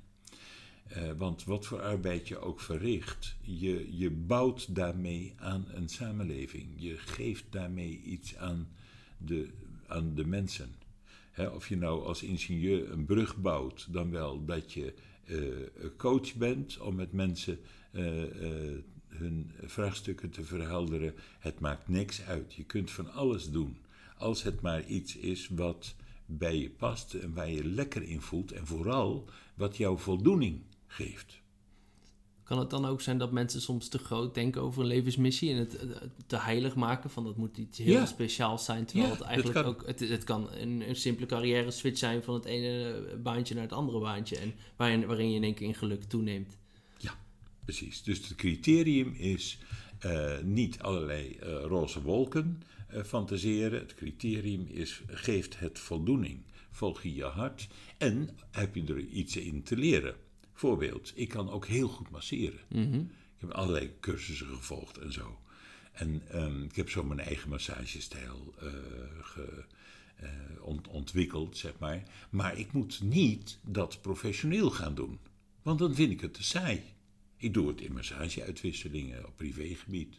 Eh, 0.88 1.12
want 1.18 1.44
wat 1.44 1.66
voor 1.66 1.82
arbeid 1.82 2.28
je 2.28 2.40
ook 2.40 2.60
verricht, 2.60 3.36
je, 3.42 3.98
je 3.98 4.12
bouwt 4.12 4.76
daarmee 4.76 5.34
aan 5.38 5.66
een 5.74 5.90
samenleving. 5.90 6.68
Je 6.76 6.98
geeft 6.98 7.46
daarmee 7.50 8.02
iets 8.04 8.38
aan 8.38 8.68
de, 9.18 9.50
aan 9.88 10.16
de 10.16 10.26
mensen. 10.26 10.70
Of 11.54 11.70
je 11.70 11.78
nou 11.78 12.06
als 12.06 12.24
ingenieur 12.24 12.92
een 12.92 13.06
brug 13.06 13.38
bouwt, 13.38 13.88
dan 13.90 14.12
wel 14.12 14.46
dat 14.46 14.74
je 14.74 14.94
eh, 15.26 15.38
coach 15.98 16.34
bent 16.36 16.80
om 16.80 16.96
met 16.96 17.12
mensen 17.12 17.60
eh, 17.92 18.04
hun 19.08 19.52
vraagstukken 19.64 20.30
te 20.30 20.44
verhelderen. 20.44 21.14
Het 21.40 21.60
maakt 21.60 21.88
niks 21.88 22.22
uit. 22.22 22.54
Je 22.54 22.64
kunt 22.64 22.92
van 22.92 23.12
alles 23.12 23.52
doen. 23.52 23.78
Als 24.18 24.44
het 24.44 24.62
maar 24.62 24.86
iets 24.86 25.16
is 25.16 25.48
wat 25.48 25.96
bij 26.26 26.60
je 26.60 26.70
past 26.70 27.14
en 27.14 27.34
waar 27.34 27.50
je 27.50 27.66
lekker 27.66 28.04
in 28.04 28.22
voelt. 28.22 28.52
En 28.52 28.68
vooral 28.68 29.30
wat 29.56 29.78
jouw 29.78 29.98
voldoening 29.98 30.62
geeft. 30.96 31.44
Kan 32.44 32.60
het 32.60 32.70
dan 32.70 32.86
ook 32.86 33.02
zijn 33.02 33.18
dat 33.18 33.32
mensen 33.32 33.62
soms 33.62 33.88
te 33.88 33.98
groot 33.98 34.34
denken 34.34 34.62
over 34.62 34.82
een 34.82 34.88
levensmissie 34.88 35.52
en 35.52 35.58
het 35.58 35.78
te 36.28 36.38
heilig 36.38 36.76
maken 36.76 37.10
van 37.10 37.24
dat 37.24 37.38
moet 37.38 37.58
iets 37.58 37.78
heel 37.78 37.94
Ja. 37.94 38.06
speciaals 38.06 38.66
zijn, 38.66 38.86
terwijl 38.86 39.10
Ja, 39.10 39.16
het 39.18 39.24
eigenlijk 39.26 39.62
kan. 39.64 39.66
ook 39.74 39.86
het, 39.88 40.00
het 40.00 40.24
kan 40.24 40.52
een, 40.52 40.90
een 40.90 40.96
simpele 40.96 41.26
carrière 41.28 41.72
switch 41.72 41.98
zijn 41.98 42.24
van 42.24 42.34
het 42.34 42.46
ene 42.46 43.02
baantje 43.24 43.54
naar 43.54 43.64
het 43.64 43.74
andere 43.74 44.00
baantje 44.00 44.38
en 44.38 44.54
waarin, 44.76 45.06
waarin 45.06 45.30
je 45.30 45.36
in 45.36 45.44
één 45.44 45.54
keer 45.54 45.68
in 45.68 45.76
geluk 45.76 46.04
toeneemt. 46.04 46.58
Ja, 46.98 47.18
precies. 47.66 48.04
Dus 48.04 48.28
het 48.28 48.36
criterium 48.36 49.14
is 49.14 49.58
eh, 50.00 50.40
niet 50.44 50.80
allerlei 50.80 51.36
eh, 51.36 51.64
roze 51.64 52.02
wolken 52.02 52.62
eh, 52.88 53.04
fantaseren. 53.04 53.80
Het 53.80 53.96
criterium 53.96 54.68
is, 54.68 55.02
geeft 55.08 55.60
het 55.60 55.80
voldoening. 55.80 56.44
Volg 56.72 57.04
je 57.04 57.14
je 57.14 57.24
hart 57.24 57.68
en 57.98 58.30
heb 58.52 58.76
je 58.76 58.84
er 58.86 59.00
iets 59.00 59.36
in 59.38 59.64
te 59.64 59.78
leren. 59.78 60.16
Voorbeeld, 60.58 61.12
ik 61.16 61.30
kan 61.30 61.50
ook 61.50 61.66
heel 61.68 61.88
goed 61.88 62.10
masseren. 62.10 62.60
Ik 63.36 63.42
heb 63.42 63.50
allerlei 63.52 63.92
cursussen 64.00 64.48
gevolgd 64.48 64.98
en 64.98 65.14
zo. 65.14 65.40
En 65.92 66.22
ehm, 66.30 66.64
ik 66.64 66.76
heb 66.76 66.90
zo 66.90 67.04
mijn 67.04 67.20
eigen 67.20 67.50
massagestijl 67.50 68.54
eh, 68.60 68.68
ge, 69.22 69.64
eh, 70.16 70.30
ont- 70.62 70.88
ontwikkeld, 70.88 71.58
zeg 71.58 71.74
maar. 71.80 72.04
Maar 72.30 72.58
ik 72.58 72.72
moet 72.72 73.02
niet 73.04 73.60
dat 73.64 74.02
professioneel 74.02 74.70
gaan 74.72 74.96
doen. 74.96 75.20
Want 75.62 75.80
dan 75.80 75.96
vind 75.96 76.12
ik 76.12 76.22
het 76.22 76.34
te 76.34 76.44
saai. 76.44 76.82
Ik 77.38 77.54
doe 77.54 77.68
het 77.68 77.82
in 77.82 77.94
massageuitwisselingen 77.94 79.26
op 79.28 79.36
privégebied. 79.36 80.16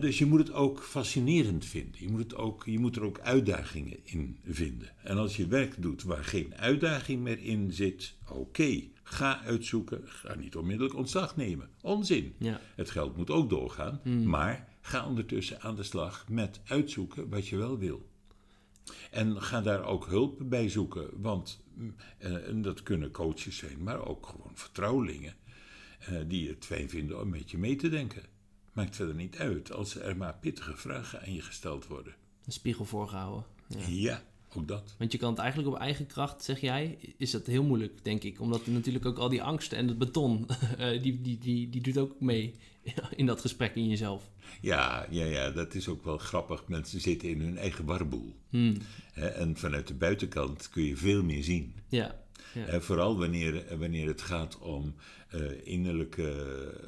Dus 0.00 0.18
je 0.18 0.26
moet 0.26 0.38
het 0.38 0.52
ook 0.52 0.82
fascinerend 0.82 1.64
vinden. 1.64 2.00
Je 2.00 2.08
moet, 2.08 2.20
het 2.20 2.34
ook, 2.34 2.64
je 2.64 2.78
moet 2.78 2.96
er 2.96 3.02
ook 3.02 3.20
uitdagingen 3.20 3.98
in 4.02 4.38
vinden. 4.44 4.88
En 5.02 5.16
als 5.16 5.36
je 5.36 5.46
werk 5.46 5.82
doet 5.82 6.02
waar 6.02 6.24
geen 6.24 6.54
uitdaging 6.54 7.22
meer 7.22 7.38
in 7.38 7.72
zit, 7.72 8.14
oké, 8.28 8.82
ga 9.02 9.40
uitzoeken. 9.42 10.00
Ga 10.04 10.34
niet 10.34 10.56
onmiddellijk 10.56 10.96
ontslag 10.96 11.36
nemen. 11.36 11.68
Onzin. 11.80 12.34
Ja. 12.38 12.60
Het 12.74 12.90
geld 12.90 13.16
moet 13.16 13.30
ook 13.30 13.50
doorgaan, 13.50 14.00
maar 14.24 14.68
ga 14.80 15.06
ondertussen 15.06 15.60
aan 15.60 15.76
de 15.76 15.82
slag 15.82 16.28
met 16.28 16.60
uitzoeken 16.64 17.28
wat 17.28 17.48
je 17.48 17.56
wel 17.56 17.78
wil. 17.78 18.08
En 19.10 19.42
ga 19.42 19.60
daar 19.60 19.84
ook 19.84 20.06
hulp 20.06 20.42
bij 20.44 20.68
zoeken, 20.68 21.10
want 21.20 21.60
eh, 22.18 22.48
en 22.48 22.62
dat 22.62 22.82
kunnen 22.82 23.10
coaches 23.10 23.56
zijn, 23.56 23.82
maar 23.82 24.06
ook 24.06 24.26
gewoon 24.26 24.52
vertrouwelingen 24.54 25.34
eh, 25.98 26.14
die 26.26 26.48
het 26.48 26.64
fijn 26.64 26.88
vinden 26.88 27.20
om 27.20 27.28
met 27.28 27.50
je 27.50 27.58
mee 27.58 27.76
te 27.76 27.88
denken. 27.88 28.22
Maakt 28.78 28.96
verder 28.96 29.14
niet 29.14 29.36
uit 29.36 29.72
als 29.72 29.96
er 29.96 30.16
maar 30.16 30.34
pittige 30.40 30.76
vragen 30.76 31.20
aan 31.20 31.34
je 31.34 31.42
gesteld 31.42 31.86
worden. 31.86 32.14
Een 32.46 32.52
spiegel 32.52 32.84
voorgehouden. 32.84 33.44
Ja. 33.88 34.22
ook 34.54 34.68
dat. 34.68 34.94
Want 34.98 35.12
je 35.12 35.18
kan 35.18 35.30
het 35.30 35.38
eigenlijk 35.38 35.74
op 35.74 35.80
eigen 35.80 36.06
kracht, 36.06 36.44
zeg 36.44 36.60
jij, 36.60 36.98
is 37.16 37.30
dat 37.30 37.46
heel 37.46 37.62
moeilijk, 37.62 38.04
denk 38.04 38.22
ik. 38.22 38.40
Omdat 38.40 38.66
natuurlijk 38.66 39.06
ook 39.06 39.18
al 39.18 39.28
die 39.28 39.42
angsten 39.42 39.78
en 39.78 39.88
het 39.88 39.98
beton, 39.98 40.46
eh, 40.78 41.02
die, 41.02 41.20
die, 41.20 41.38
die, 41.38 41.68
die 41.68 41.80
doet 41.80 41.98
ook 41.98 42.20
mee 42.20 42.54
in 43.16 43.26
dat 43.26 43.40
gesprek 43.40 43.74
in 43.74 43.88
jezelf. 43.88 44.30
Ja, 44.60 45.06
ja, 45.10 45.24
ja, 45.24 45.50
dat 45.50 45.74
is 45.74 45.88
ook 45.88 46.04
wel 46.04 46.18
grappig. 46.18 46.68
Mensen 46.68 47.00
zitten 47.00 47.28
in 47.28 47.40
hun 47.40 47.58
eigen 47.58 47.84
warboel. 47.84 48.34
Hmm. 48.50 48.76
En 49.14 49.56
vanuit 49.56 49.86
de 49.86 49.94
buitenkant 49.94 50.68
kun 50.68 50.82
je 50.82 50.96
veel 50.96 51.22
meer 51.22 51.44
zien. 51.44 51.74
Ja. 51.88 52.20
ja. 52.54 52.80
Vooral 52.80 53.18
wanneer, 53.18 53.78
wanneer 53.78 54.06
het 54.06 54.22
gaat 54.22 54.58
om 54.58 54.94
eh, 55.28 55.66
innerlijke, 55.66 56.30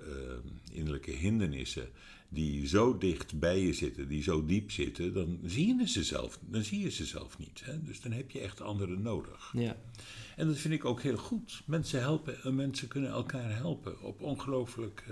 eh, 0.06 0.76
innerlijke 0.76 1.10
hindernissen 1.10 1.88
die 2.32 2.66
zo 2.66 2.98
dicht 2.98 3.38
bij 3.38 3.60
je 3.60 3.72
zitten, 3.72 4.08
die 4.08 4.22
zo 4.22 4.46
diep 4.46 4.70
zitten, 4.70 5.12
dan 5.12 5.38
zie 5.44 5.76
je 5.76 5.88
ze 5.88 6.04
zelf, 6.04 6.38
dan 6.48 6.62
zie 6.62 6.80
je 6.80 6.90
ze 6.90 7.04
zelf 7.04 7.38
niet. 7.38 7.62
Hè? 7.64 7.82
Dus 7.82 8.00
dan 8.00 8.12
heb 8.12 8.30
je 8.30 8.40
echt 8.40 8.60
anderen 8.60 9.02
nodig. 9.02 9.52
Ja. 9.56 9.76
En 10.36 10.46
dat 10.46 10.58
vind 10.58 10.74
ik 10.74 10.84
ook 10.84 11.02
heel 11.02 11.16
goed. 11.16 11.62
Mensen, 11.66 12.00
helpen, 12.00 12.42
eh, 12.42 12.52
mensen 12.52 12.88
kunnen 12.88 13.10
elkaar 13.10 13.56
helpen 13.56 14.00
op 14.00 14.20
ongelooflijk 14.20 15.04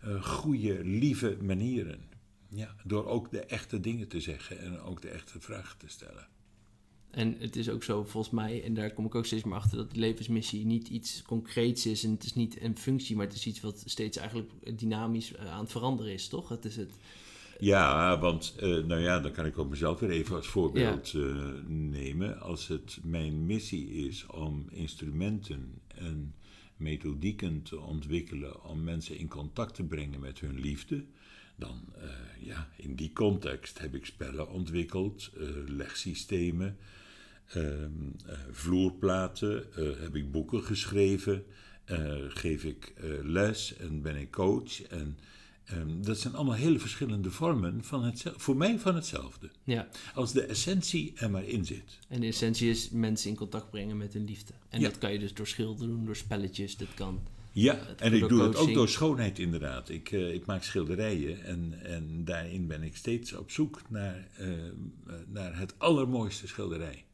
eh, 0.00 0.22
goede, 0.22 0.84
lieve 0.84 1.36
manieren. 1.42 2.00
Ja, 2.48 2.74
door 2.84 3.06
ook 3.06 3.30
de 3.30 3.40
echte 3.40 3.80
dingen 3.80 4.08
te 4.08 4.20
zeggen 4.20 4.60
en 4.60 4.80
ook 4.80 5.02
de 5.02 5.08
echte 5.08 5.40
vragen 5.40 5.78
te 5.78 5.88
stellen. 5.88 6.26
En 7.12 7.36
het 7.38 7.56
is 7.56 7.68
ook 7.68 7.82
zo, 7.82 8.04
volgens 8.04 8.34
mij, 8.34 8.64
en 8.64 8.74
daar 8.74 8.92
kom 8.92 9.04
ik 9.04 9.14
ook 9.14 9.26
steeds 9.26 9.44
meer 9.44 9.54
achter, 9.54 9.76
dat 9.76 9.90
de 9.90 9.98
levensmissie 9.98 10.64
niet 10.64 10.88
iets 10.88 11.22
concreets 11.22 11.86
is 11.86 12.04
en 12.04 12.10
het 12.10 12.24
is 12.24 12.34
niet 12.34 12.62
een 12.62 12.78
functie, 12.78 13.16
maar 13.16 13.26
het 13.26 13.34
is 13.34 13.46
iets 13.46 13.60
wat 13.60 13.82
steeds 13.84 14.16
eigenlijk 14.16 14.50
dynamisch 14.78 15.34
eh, 15.34 15.52
aan 15.52 15.60
het 15.60 15.70
veranderen 15.70 16.12
is, 16.12 16.28
toch? 16.28 16.48
Het 16.48 16.64
is 16.64 16.76
het. 16.76 16.90
Ja, 17.58 18.18
want 18.18 18.54
eh, 18.58 18.68
nou 18.68 19.00
ja, 19.00 19.20
dan 19.20 19.32
kan 19.32 19.46
ik 19.46 19.58
ook 19.58 19.68
mezelf 19.68 20.00
weer 20.00 20.10
even 20.10 20.36
als 20.36 20.46
voorbeeld 20.46 21.12
eh, 21.14 21.36
nemen. 21.66 22.40
Als 22.40 22.68
het 22.68 22.98
mijn 23.02 23.46
missie 23.46 24.06
is 24.06 24.26
om 24.26 24.66
instrumenten 24.70 25.80
en 25.88 26.34
methodieken 26.76 27.62
te 27.62 27.80
ontwikkelen 27.80 28.64
om 28.64 28.84
mensen 28.84 29.18
in 29.18 29.28
contact 29.28 29.74
te 29.74 29.84
brengen 29.84 30.20
met 30.20 30.40
hun 30.40 30.60
liefde, 30.60 31.04
dan 31.56 31.80
ja, 32.40 32.68
in 32.76 32.94
die 32.94 33.12
context 33.12 33.78
heb 33.78 33.94
ik 33.94 34.06
spellen 34.06 34.50
ontwikkeld, 34.50 35.30
legsystemen, 35.66 36.76
vloerplaten, 38.50 39.74
eh, 39.74 39.84
heb 40.00 40.16
ik 40.16 40.30
boeken 40.30 40.62
geschreven, 40.62 41.44
eh, 41.84 42.14
geef 42.28 42.64
ik 42.64 42.92
eh, 42.96 43.10
les 43.22 43.76
en 43.76 44.02
ben 44.02 44.16
ik 44.16 44.30
coach. 44.30 44.82
En 44.82 45.18
ehm, 45.64 46.02
dat 46.02 46.18
zijn 46.18 46.34
allemaal 46.34 46.54
hele 46.54 46.78
verschillende 46.78 47.30
vormen 47.30 47.84
van 47.84 48.04
hetzelfde, 48.04 48.40
voor 48.40 48.56
mij 48.56 48.78
van 48.78 48.94
hetzelfde. 48.94 49.50
Ja. 49.64 49.88
Als 50.14 50.32
de 50.32 50.42
essentie 50.42 51.12
er 51.16 51.30
maar 51.30 51.44
in 51.44 51.64
zit. 51.64 51.98
En 52.08 52.20
de 52.20 52.26
essentie 52.26 52.70
is 52.70 52.90
mensen 52.90 53.30
in 53.30 53.36
contact 53.36 53.70
brengen 53.70 53.96
met 53.96 54.12
hun 54.12 54.24
liefde. 54.24 54.52
En 54.68 54.80
Ja. 54.80 54.88
dat 54.88 54.98
kan 54.98 55.12
je 55.12 55.18
dus 55.18 55.34
door 55.34 55.46
schilderen 55.46 55.88
doen, 55.88 56.04
door 56.04 56.16
spelletjes, 56.16 56.76
dat 56.76 56.94
kan. 56.94 57.20
Ja, 57.52 57.78
en 57.96 58.12
ik 58.12 58.28
doe 58.28 58.38
dat 58.38 58.56
ook 58.56 58.74
door 58.74 58.88
schoonheid 58.88 59.38
inderdaad. 59.38 59.88
Ik, 59.88 60.12
eh, 60.12 60.34
ik 60.34 60.46
maak 60.46 60.62
schilderijen 60.62 61.44
en, 61.44 61.74
en 61.82 62.24
daarin 62.24 62.66
ben 62.66 62.82
ik 62.82 62.96
steeds 62.96 63.32
op 63.32 63.50
zoek 63.50 63.80
naar, 63.88 64.28
eh, 64.36 64.68
eh, 64.68 64.74
naar 65.26 65.58
het 65.58 65.74
allermooiste 65.78 66.46
schilderij. 66.46 67.04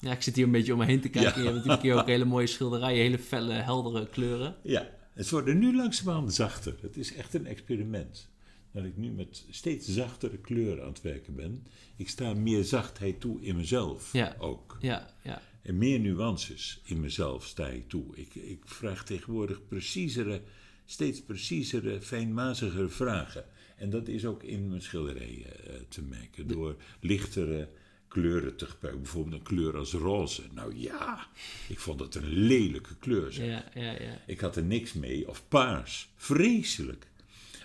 Ja, 0.00 0.12
ik 0.12 0.22
zit 0.22 0.36
hier 0.36 0.44
een 0.44 0.50
beetje 0.50 0.72
om 0.72 0.78
me 0.78 0.84
heen 0.84 1.00
te 1.00 1.08
kijken. 1.08 1.32
Ja. 1.32 1.38
Je 1.38 1.44
hebt 1.44 1.54
natuurlijk 1.54 1.82
hier 1.82 1.94
ook 1.94 2.06
hele 2.06 2.24
mooie 2.24 2.46
schilderijen, 2.46 3.00
hele 3.02 3.18
felle, 3.18 3.52
heldere 3.52 4.08
kleuren. 4.08 4.56
Ja, 4.62 4.88
het 5.14 5.30
worden 5.30 5.58
nu 5.58 5.76
langzaamaan 5.76 6.30
zachter. 6.30 6.74
Het 6.80 6.96
is 6.96 7.14
echt 7.14 7.34
een 7.34 7.46
experiment. 7.46 8.28
Dat 8.72 8.84
ik 8.84 8.96
nu 8.96 9.10
met 9.10 9.44
steeds 9.50 9.88
zachtere 9.88 10.38
kleuren 10.38 10.82
aan 10.82 10.88
het 10.88 11.00
werken 11.02 11.34
ben. 11.34 11.66
Ik 11.96 12.08
sta 12.08 12.34
meer 12.34 12.64
zachtheid 12.64 13.20
toe 13.20 13.40
in 13.42 13.56
mezelf 13.56 14.12
Ja. 14.12 14.36
ook. 14.38 14.76
Ja, 14.80 15.10
ja. 15.22 15.42
En 15.62 15.78
meer 15.78 16.00
nuances 16.00 16.80
in 16.84 17.00
mezelf 17.00 17.44
sta 17.46 17.66
ik 17.66 17.88
toe. 17.88 18.04
Ik, 18.14 18.34
ik 18.34 18.62
vraag 18.64 19.04
tegenwoordig 19.04 19.66
preciezere, 19.68 20.40
steeds 20.84 21.22
preciezere, 21.22 22.00
fijnmazigere 22.00 22.88
vragen. 22.88 23.44
En 23.76 23.90
dat 23.90 24.08
is 24.08 24.24
ook 24.24 24.42
in 24.42 24.68
mijn 24.68 24.82
schilderijen 24.82 25.66
eh, 25.66 25.74
te 25.88 26.02
merken. 26.02 26.46
Door 26.46 26.76
lichtere 27.00 27.68
kleuren 28.08 28.56
te 28.56 28.66
gebruiken. 28.66 29.02
Bijvoorbeeld 29.02 29.34
een 29.34 29.42
kleur 29.46 29.76
als 29.76 29.92
roze. 29.92 30.42
Nou 30.54 30.76
ja, 30.76 31.26
ik 31.68 31.78
vond 31.78 31.98
dat 31.98 32.14
een 32.14 32.28
lelijke 32.28 32.96
kleur. 32.98 33.32
zeg. 33.32 33.46
Ja, 33.46 33.64
ja, 33.82 33.92
ja. 33.92 34.18
Ik 34.26 34.40
had 34.40 34.56
er 34.56 34.62
niks 34.62 34.92
mee. 34.92 35.28
Of 35.28 35.48
paars. 35.48 36.10
Vreselijk. 36.16 37.06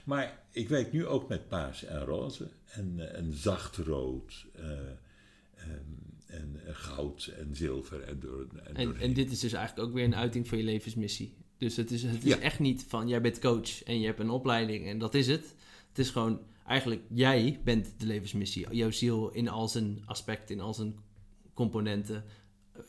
Maar 0.03 0.43
ik 0.51 0.69
werk 0.69 0.91
nu 0.91 1.05
ook 1.05 1.29
met 1.29 1.47
paars 1.47 1.83
en 1.83 2.05
roze. 2.05 2.47
En, 2.65 2.93
eh, 2.97 3.17
en 3.19 3.33
zacht 3.33 3.77
rood. 3.77 4.45
eh, 4.55 4.69
ehm, 5.55 5.69
en 6.25 6.61
eh, 6.65 6.75
goud 6.75 7.25
en 7.37 7.55
zilver. 7.55 8.01
En, 8.01 8.19
door, 8.19 8.47
en, 8.73 8.99
En, 8.99 9.13
dit 9.13 9.31
is 9.31 9.39
dus 9.39 9.53
eigenlijk 9.53 9.87
ook 9.87 9.93
weer 9.93 10.03
een 10.03 10.15
uiting 10.15 10.47
van 10.47 10.57
je 10.57 10.63
levensmissie. 10.63 11.33
Dus 11.57 11.75
het 11.75 11.91
is, 11.91 12.03
het 12.03 12.23
is 12.23 12.33
Ja. 12.33 12.39
echt 12.39 12.59
niet 12.59 12.85
van 12.87 13.07
jij 13.07 13.21
bent 13.21 13.39
coach 13.39 13.83
en 13.83 13.99
je 13.99 14.05
hebt 14.05 14.19
een 14.19 14.29
opleiding 14.29 14.87
en 14.87 14.97
dat 14.97 15.13
is 15.13 15.27
het. 15.27 15.55
Het 15.89 15.99
is 15.99 16.09
gewoon 16.09 16.39
eigenlijk 16.65 17.01
jij 17.09 17.59
bent 17.63 17.93
de 17.97 18.05
levensmissie. 18.05 18.75
Jouw 18.75 18.91
ziel 18.91 19.29
in 19.29 19.47
al 19.47 19.67
zijn 19.67 20.01
aspecten, 20.05 20.55
in 20.55 20.61
al 20.61 20.73
zijn 20.73 20.95
componenten. 21.53 22.23
Eh, 22.73 22.81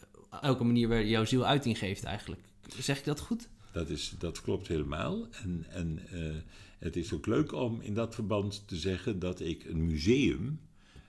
Elke 0.43 0.65
manier 0.65 0.89
waar 0.89 1.07
jouw 1.07 1.25
ziel 1.25 1.47
uiting 1.47 1.79
geeft 1.79 2.05
eigenlijk. 2.05 2.43
Zeg 2.79 2.99
ik 2.99 3.05
dat 3.05 3.21
goed? 3.21 3.49
Dat, 3.73 3.91
is, 3.91 4.15
dat 4.19 4.41
klopt 4.41 4.69
helemaal. 4.69 5.27
En, 5.31 5.65
en 5.69 5.99
eh, 6.11 6.35
het 6.79 6.97
is 6.97 7.13
ook 7.13 7.27
leuk 7.27 7.53
om 7.53 7.81
in 7.81 7.95
dat 7.95 8.15
verband 8.15 8.69
te 8.69 8.77
zeggen 8.77 9.19
dat 9.19 9.41
ik 9.41 9.65
een 9.65 9.85
museum, 9.85 10.61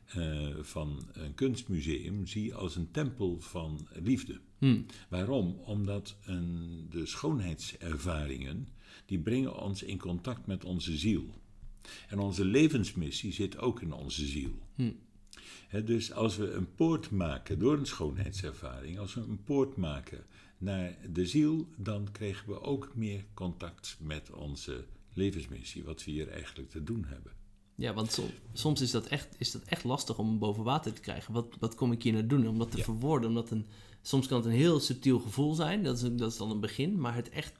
eh, 0.05 0.47
van 0.61 1.07
een 1.13 1.33
kunstmuseum, 1.33 2.27
zie 2.27 2.55
als 2.55 2.75
een 2.75 2.91
tempel 2.91 3.39
van 3.39 3.87
liefde. 3.93 4.39
Hm. 4.57 4.81
Waarom? 5.09 5.59
Omdat 5.65 6.17
een, 6.25 6.87
de 6.89 7.05
schoonheidservaringen, 7.05 8.67
die 9.05 9.19
brengen 9.19 9.61
ons 9.61 9.83
in 9.83 9.97
contact 9.97 10.45
met 10.47 10.65
onze 10.65 10.97
ziel. 10.97 11.33
En 12.09 12.19
onze 12.19 12.45
levensmissie 12.45 13.33
zit 13.33 13.57
ook 13.57 13.81
in 13.81 13.93
onze 13.93 14.25
ziel. 14.25 14.51
Hm. 14.75 14.91
Dus 15.85 16.11
als 16.11 16.37
we 16.37 16.51
een 16.51 16.75
poort 16.75 17.11
maken 17.11 17.59
door 17.59 17.77
een 17.77 17.85
schoonheidservaring, 17.85 18.99
als 18.99 19.13
we 19.13 19.21
een 19.21 19.43
poort 19.43 19.75
maken 19.75 20.23
naar 20.57 20.97
de 21.13 21.25
ziel, 21.25 21.67
dan 21.77 22.07
krijgen 22.11 22.47
we 22.47 22.61
ook 22.61 22.91
meer 22.95 23.25
contact 23.33 23.97
met 23.99 24.31
onze 24.31 24.85
levensmissie, 25.13 25.83
wat 25.83 26.03
we 26.03 26.11
hier 26.11 26.27
eigenlijk 26.29 26.69
te 26.69 26.83
doen 26.83 27.05
hebben. 27.07 27.31
Ja, 27.75 27.93
want 27.93 28.11
som- 28.11 28.29
soms 28.53 28.81
is 28.81 28.91
dat, 28.91 29.07
echt, 29.07 29.35
is 29.37 29.51
dat 29.51 29.61
echt 29.63 29.83
lastig 29.83 30.17
om 30.19 30.39
boven 30.39 30.63
water 30.63 30.93
te 30.93 31.01
krijgen. 31.01 31.33
Wat, 31.33 31.55
wat 31.59 31.75
kom 31.75 31.91
ik 31.91 32.03
hier 32.03 32.13
naar 32.13 32.27
doen? 32.27 32.47
Om 32.47 32.57
dat 32.57 32.71
te 32.71 32.77
Ja. 32.77 32.83
verwoorden. 32.83 33.29
Omdat 33.29 33.51
een, 33.51 33.65
soms 34.01 34.27
kan 34.27 34.37
het 34.37 34.45
een 34.45 34.51
heel 34.51 34.79
subtiel 34.79 35.19
gevoel 35.19 35.53
zijn. 35.53 35.83
Dat 35.83 35.95
is, 35.95 36.01
dat 36.11 36.31
is 36.31 36.37
dan 36.37 36.51
een 36.51 36.59
begin. 36.59 36.99
Maar 36.99 37.15
het 37.15 37.29
echt, 37.29 37.53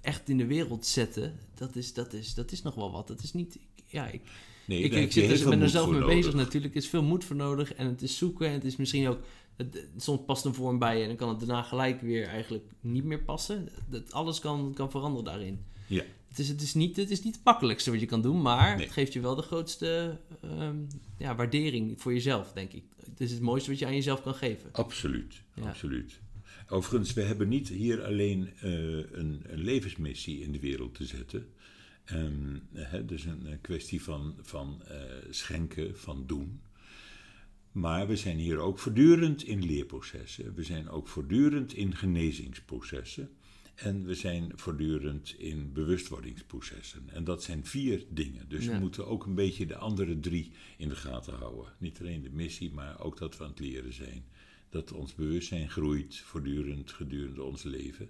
echt 0.00 0.28
in 0.28 0.36
de 0.36 0.46
wereld 0.46 0.86
zetten, 0.86 1.38
dat 1.54 1.76
is, 1.76 1.92
dat, 1.94 2.12
is, 2.12 2.34
dat 2.34 2.52
is 2.52 2.62
nog 2.62 2.74
wel 2.74 2.90
wat. 2.92 3.06
Dat 3.08 3.22
is 3.22 3.32
niet... 3.32 3.54
ik- 3.54 3.84
Ja, 3.86 4.06
ik, 4.06 4.20
Nee, 4.66 4.80
ik, 4.82 4.92
ik 4.92 5.12
zit 5.12 5.40
er, 5.40 5.48
ben 5.48 5.60
er 5.62 5.68
zelf 5.68 5.90
mee 5.90 6.00
nodig. 6.00 6.14
bezig 6.16 6.34
natuurlijk. 6.34 6.74
Er 6.74 6.80
is 6.82 6.88
veel 6.88 7.02
moed 7.02 7.24
voor 7.24 7.36
nodig. 7.36 7.74
En 7.74 7.86
het 7.86 8.02
is 8.02 8.16
zoeken. 8.16 8.46
En 8.46 8.52
het 8.52 8.64
is 8.64 8.76
misschien 8.76 9.08
ook... 9.08 9.18
Het, 9.56 9.86
soms 9.96 10.20
past 10.26 10.44
een 10.44 10.54
vorm 10.54 10.78
bij 10.78 10.96
je 10.96 11.02
en 11.02 11.08
dan 11.08 11.16
kan 11.16 11.28
het 11.28 11.38
daarna 11.38 11.62
gelijk 11.62 12.00
weer 12.00 12.26
eigenlijk 12.26 12.64
niet 12.80 13.04
meer 13.04 13.22
passen. 13.22 13.68
Dat, 13.88 14.12
alles 14.12 14.38
kan, 14.38 14.72
kan 14.74 14.90
veranderen 14.90 15.24
daarin. 15.24 15.64
Ja, 15.86 16.02
Het 16.28 16.38
is, 16.38 16.48
het, 16.48 16.62
is 16.62 16.74
niet, 16.74 16.96
het 16.96 17.10
is 17.10 17.22
niet 17.22 17.34
het 17.34 17.44
makkelijkste 17.44 17.90
wat 17.90 18.00
je 18.00 18.06
kan 18.06 18.22
doen, 18.22 18.42
maar 18.42 18.76
Nee. 18.76 18.84
het 18.84 18.92
geeft 18.94 19.12
je 19.12 19.20
wel 19.20 19.34
de 19.34 19.42
grootste 19.42 20.18
ehm, 20.42 20.76
ja, 21.18 21.34
waardering 21.34 22.00
voor 22.00 22.12
jezelf, 22.12 22.52
denk 22.52 22.72
ik. 22.72 22.84
Het 23.10 23.20
is 23.20 23.30
het 23.30 23.40
mooiste 23.40 23.70
wat 23.70 23.78
je 23.78 23.86
aan 23.86 23.94
jezelf 23.94 24.22
kan 24.22 24.34
geven. 24.34 24.68
absoluut. 24.72 25.42
Ja. 25.54 25.68
absoluut. 25.68 26.18
Overigens, 26.68 27.12
we 27.12 27.22
hebben 27.22 27.48
niet 27.48 27.68
hier 27.68 28.04
alleen 28.04 28.50
eh, 28.60 28.70
een, 28.96 29.42
een 29.42 29.60
levensmissie 29.60 30.40
in 30.40 30.52
de 30.52 30.60
wereld 30.60 30.94
te 30.94 31.06
zetten. 31.06 31.46
Ehm, 32.04 32.58
hè, 32.72 33.04
dus 33.04 33.24
een, 33.24 33.46
een 33.50 33.60
kwestie 33.60 34.02
van, 34.02 34.34
van 34.40 34.82
eh, 34.86 35.00
schenken, 35.30 35.98
van 35.98 36.26
doen. 36.26 36.60
Maar 37.72 38.06
we 38.08 38.16
zijn 38.16 38.38
hier 38.38 38.58
ook 38.58 38.78
voortdurend 38.78 39.44
in 39.44 39.64
leerprocessen. 39.64 40.54
We 40.54 40.62
zijn 40.62 40.88
ook 40.88 41.08
voortdurend 41.08 41.72
in 41.72 41.94
genezingsprocessen. 41.96 43.30
En 43.74 44.04
we 44.04 44.14
zijn 44.14 44.52
voortdurend 44.54 45.34
in 45.38 45.72
bewustwordingsprocessen. 45.72 47.02
En 47.12 47.24
dat 47.24 47.42
zijn 47.42 47.64
vier 47.64 48.04
dingen. 48.10 48.48
Dus 48.48 48.64
Ja. 48.64 48.72
we 48.72 48.78
moeten 48.78 49.06
ook 49.06 49.26
een 49.26 49.34
beetje 49.34 49.66
de 49.66 49.76
andere 49.76 50.20
drie 50.20 50.50
in 50.76 50.88
de 50.88 50.96
gaten 50.96 51.34
houden. 51.34 51.72
Niet 51.78 52.00
alleen 52.00 52.22
de 52.22 52.30
missie, 52.30 52.72
maar 52.72 53.00
ook 53.00 53.18
dat 53.18 53.36
we 53.36 53.44
aan 53.44 53.50
het 53.50 53.58
leren 53.58 53.92
zijn. 53.92 54.24
Dat 54.70 54.92
ons 54.92 55.14
bewustzijn 55.14 55.70
groeit 55.70 56.16
voortdurend 56.16 56.92
gedurende 56.92 57.42
ons 57.42 57.62
leven. 57.62 58.08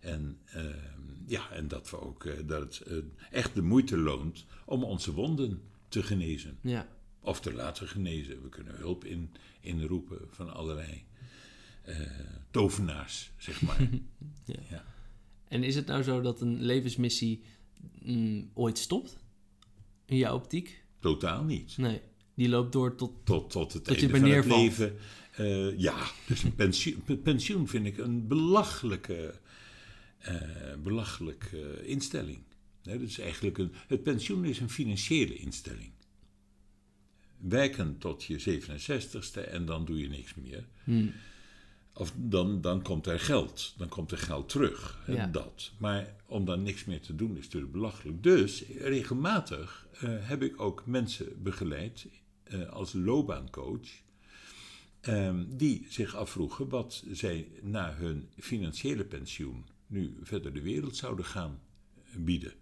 En, 0.00 0.38
ehm, 0.44 1.00
ja, 1.26 1.50
en 1.50 1.68
dat, 1.68 1.90
we 1.90 2.00
ook, 2.00 2.24
eh, 2.24 2.46
dat 2.46 2.60
het 2.60 2.80
eh, 2.80 2.96
echt 3.30 3.54
de 3.54 3.62
moeite 3.62 3.96
loont 3.96 4.46
om 4.64 4.84
onze 4.84 5.12
wonden 5.12 5.62
te 5.88 6.02
genezen. 6.02 6.58
Ja, 6.60 6.88
Of 7.20 7.40
te 7.40 7.52
laten 7.52 7.88
genezen. 7.88 8.42
We 8.42 8.48
kunnen 8.48 8.76
hulp 8.76 9.04
in, 9.04 9.30
inroepen 9.60 10.18
van 10.30 10.54
allerlei 10.54 11.04
eh, 11.82 12.00
tovenaars, 12.50 13.30
zeg 13.36 13.62
maar. 13.62 13.88
Ja. 14.44 14.60
ja. 14.70 14.84
En 15.48 15.62
is 15.62 15.74
het 15.74 15.86
nou 15.86 16.02
zo 16.02 16.20
dat 16.20 16.40
een 16.40 16.62
levensmissie 16.62 17.42
mm, 18.02 18.50
ooit 18.54 18.78
stopt? 18.78 19.16
In 20.04 20.16
jouw 20.16 20.34
optiek? 20.34 20.84
Totaal 20.98 21.44
niet. 21.44 21.76
Nee. 21.76 22.00
Die 22.34 22.48
loopt 22.48 22.72
door 22.72 22.94
tot... 22.94 23.12
Tot, 23.24 23.50
tot 23.50 23.72
het 23.72 23.84
Tot 23.84 23.96
einde 23.96 24.18
van 24.18 24.30
het 24.30 24.46
leven. 24.46 24.96
Eh, 25.38 25.78
ja, 25.78 26.06
dus 26.26 26.42
een 26.42 26.54
pensioen, 26.54 27.02
pe- 27.04 27.16
pensioen 27.16 27.68
vind 27.68 27.86
ik 27.86 27.98
een 27.98 28.26
belachelijke, 28.28 29.34
eh, 30.18 30.34
belachelijke 30.82 31.86
instelling. 31.86 32.38
Nee, 32.82 32.98
dat 32.98 33.08
is 33.08 33.18
eigenlijk 33.18 33.58
een, 33.58 33.72
het 33.86 34.02
pensioen 34.02 34.44
is 34.44 34.60
een 34.60 34.70
financiële 34.70 35.34
instelling. 35.36 35.90
Werken 37.38 37.98
tot 37.98 38.24
je 38.24 38.38
67ste 38.40 39.40
en 39.50 39.64
dan 39.64 39.84
doe 39.84 39.98
je 40.00 40.08
niks 40.08 40.34
meer. 40.34 40.64
Hmm. 40.84 41.12
Of 41.92 42.12
dan, 42.16 42.60
dan 42.60 42.82
komt 42.82 43.06
er 43.06 43.20
geld. 43.20 43.74
Dan 43.76 43.88
komt 43.88 44.10
er 44.12 44.18
geld 44.18 44.48
terug. 44.48 44.98
hè, 45.04 45.12
Ja. 45.12 45.26
Dat. 45.26 45.72
Maar 45.78 46.14
om 46.26 46.44
dan 46.44 46.62
niks 46.62 46.84
meer 46.84 47.00
te 47.00 47.14
doen 47.16 47.36
is 47.36 47.44
natuurlijk 47.44 47.72
belachelijk. 47.72 48.22
Dus 48.22 48.64
regelmatig 48.78 49.86
eh, 50.00 50.08
heb 50.20 50.42
ik 50.42 50.60
ook 50.60 50.86
mensen 50.86 51.42
begeleid 51.42 52.06
als 52.70 52.92
loopbaancoach. 52.92 53.88
Ehm, 55.08 55.44
die 55.48 55.86
zich 55.88 56.14
afvroegen 56.14 56.68
wat 56.68 57.04
zij 57.12 57.48
na 57.62 57.94
hun 57.94 58.28
financiële 58.36 59.04
pensioen 59.04 59.64
nu 59.86 60.16
verder 60.22 60.54
de 60.54 60.62
wereld 60.62 60.96
zouden 60.96 61.24
gaan 61.24 61.60
bieden. 62.16 62.52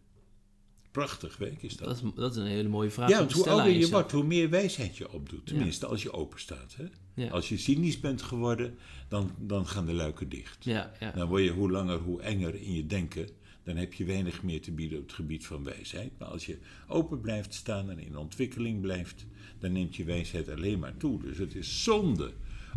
Prachtig 0.90 1.36
werk 1.36 1.62
is 1.62 1.76
dat. 1.76 1.88
Dat 1.88 1.96
is, 1.96 2.02
dat 2.14 2.30
is 2.30 2.36
een 2.36 2.46
hele 2.46 2.68
mooie 2.68 2.90
vraag 2.90 3.08
Ja, 3.08 3.14
om 3.14 3.20
want 3.20 3.30
te 3.30 3.36
hoe 3.36 3.48
ouder 3.50 3.72
je 3.72 3.88
wordt, 3.88 4.12
hoe 4.12 4.24
meer 4.24 4.50
wijsheid 4.50 4.96
je 4.96 5.12
opdoet. 5.12 5.46
Tenminste, 5.46 5.86
als 5.86 6.02
je 6.02 6.12
open 6.12 6.40
staat. 6.40 6.76
Hè? 6.76 6.84
Ja. 7.14 7.30
Als 7.30 7.48
je 7.48 7.56
cynisch 7.56 8.00
bent 8.00 8.22
geworden, 8.22 8.78
dan, 9.08 9.30
dan 9.38 9.66
gaan 9.66 9.86
de 9.86 9.92
luiken 9.92 10.28
dicht. 10.28 10.64
Ja, 10.64 10.92
ja. 11.00 11.10
Dan 11.10 11.28
word 11.28 11.42
je 11.42 11.50
hoe 11.50 11.70
langer, 11.70 11.98
hoe 11.98 12.22
enger 12.22 12.54
in 12.54 12.72
je 12.72 12.86
denken. 12.86 13.28
Dan 13.66 13.76
heb 13.76 13.92
je 13.92 14.04
weinig 14.04 14.42
meer 14.42 14.60
te 14.60 14.72
bieden 14.72 14.98
op 14.98 15.04
het 15.04 15.12
gebied 15.12 15.46
van 15.46 15.64
wijsheid. 15.64 16.12
Maar 16.18 16.28
als 16.28 16.46
je 16.46 16.58
open 16.88 17.20
blijft 17.20 17.54
staan 17.54 17.90
en 17.90 17.98
in 17.98 18.16
ontwikkeling 18.16 18.80
blijft, 18.80 19.26
dan 19.58 19.72
neemt 19.72 19.96
je 19.96 20.04
wijsheid 20.04 20.48
alleen 20.48 20.78
maar 20.78 20.96
toe. 20.96 21.22
Dus 21.22 21.38
het 21.38 21.54
is 21.54 21.82
zonde 21.82 22.32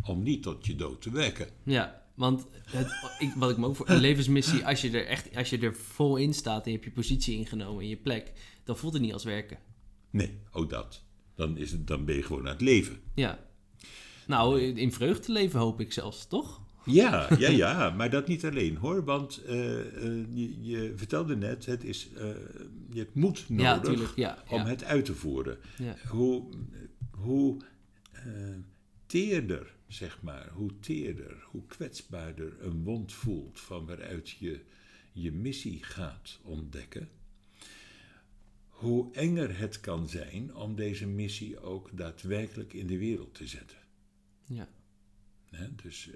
om 0.05 0.23
niet 0.23 0.43
tot 0.43 0.65
je 0.65 0.75
dood 0.75 1.01
te 1.01 1.11
werken. 1.11 1.47
Ja, 1.63 2.05
want 2.13 2.45
het, 2.65 2.87
ik, 3.19 3.33
wat 3.35 3.49
ik 3.49 3.57
me 3.57 3.65
ook 3.65 3.75
voor 3.75 3.89
een 3.89 3.99
levensmissie, 3.99 4.65
als 4.65 4.81
je 4.81 4.91
er 4.91 5.05
echt, 5.05 5.35
als 5.35 5.49
je 5.49 5.59
er 5.59 5.75
vol 5.75 6.17
in 6.17 6.33
staat 6.33 6.65
en 6.65 6.71
je 6.71 6.77
hebt 6.77 6.89
je 6.89 6.95
positie 6.95 7.37
ingenomen 7.37 7.83
in 7.83 7.89
je 7.89 7.97
plek, 7.97 8.31
dan 8.63 8.77
voelt 8.77 8.93
het 8.93 9.01
niet 9.01 9.13
als 9.13 9.23
werken. 9.23 9.57
Nee, 10.09 10.39
ook 10.51 10.69
dat. 10.69 11.03
Dan, 11.35 11.57
is 11.57 11.71
het, 11.71 11.87
dan 11.87 12.05
ben 12.05 12.15
je 12.15 12.23
gewoon 12.23 12.45
aan 12.45 12.53
het 12.53 12.61
leven. 12.61 12.99
Ja. 13.15 13.39
Nou, 14.27 14.61
in 14.61 14.91
vreugde 14.91 15.31
leven 15.31 15.59
hoop 15.59 15.79
ik 15.79 15.93
zelfs, 15.93 16.27
toch? 16.27 16.61
Ja, 16.91 17.27
ja, 17.39 17.49
ja, 17.49 17.89
maar 17.89 18.09
dat 18.09 18.27
niet 18.27 18.45
alleen 18.45 18.75
hoor. 18.75 19.03
Want 19.03 19.43
eh, 19.43 19.79
eh, 19.79 20.25
je, 20.33 20.61
je 20.61 20.93
vertelde 20.95 21.35
net, 21.35 21.65
het 21.65 21.83
is, 21.83 22.09
eh, 22.13 22.27
je 22.89 22.99
hebt 22.99 23.15
moed 23.15 23.49
nodig 23.49 24.15
Ja, 24.15 24.43
ja, 24.47 24.55
om 24.55 24.61
ja. 24.61 24.67
het 24.67 24.83
uit 24.83 25.05
te 25.05 25.15
voeren. 25.15 25.57
Hoe, 26.07 26.49
hoe 27.11 27.57
teerder, 29.05 29.75
zeg 29.87 30.21
maar, 30.21 30.49
hoe 30.53 30.79
teerder, 30.79 31.43
hoe 31.43 31.65
kwetsbaarder 31.65 32.53
een 32.61 32.83
wond 32.83 33.13
voelt 33.13 33.59
van 33.59 33.85
waaruit 33.85 34.29
je 34.29 34.59
je 35.11 35.31
missie 35.31 35.83
gaat 35.83 36.39
ontdekken, 36.43 37.09
hoe 38.67 39.13
enger 39.13 39.57
het 39.57 39.79
kan 39.79 40.09
zijn 40.09 40.55
om 40.55 40.75
deze 40.75 41.07
missie 41.07 41.59
ook 41.59 41.89
daadwerkelijk 41.93 42.73
in 42.73 42.87
de 42.87 42.97
wereld 42.97 43.33
te 43.33 43.47
zetten. 43.47 43.77
Ja. 44.45 44.69
Dus 45.75 46.09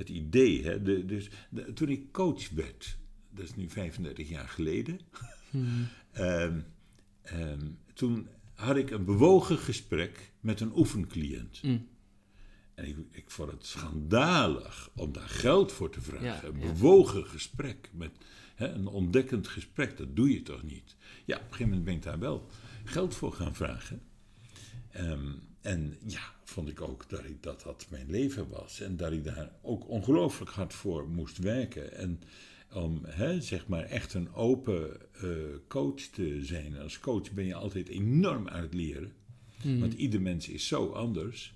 het 0.00 0.08
idee, 0.08 0.62
hè, 0.64 0.82
de, 0.82 1.04
dus, 1.04 1.28
de- 1.50 1.72
toen 1.72 1.88
ik 1.88 2.12
coach 2.12 2.50
werd, 2.50 2.98
dat 3.30 3.44
is 3.44 3.54
nu 3.54 3.70
35 3.70 4.28
jaar 4.28 4.48
geleden, 4.48 5.00
ehm, 6.12 6.60
ehm, 7.22 7.66
toen 7.94 8.28
had 8.54 8.76
ik 8.76 8.90
een 8.90 9.04
bewogen 9.04 9.58
gesprek 9.58 10.32
met 10.40 10.60
een 10.60 10.76
oefencliënt. 10.76 11.62
Mm. 11.62 11.88
En 12.74 12.86
ik, 12.86 12.96
ik 13.10 13.30
vond 13.30 13.50
het 13.50 13.66
schandalig 13.66 14.90
om 14.94 15.12
daar 15.12 15.28
geld 15.28 15.72
voor 15.72 15.90
te 15.90 16.00
vragen. 16.00 16.24
Ja, 16.24 16.44
een 16.44 16.60
ja. 16.60 16.72
bewogen 16.72 17.26
gesprek, 17.26 17.90
met, 17.92 18.10
hè, 18.54 18.68
een 18.68 18.86
ontdekkend 18.86 19.48
gesprek, 19.48 19.96
dat 19.96 20.16
doe 20.16 20.30
je 20.32 20.42
toch 20.42 20.62
niet? 20.62 20.96
Ja, 21.24 21.36
op 21.36 21.42
een 21.42 21.46
gegeven 21.46 21.68
moment 21.68 21.84
ben 21.84 21.94
ik 21.94 22.02
daar 22.02 22.18
wel 22.18 22.46
geld 22.84 23.14
voor 23.14 23.32
gaan 23.32 23.54
vragen. 23.54 24.02
Ehm, 24.90 25.32
en 25.60 25.96
ja, 26.06 26.20
vond 26.44 26.68
ik 26.68 26.80
ook 26.80 27.08
dat, 27.08 27.24
ik, 27.24 27.42
dat 27.42 27.62
dat 27.62 27.86
mijn 27.90 28.10
leven 28.10 28.48
was. 28.48 28.80
En 28.80 28.96
dat 28.96 29.12
ik 29.12 29.24
daar 29.24 29.50
ook 29.62 29.88
ongelooflijk 29.88 30.50
hard 30.50 30.74
voor 30.74 31.08
moest 31.08 31.38
werken. 31.38 31.92
En 31.92 32.20
om 32.72 33.00
hè, 33.06 33.40
zeg 33.40 33.66
maar 33.66 33.84
echt 33.84 34.14
een 34.14 34.32
open 34.34 35.00
eh, 35.12 35.28
coach 35.68 36.00
te 36.00 36.44
zijn. 36.44 36.78
Als 36.78 36.98
coach 36.98 37.32
ben 37.32 37.44
je 37.44 37.54
altijd 37.54 37.88
enorm 37.88 38.48
aan 38.48 38.62
het 38.62 38.74
leren. 38.74 39.12
Want 39.78 39.92
ieder 39.92 40.20
mens 40.20 40.48
is 40.48 40.66
zo 40.66 40.90
anders. 40.92 41.54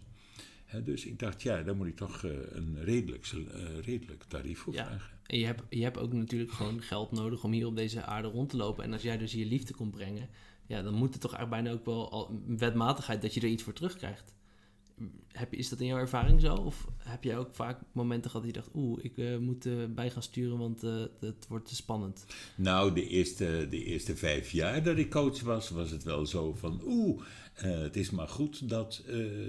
Hè, 0.64 0.82
dus 0.82 1.04
ik 1.06 1.18
dacht, 1.18 1.42
ja, 1.42 1.62
daar 1.62 1.76
moet 1.76 1.86
ik 1.86 1.96
toch 1.96 2.24
eh, 2.24 2.30
een 2.50 2.84
redelijk, 2.84 3.26
eh, 3.26 3.78
redelijk 3.84 4.22
tarief 4.28 4.58
voor 4.58 4.72
Ja. 4.72 4.86
vragen. 4.86 5.10
En 5.26 5.38
je 5.38 5.46
hebt, 5.46 5.62
je 5.68 5.82
hebt 5.82 5.98
ook 5.98 6.12
natuurlijk 6.12 6.52
gewoon 6.52 6.82
geld 6.82 7.10
nodig 7.12 7.44
om 7.44 7.52
hier 7.52 7.66
op 7.66 7.76
deze 7.76 8.04
aarde 8.04 8.28
rond 8.28 8.50
te 8.50 8.56
lopen. 8.56 8.84
En 8.84 8.92
als 8.92 9.02
jij 9.02 9.18
dus 9.18 9.32
je 9.32 9.46
liefde 9.46 9.74
komt 9.74 9.90
brengen, 9.90 10.28
ja, 10.66 10.82
dan 10.82 10.94
moet 10.94 11.12
het 11.12 11.20
toch 11.20 11.34
eigenlijk 11.34 11.62
bijna 11.62 11.78
ook 11.78 11.86
wel 11.86 12.10
al 12.10 12.42
wetmatigheid 12.46 13.22
dat 13.22 13.34
je 13.34 13.40
er 13.40 13.48
iets 13.48 13.62
voor 13.62 13.72
terugkrijgt. 13.72 14.32
Heb 15.32 15.52
is 15.52 15.68
dat 15.68 15.80
in 15.80 15.86
jouw 15.86 15.98
ervaring 15.98 16.40
zo? 16.40 16.54
Of 16.54 16.86
heb 16.98 17.24
jij 17.24 17.38
ook 17.38 17.54
vaak 17.54 17.80
momenten 17.92 18.30
gehad 18.30 18.46
dat 18.46 18.54
je 18.54 18.60
dacht, 18.60 18.74
oeh, 18.74 19.04
ik 19.04 19.18
eh, 19.18 19.38
moet 19.38 19.66
eh, 19.66 19.72
bij 19.88 20.10
gaan 20.10 20.22
sturen, 20.22 20.58
want 20.58 20.82
eh, 20.82 21.04
het 21.20 21.46
wordt 21.48 21.68
te 21.68 21.74
spannend. 21.74 22.26
Nou, 22.56 22.94
de 22.94 23.08
eerste, 23.08 23.66
de 23.70 23.84
eerste 23.84 24.16
vijf 24.16 24.50
jaar 24.50 24.82
dat 24.82 24.98
ik 24.98 25.10
coach 25.10 25.40
was, 25.40 25.70
was 25.70 25.90
het 25.90 26.02
wel 26.02 26.26
zo 26.26 26.54
van... 26.54 26.80
Oeh, 26.84 27.22
eh, 27.54 27.78
het 27.78 27.96
is 27.96 28.10
maar 28.10 28.28
goed 28.28 28.68
dat, 28.68 29.04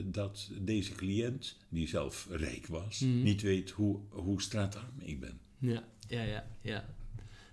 dat 0.06 0.52
deze 0.62 0.92
cliënt, 0.92 1.58
die 1.70 1.88
zelf 1.88 2.28
rijk 2.30 2.68
was... 2.68 3.00
niet 3.00 3.42
weet 3.42 3.70
hoe, 3.70 4.00
hoe 4.10 4.42
straatarm 4.42 5.00
ik 5.00 5.20
ben. 5.20 5.40
Ja, 5.60 5.84
ja, 6.08 6.24
ja, 6.24 6.46
ja. 6.62 6.95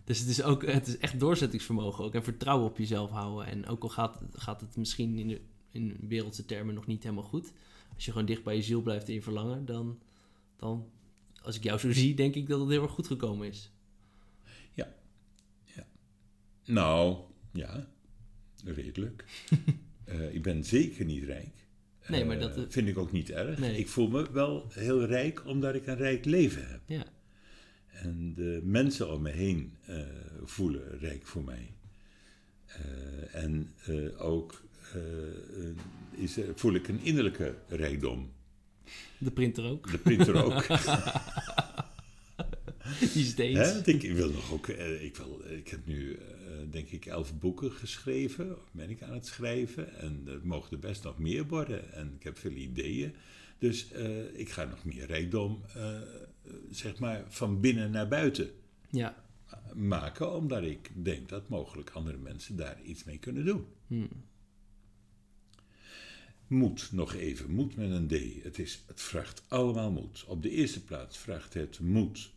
Dus 0.05 0.19
het 0.19 0.29
is 0.29 0.43
ook 0.43 0.67
het 0.67 0.87
is 0.87 0.99
echt 0.99 1.21
doorzettingsvermogen 1.21 2.05
ook 2.05 2.15
en 2.15 2.25
vertrouwen 2.25 2.69
op 2.69 2.79
jezelf 2.79 3.11
houden. 3.11 3.47
En 3.47 3.67
ook 3.67 3.83
al 3.83 3.88
gaat, 3.88 4.23
gaat 4.33 4.61
het 4.61 4.77
misschien 4.77 5.19
in, 5.19 5.29
de, 5.29 5.41
in 5.71 5.97
wereldse 6.09 6.45
termen 6.45 6.75
nog 6.75 6.87
niet 6.87 7.03
helemaal 7.03 7.25
goed, 7.25 7.53
als 7.95 8.05
je 8.05 8.11
gewoon 8.11 8.27
dicht 8.27 8.43
bij 8.43 8.57
je 8.57 8.62
ziel 8.62 8.83
blijft 8.83 9.09
en 9.09 9.15
je 9.15 9.23
verlangen, 9.23 9.65
dan, 9.65 9.99
dan, 10.57 10.91
als 11.43 11.57
ik 11.57 11.62
jou 11.62 11.79
zo 11.79 11.93
zie, 12.03 12.15
denk 12.15 12.35
ik 12.35 12.49
dat 12.49 12.61
het 12.61 12.69
heel 12.69 12.83
erg 12.83 12.93
goed 12.93 13.07
gekomen 13.07 13.49
is. 13.49 13.71
Ja. 14.73 14.95
ja. 15.65 15.87
Nou, 16.65 17.17
ja, 17.53 17.87
redelijk. 18.65 19.25
Eh, 20.05 20.35
ik 20.35 20.43
ben 20.43 20.65
zeker 20.65 21.05
niet 21.05 21.25
rijk. 21.25 21.67
Nee, 22.09 22.25
maar 22.25 22.37
Eh, 22.37 22.43
dat, 22.43 22.57
eh, 22.57 22.65
vind 22.69 22.88
ik 22.88 22.99
ook 22.99 23.12
niet 23.12 23.31
erg. 23.31 23.59
Nee. 23.59 23.79
Ik 23.79 23.88
voel 23.88 24.09
me 24.09 24.33
wel 24.33 24.67
heel 24.69 25.05
rijk 25.05 25.47
omdat 25.47 25.75
ik 25.75 25.87
een 25.87 25.97
rijk 25.97 26.25
leven 26.25 26.69
heb. 26.69 26.81
Ja, 26.87 27.05
En 27.92 28.35
de 28.35 28.61
mensen 28.64 29.12
om 29.12 29.22
me 29.22 29.31
heen 29.31 29.72
eh, 29.87 29.96
voelen 30.44 30.98
rijk 30.98 31.26
voor 31.26 31.44
mij. 31.44 31.74
Eh, 32.66 33.35
en 33.42 33.72
eh, 33.85 34.24
ook 34.26 34.62
is, 36.11 36.38
voel 36.55 36.74
ik 36.74 36.88
een 36.88 37.00
innerlijke 37.02 37.55
rijkdom. 37.68 38.33
de 39.18 39.31
printer 39.31 39.64
ook. 39.64 39.90
De 39.90 39.98
printer 39.98 40.44
ook. 40.44 40.66
Die 43.14 43.24
steeds. 43.24 43.59
Hè? 43.59 43.72
Want 43.72 43.87
Ik, 43.87 44.12
wil 44.12 44.31
nog 44.31 44.52
ook. 44.52 44.68
Ik, 44.68 45.16
wil, 45.16 45.42
ik 45.48 45.68
heb 45.68 45.87
nu, 45.87 46.18
denk 46.70 46.88
ik, 46.88 47.07
elf 47.07 47.38
boeken 47.38 47.72
geschreven. 47.72 48.59
Of 48.59 48.72
ben 48.72 48.90
ik 48.90 49.02
aan 49.02 49.14
het 49.14 49.26
schrijven. 49.26 49.98
En 49.98 50.22
het 50.24 50.44
mogen 50.44 50.72
er 50.72 50.78
best 50.78 51.02
nog 51.02 51.18
meer 51.18 51.46
worden. 51.46 51.92
En 51.92 52.12
ik 52.16 52.22
heb 52.22 52.38
veel 52.38 52.50
ideeën. 52.50 53.14
Dus 53.59 53.87
ik 54.33 54.50
ga 54.50 54.64
nog 54.64 54.85
meer 54.85 55.07
rijkdom, 55.07 55.62
zeg 56.70 56.98
maar, 56.98 57.24
van 57.28 57.61
binnen 57.61 57.90
naar 57.90 58.09
buiten 58.09 58.50
Ja, 58.90 59.24
maken, 59.74 60.35
omdat 60.35 60.62
ik 60.62 60.90
denk 60.94 61.28
dat 61.28 61.48
mogelijk 61.48 61.90
andere 61.90 62.18
mensen 62.18 62.57
daar 62.57 62.83
iets 62.83 63.05
mee 63.05 63.18
kunnen 63.18 63.44
doen. 63.44 63.66
Moed, 66.46 66.92
nog 66.92 67.14
even. 67.14 67.50
Moed 67.50 67.76
met 67.76 67.90
een 67.90 68.09
D. 68.09 68.42
Het, 68.42 68.59
is, 68.59 68.83
het 68.87 69.00
vraagt 69.00 69.42
allemaal 69.48 69.90
moed. 69.92 70.24
Op 70.26 70.42
de 70.42 70.50
eerste 70.50 70.85
plaats 70.85 71.18
vraagt 71.18 71.55
het 71.55 71.81
moed 71.81 72.33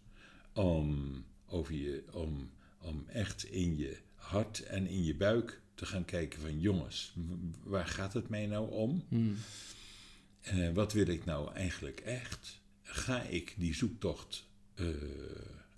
om, 0.54 1.24
over 1.46 1.74
je, 1.74 2.04
om, 2.12 2.50
om 2.80 3.04
echt 3.08 3.44
in 3.44 3.78
je 3.78 3.98
hart 4.16 4.60
en 4.60 4.88
in 4.88 5.04
je 5.04 5.16
buik 5.16 5.62
te 5.74 5.86
gaan 5.86 6.06
kijken 6.06 6.42
van 6.42 6.60
jongens, 6.60 7.16
waar 7.64 7.88
gaat 7.88 8.14
het 8.14 8.30
mij 8.30 8.46
nou 8.46 8.72
om? 8.72 9.04
Eh, 10.42 10.72
wat 10.74 10.94
wil 10.94 11.08
ik 11.08 11.26
nou 11.26 11.54
eigenlijk 11.54 12.00
echt? 12.00 12.62
Ga 12.88 13.22
ik 13.22 13.54
die 13.58 13.76
zoektocht 13.76 14.46
eh, 14.76 14.86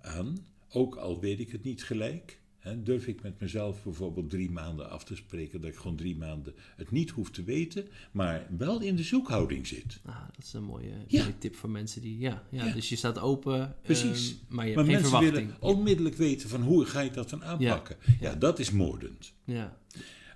aan? 0.01 0.37
Ook 0.69 0.95
al 0.95 1.19
weet 1.19 1.39
ik 1.39 1.51
het 1.51 1.63
niet 1.63 1.83
gelijk. 1.83 2.39
Hè, 2.59 2.83
durf 2.83 3.07
ik 3.07 3.21
met 3.21 3.39
mezelf 3.39 3.83
bijvoorbeeld 3.83 4.29
drie 4.29 4.51
maanden 4.51 4.89
af 4.89 5.03
te 5.03 5.15
spreken 5.15 5.61
dat 5.61 5.69
ik 5.69 5.75
gewoon 5.75 5.95
drie 5.95 6.15
maanden 6.17 6.53
het 6.75 6.91
niet 6.91 7.09
hoef 7.09 7.31
te 7.31 7.43
weten, 7.43 7.87
maar 8.11 8.47
wel 8.57 8.81
in 8.81 8.95
de 8.95 9.03
zoekhouding 9.03 9.67
zit. 9.67 9.99
ah, 10.05 10.15
dat 10.35 10.45
is 10.45 10.53
een 10.53 10.63
mooie, 10.63 10.91
Ja. 11.07 11.21
mooie 11.21 11.37
tip 11.37 11.55
voor 11.55 11.69
mensen 11.69 12.01
die, 12.01 12.19
ja, 12.19 12.43
ja, 12.49 12.65
Ja. 12.65 12.73
dus 12.73 12.89
je 12.89 12.95
staat 12.95 13.19
open, 13.19 13.75
Precies. 13.81 14.29
ehm, 14.29 14.55
maar 14.55 14.67
je 14.67 14.75
maar 14.75 14.83
geen 14.83 14.93
mensen 14.93 15.11
verwachting. 15.11 15.45
willen 15.59 15.61
onmiddellijk 15.75 16.15
weten 16.15 16.49
van 16.49 16.61
hoe 16.61 16.85
ga 16.85 17.01
ik 17.01 17.13
dat 17.13 17.29
dan 17.29 17.43
aanpakken. 17.43 17.97
Ja, 18.19 18.35
dat 18.35 18.59
is 18.59 18.71
moordend. 18.71 19.33
Ja, 19.43 19.77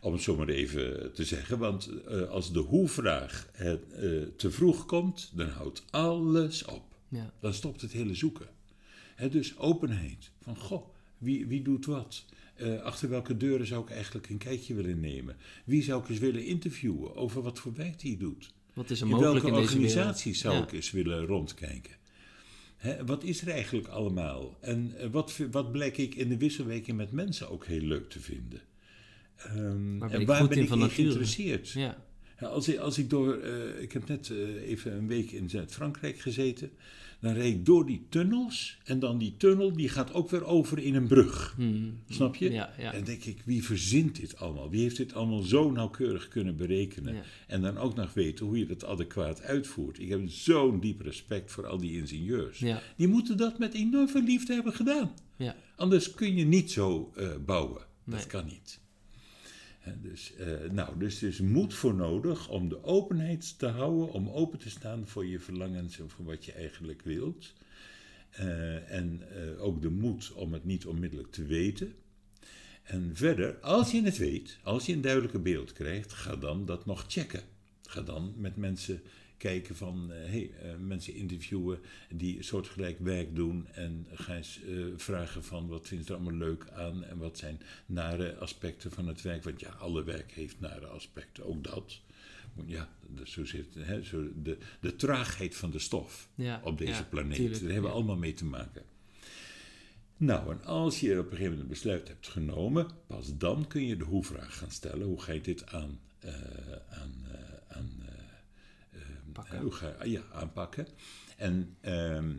Om 0.03 0.13
het 0.13 0.21
zo 0.21 0.35
maar 0.35 0.47
even 0.47 1.13
te 1.13 1.23
zeggen. 1.23 1.57
Want 1.59 1.89
eh, 2.07 2.29
als 2.29 2.51
de 2.53 2.59
hoe-vraag 2.59 3.47
eh, 3.53 3.73
te 4.35 4.51
vroeg 4.51 4.85
komt, 4.85 5.31
dan 5.33 5.47
houdt 5.47 5.83
alles 5.89 6.65
op. 6.65 6.83
Ja. 7.07 7.33
Dan 7.39 7.53
stopt 7.53 7.81
het 7.81 7.91
hele 7.91 8.15
zoeken. 8.15 8.47
Hè, 9.15 9.29
dus 9.29 9.57
openheid. 9.57 10.31
Van 10.41 10.57
goh, 10.57 10.87
wie, 11.17 11.45
wie 11.47 11.61
doet 11.61 11.85
wat? 11.85 12.25
Eh, 12.55 12.81
achter 12.81 13.09
welke 13.09 13.37
deuren 13.37 13.67
zou 13.67 13.83
ik 13.83 13.89
eigenlijk 13.89 14.29
een 14.29 14.37
kijkje 14.37 14.73
willen 14.73 14.99
nemen? 14.99 15.35
Wie 15.65 15.83
zou 15.83 16.03
ik 16.03 16.09
eens 16.09 16.19
willen 16.19 16.45
interviewen 16.45 17.15
over 17.15 17.41
wat 17.41 17.59
voor 17.59 17.73
werk 17.73 18.01
hij 18.01 18.17
doet? 18.19 18.53
Wat 18.73 18.89
is 18.89 19.01
er 19.01 19.07
In 19.07 19.11
mogelijk 19.13 19.45
welke 19.45 19.57
in 19.57 19.63
organisaties 19.63 20.39
zou 20.39 20.55
Ja. 20.55 20.63
ik 20.63 20.71
eens 20.71 20.91
willen 20.91 21.25
rondkijken? 21.25 21.99
Hè, 22.77 23.05
wat 23.05 23.23
is 23.23 23.41
er 23.41 23.49
eigenlijk 23.49 23.87
allemaal? 23.87 24.57
En 24.59 24.93
wat, 25.11 25.37
wat 25.51 25.71
blijk 25.71 25.97
ik 25.97 26.15
in 26.15 26.29
de 26.29 26.37
wisselwerking 26.37 26.97
met 26.97 27.11
mensen 27.11 27.49
ook 27.49 27.65
heel 27.65 27.81
leuk 27.81 28.09
te 28.09 28.19
vinden? 28.19 28.61
Ehm, 29.45 29.97
Waar 29.97 30.09
ben 30.09 30.09
en 30.09 30.21
ik 30.21 30.27
waar 30.27 30.39
goed 30.39 30.49
ben 30.49 30.57
in 30.57 30.63
ik 30.63 30.69
van 30.69 30.77
in 30.77 30.83
nature? 30.83 31.03
geïnteresseerd? 31.03 31.69
Ja. 31.69 31.97
Ja, 32.39 32.47
als, 32.47 32.67
ik, 32.67 32.77
als 32.77 32.97
ik 32.97 33.09
door, 33.09 33.33
eh, 33.33 33.81
ik 33.81 33.91
heb 33.91 34.07
net 34.07 34.29
eh, 34.29 34.69
even 34.69 34.93
een 34.93 35.07
week 35.07 35.31
in 35.31 35.49
Zuid-Frankrijk 35.49 36.19
gezeten. 36.19 36.71
Dan 37.19 37.33
reed 37.33 37.53
ik 37.53 37.65
door 37.65 37.85
die 37.85 38.05
tunnels. 38.09 38.77
En 38.83 38.99
dan 38.99 39.17
die 39.17 39.37
tunnel, 39.37 39.73
die 39.73 39.89
gaat 39.89 40.13
ook 40.13 40.29
weer 40.29 40.45
over 40.45 40.79
in 40.79 40.95
een 40.95 41.07
brug. 41.07 41.53
Hmm. 41.55 41.99
Snap 42.09 42.35
je? 42.35 42.51
Ja, 42.51 42.73
ja. 42.77 42.93
En 42.93 43.03
denk 43.03 43.23
ik, 43.23 43.41
wie 43.45 43.63
verzint 43.63 44.15
dit 44.15 44.37
allemaal? 44.37 44.69
Wie 44.69 44.81
heeft 44.81 44.97
dit 44.97 45.13
allemaal 45.13 45.41
zo 45.41 45.71
nauwkeurig 45.71 46.27
kunnen 46.27 46.55
berekenen? 46.55 47.15
Ja. 47.15 47.21
En 47.47 47.61
dan 47.61 47.77
ook 47.77 47.95
nog 47.95 48.13
weten 48.13 48.45
hoe 48.45 48.57
je 48.57 48.65
dat 48.65 48.85
adequaat 48.85 49.41
uitvoert. 49.41 49.99
Ik 49.99 50.09
heb 50.09 50.21
zo'n 50.25 50.79
diep 50.79 51.01
respect 51.01 51.51
voor 51.51 51.67
al 51.67 51.77
die 51.77 51.97
ingenieurs. 51.97 52.63
Die 52.95 53.07
moeten 53.07 53.37
dat 53.37 53.59
met 53.59 53.73
enorm 53.73 54.07
veel 54.09 54.23
liefde 54.23 54.53
hebben 54.53 54.73
gedaan. 54.73 55.11
Ja. 55.37 55.55
Anders 55.75 56.13
kun 56.13 56.35
je 56.35 56.45
niet 56.45 56.71
zo 56.71 57.11
eh, 57.15 57.29
bouwen. 57.45 57.81
Nee. 58.03 58.17
Dat 58.17 58.27
kan 58.27 58.45
niet. 58.45 58.79
Dus, 60.01 60.35
eh, 60.35 60.69
nou, 60.71 60.99
dus 60.99 61.21
er 61.21 61.27
is 61.27 61.39
moed 61.39 61.73
voor 61.73 61.93
nodig 61.93 62.49
om 62.49 62.69
de 62.69 62.83
openheid 62.83 63.59
te 63.59 63.67
houden, 63.67 64.11
om 64.11 64.29
open 64.29 64.59
te 64.59 64.69
staan 64.69 65.07
voor 65.07 65.25
je 65.25 65.39
verlangens 65.39 65.99
en 65.99 66.09
voor 66.09 66.25
wat 66.25 66.45
je 66.45 66.51
eigenlijk 66.51 67.01
wilt. 67.01 67.53
Eh, 68.29 68.91
en 68.91 69.21
eh, 69.29 69.63
ook 69.63 69.81
de 69.81 69.89
moed 69.89 70.31
om 70.31 70.53
het 70.53 70.65
niet 70.65 70.85
onmiddellijk 70.85 71.31
te 71.31 71.45
weten. 71.45 71.93
En 72.83 73.11
verder, 73.13 73.59
als 73.59 73.91
je 73.91 74.03
het 74.03 74.17
weet, 74.17 74.59
als 74.63 74.85
je 74.85 74.93
een 74.93 75.01
duidelijke 75.01 75.39
beeld 75.39 75.73
krijgt, 75.73 76.13
ga 76.13 76.35
dan 76.35 76.65
dat 76.65 76.85
nog 76.85 77.05
checken. 77.07 77.43
Ga 77.83 78.01
dan 78.01 78.33
met 78.37 78.55
mensen 78.55 79.01
kijken 79.41 79.75
van, 79.75 80.11
eh, 80.11 80.29
hey, 80.29 80.51
eh, 80.61 80.75
mensen 80.79 81.13
interviewen 81.13 81.79
die 82.09 82.43
soortgelijk 82.43 82.99
werk 82.99 83.35
doen 83.35 83.67
en 83.71 84.07
ga 84.13 84.35
eens 84.35 84.59
eh, 84.63 84.85
vragen 84.95 85.43
van 85.43 85.67
wat 85.67 85.87
vinden 85.87 86.05
ze 86.05 86.13
er 86.13 86.19
allemaal 86.19 86.47
leuk 86.47 86.69
aan 86.73 87.03
en 87.03 87.17
wat 87.17 87.37
zijn 87.37 87.61
nare 87.85 88.35
aspecten 88.35 88.91
van 88.91 89.07
het 89.07 89.21
werk. 89.21 89.43
Want 89.43 89.59
ja, 89.59 89.69
alle 89.69 90.03
werk 90.03 90.31
heeft 90.31 90.59
nare 90.59 90.85
aspecten, 90.85 91.45
ook 91.45 91.63
dat. 91.63 91.99
Ja, 92.65 92.89
dus 93.07 93.31
zo 93.31 93.45
zit 93.45 93.73
hè, 93.79 94.03
zo 94.03 94.27
de, 94.43 94.57
de 94.79 94.95
traagheid 94.95 95.55
van 95.55 95.71
de 95.71 95.79
stof 95.79 96.27
Ja, 96.35 96.61
op 96.63 96.77
deze 96.77 96.91
ja, 96.91 97.07
planeet. 97.09 97.35
tuurlijk, 97.35 97.61
Daar 97.61 97.71
hebben 97.71 97.81
we 97.81 97.87
ja. 97.87 97.93
allemaal 97.93 98.17
mee 98.17 98.33
te 98.33 98.45
maken. 98.45 98.83
Nou, 100.17 100.51
en 100.51 100.63
als 100.63 100.99
je 100.99 101.11
op 101.11 101.17
een 101.17 101.23
gegeven 101.23 101.43
moment 101.43 101.61
een 101.61 101.67
besluit 101.67 102.07
hebt 102.07 102.27
genomen, 102.27 102.87
pas 103.07 103.37
dan 103.37 103.67
kun 103.67 103.85
je 103.85 103.97
de 103.97 104.03
hoe-vraag 104.03 104.57
gaan 104.57 104.71
stellen. 104.71 105.07
Hoe 105.07 105.21
ga 105.21 105.31
je 105.31 105.41
dit 105.41 105.67
aan, 105.67 105.99
aan, 106.89 107.13
aan 107.67 108.03
hoe 109.61 109.71
ga, 109.71 109.95
je- 110.03 110.09
ja, 110.09 110.21
aanpakken? 110.33 110.87
En, 111.37 111.75
ehm, 111.81 112.31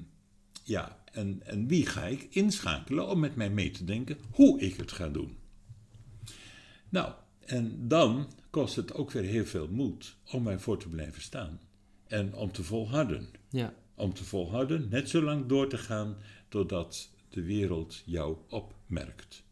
ja, 0.65 0.99
en, 1.13 1.43
en 1.45 1.67
wie 1.69 1.87
ga 1.87 2.05
ik 2.05 2.27
inschakelen 2.31 3.09
om 3.09 3.21
met 3.21 3.37
mij 3.37 3.51
mee 3.51 3.71
te 3.71 3.85
denken 3.85 4.19
hoe 4.31 4.61
ik 4.61 4.77
het 4.77 4.93
ga 4.93 5.09
doen? 5.09 5.37
Nou, 6.89 7.13
en 7.45 7.89
dan 7.89 8.33
kost 8.51 8.77
het 8.77 8.95
ook 8.95 9.11
weer 9.11 9.23
heel 9.23 9.45
veel 9.47 9.69
moed 9.69 10.17
om 10.33 10.47
ervoor 10.49 10.79
te 10.79 10.89
blijven 10.89 11.23
staan. 11.23 11.61
En 12.07 12.35
om 12.35 12.53
te 12.53 12.63
volharden. 12.65 13.29
Ja. 13.51 13.75
Om 13.95 14.15
te 14.15 14.25
volharden, 14.25 14.89
net 14.89 15.09
zo 15.09 15.23
lang 15.23 15.47
door 15.47 15.69
te 15.69 15.79
gaan 15.79 16.17
totdat 16.49 17.11
de 17.29 17.43
wereld 17.43 18.03
jou 18.05 18.37
opmerkt. 18.49 19.43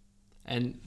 En 0.43 0.81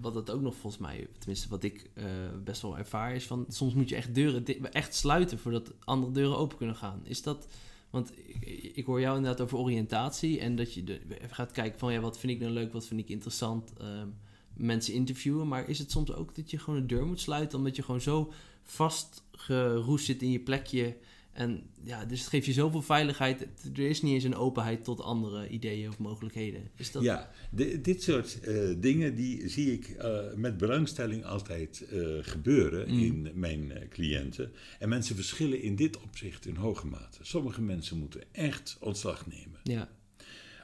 wat 0.00 0.14
het 0.14 0.30
ook 0.30 0.40
nog 0.40 0.54
volgens 0.54 0.82
mij, 0.82 1.08
tenminste 1.18 1.48
wat 1.48 1.62
ik 1.62 1.90
eh, 1.94 2.04
best 2.44 2.62
wel 2.62 2.78
ervaar, 2.78 3.14
is 3.14 3.26
van 3.26 3.44
soms 3.48 3.74
moet 3.74 3.88
je 3.88 3.96
echt 3.96 4.14
deuren 4.14 4.72
echt 4.72 4.94
sluiten 4.94 5.38
voordat 5.38 5.72
andere 5.84 6.12
deuren 6.12 6.36
open 6.36 6.56
kunnen 6.56 6.76
gaan. 6.76 7.00
Is 7.04 7.22
dat, 7.22 7.46
want 7.90 8.12
ik, 8.40 8.72
ik 8.74 8.84
hoor 8.84 9.00
jou 9.00 9.16
inderdaad 9.16 9.40
over 9.40 9.58
oriëntatie 9.58 10.40
en 10.40 10.56
dat 10.56 10.74
je 10.74 11.00
gaat 11.30 11.52
kijken 11.52 11.78
van 11.78 11.92
ja, 11.92 12.00
wat 12.00 12.18
vind 12.18 12.32
ik 12.32 12.40
nou 12.40 12.52
leuk, 12.52 12.72
wat 12.72 12.86
vind 12.86 13.00
ik 13.00 13.08
interessant, 13.08 13.72
ehm, 13.78 14.08
mensen 14.54 14.94
interviewen. 14.94 15.48
Maar 15.48 15.68
is 15.68 15.78
het 15.78 15.90
soms 15.90 16.12
ook 16.12 16.34
dat 16.34 16.50
je 16.50 16.58
gewoon 16.58 16.80
een 16.80 16.86
deur 16.86 17.06
moet 17.06 17.20
sluiten 17.20 17.58
omdat 17.58 17.76
je 17.76 17.82
gewoon 17.82 18.00
zo 18.00 18.32
vastgeroest 18.62 20.04
zit 20.04 20.22
in 20.22 20.30
je 20.30 20.40
plekje 20.40 20.96
en 21.32 21.62
ja, 21.82 22.04
dus 22.04 22.20
het 22.20 22.28
geeft 22.28 22.46
je 22.46 22.52
zoveel 22.52 22.82
veiligheid. 22.82 23.46
Er 23.74 23.78
is 23.88 24.02
niet 24.02 24.12
eens 24.14 24.24
een 24.24 24.34
openheid 24.34 24.84
tot 24.84 25.00
andere 25.00 25.48
ideeën 25.48 25.88
of 25.88 25.98
mogelijkheden. 25.98 26.70
Is 26.76 26.92
dat... 26.92 27.02
Ja, 27.02 27.30
di- 27.50 27.80
dit 27.80 28.02
soort 28.02 28.40
eh, 28.40 28.74
dingen 28.78 29.14
die 29.14 29.48
zie 29.48 29.72
ik 29.72 29.88
eh, 29.88 30.34
met 30.34 30.56
belangstelling 30.56 31.24
altijd 31.24 31.80
eh, 31.90 32.00
gebeuren 32.20 32.94
Mm. 32.94 33.00
in 33.00 33.30
mijn 33.34 33.72
cliënten. 33.88 34.52
En 34.78 34.88
mensen 34.88 35.14
verschillen 35.16 35.62
in 35.62 35.76
dit 35.76 36.00
opzicht 36.00 36.46
in 36.46 36.56
hoge 36.56 36.86
mate. 36.86 37.18
Sommige 37.22 37.62
mensen 37.62 37.98
moeten 37.98 38.22
echt 38.32 38.76
ontslag 38.80 39.26
nemen. 39.26 39.60
Ja. 39.62 39.88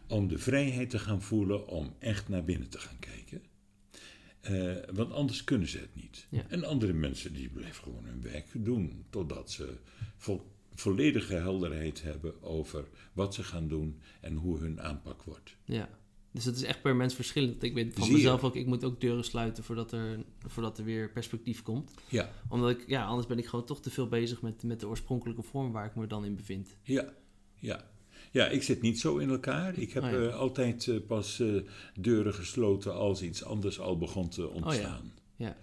om 0.08 0.28
de 0.28 0.38
vrijheid 0.38 0.90
te 0.90 0.98
gaan 0.98 1.22
voelen 1.22 1.68
om 1.68 1.94
echt 1.98 2.28
naar 2.28 2.44
binnen 2.44 2.68
te 2.68 2.78
gaan 2.78 2.98
kijken. 2.98 3.42
Want 4.94 5.12
anders 5.12 5.44
kunnen 5.44 5.68
ze 5.68 5.78
het 5.78 5.94
niet. 5.94 6.26
Ja. 6.30 6.44
En 6.48 6.64
andere 6.64 6.92
mensen 6.92 7.32
die 7.32 7.48
blijven 7.48 7.82
gewoon 7.82 8.04
hun 8.04 8.22
werk 8.22 8.46
doen 8.54 9.04
totdat 9.10 9.50
ze 9.50 9.76
vo- 10.16 10.46
volledige 10.76 11.34
helderheid 11.34 12.02
hebben 12.02 12.42
over 12.42 12.88
wat 13.12 13.34
ze 13.34 13.42
gaan 13.42 13.68
doen 13.68 14.00
en 14.20 14.34
hoe 14.34 14.58
hun 14.58 14.80
aanpak 14.80 15.22
wordt. 15.22 15.56
Ja. 15.64 15.88
Dus 16.32 16.44
het 16.44 16.56
is 16.56 16.62
echt 16.62 16.82
per 16.82 16.96
mens 16.96 17.14
verschillend. 17.14 17.62
Ik 17.62 17.74
weet 17.74 17.94
van 17.94 18.12
mezelf 18.12 18.44
ook, 18.44 18.56
ik 18.56 18.66
moet 18.66 18.84
ook 18.84 19.00
deuren 19.00 19.24
sluiten 19.24 19.64
voordat 19.64 19.92
er, 19.92 20.24
voordat 20.46 20.78
er 20.78 20.84
weer 20.84 21.10
perspectief 21.10 21.62
komt. 21.62 21.94
Ja, 22.08 22.32
Omdat 22.48 22.70
ik, 22.70 22.84
ja, 22.86 23.04
anders 23.04 23.26
ben 23.26 23.38
ik 23.38 23.46
gewoon 23.46 23.64
toch 23.64 23.80
te 23.80 23.90
veel 23.90 24.08
bezig 24.08 24.42
met, 24.42 24.62
met 24.62 24.80
de 24.80 24.88
oorspronkelijke 24.88 25.42
vorm 25.42 25.72
waar 25.72 25.86
ik 25.86 25.94
me 25.94 26.06
dan 26.06 26.24
in 26.24 26.36
bevind. 26.36 26.76
ja, 26.82 27.12
ja. 27.58 27.94
Ja, 28.30 28.46
ik 28.48 28.62
zit 28.62 28.82
niet 28.82 29.00
zo 29.00 29.16
in 29.16 29.30
elkaar. 29.30 29.78
Ik 29.78 29.92
heb 29.92 30.02
Oh 30.02 30.10
ja. 30.10 30.16
eh, 30.16 30.34
altijd 30.34 30.88
eh, 30.88 30.96
pas 31.06 31.40
eh, 31.40 31.48
deuren 32.00 32.34
gesloten 32.34 32.94
als 32.94 33.22
iets 33.22 33.44
anders 33.44 33.80
al 33.80 33.98
begon 33.98 34.28
te 34.28 34.48
ontstaan. 34.48 35.12
Ja. 35.36 35.56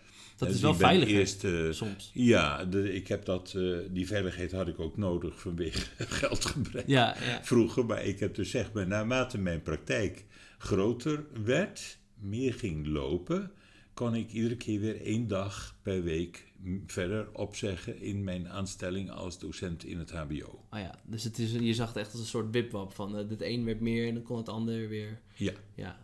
Dat 0.43 0.53
Dus 0.53 0.55
is 0.55 0.61
wel 0.61 0.71
ik 0.71 0.77
ben 0.77 0.87
veilig 0.87 1.09
Eerst, 1.09 1.43
eh, 1.43 1.71
soms. 1.71 2.11
Ja, 2.13 2.65
de, 2.65 2.93
ik 2.93 3.07
heb 3.07 3.25
dat, 3.25 3.53
eh, 3.57 3.77
die 3.89 4.07
veiligheid 4.07 4.51
had 4.51 4.67
ik 4.67 4.79
ook 4.79 4.97
nodig 4.97 5.39
vanwege 5.39 5.85
geldgebrek 6.19 6.87
Ja, 6.87 7.15
ja. 7.25 7.43
vroeger. 7.43 7.85
Maar 7.85 8.03
ik 8.05 8.19
heb 8.19 8.35
dus 8.35 8.49
zeg 8.49 8.71
maar, 8.73 8.87
naarmate 8.87 9.37
mijn 9.37 9.61
praktijk 9.61 10.25
groter 10.57 11.25
werd, 11.43 11.97
meer 12.19 12.53
ging 12.53 12.87
lopen, 12.87 13.51
kon 13.93 14.15
ik 14.15 14.31
iedere 14.31 14.57
keer 14.57 14.79
weer 14.79 15.01
één 15.01 15.27
dag 15.27 15.75
per 15.81 16.03
week 16.03 16.51
verder 16.87 17.27
opzeggen 17.33 18.01
in 18.01 18.23
mijn 18.23 18.49
aanstelling 18.49 19.11
als 19.11 19.39
docent 19.39 19.83
in 19.83 19.99
het 19.99 20.11
HBO. 20.11 20.65
Oh 20.71 20.79
ja. 20.79 20.99
Dus 21.05 21.23
het 21.23 21.39
is, 21.39 21.51
je 21.51 21.73
zag 21.73 21.87
het 21.87 21.97
echt 21.97 22.11
als 22.11 22.19
een 22.21 22.27
soort 22.27 22.51
wipwap 22.51 22.93
van 22.93 23.17
eh, 23.17 23.29
het 23.29 23.41
een 23.41 23.65
werd 23.65 23.79
meer 23.79 24.07
en 24.07 24.13
dan 24.13 24.23
kon 24.23 24.37
het 24.37 24.49
ander 24.49 24.89
weer. 24.89 25.19
Ja, 25.33 25.53
Ja. 25.75 25.99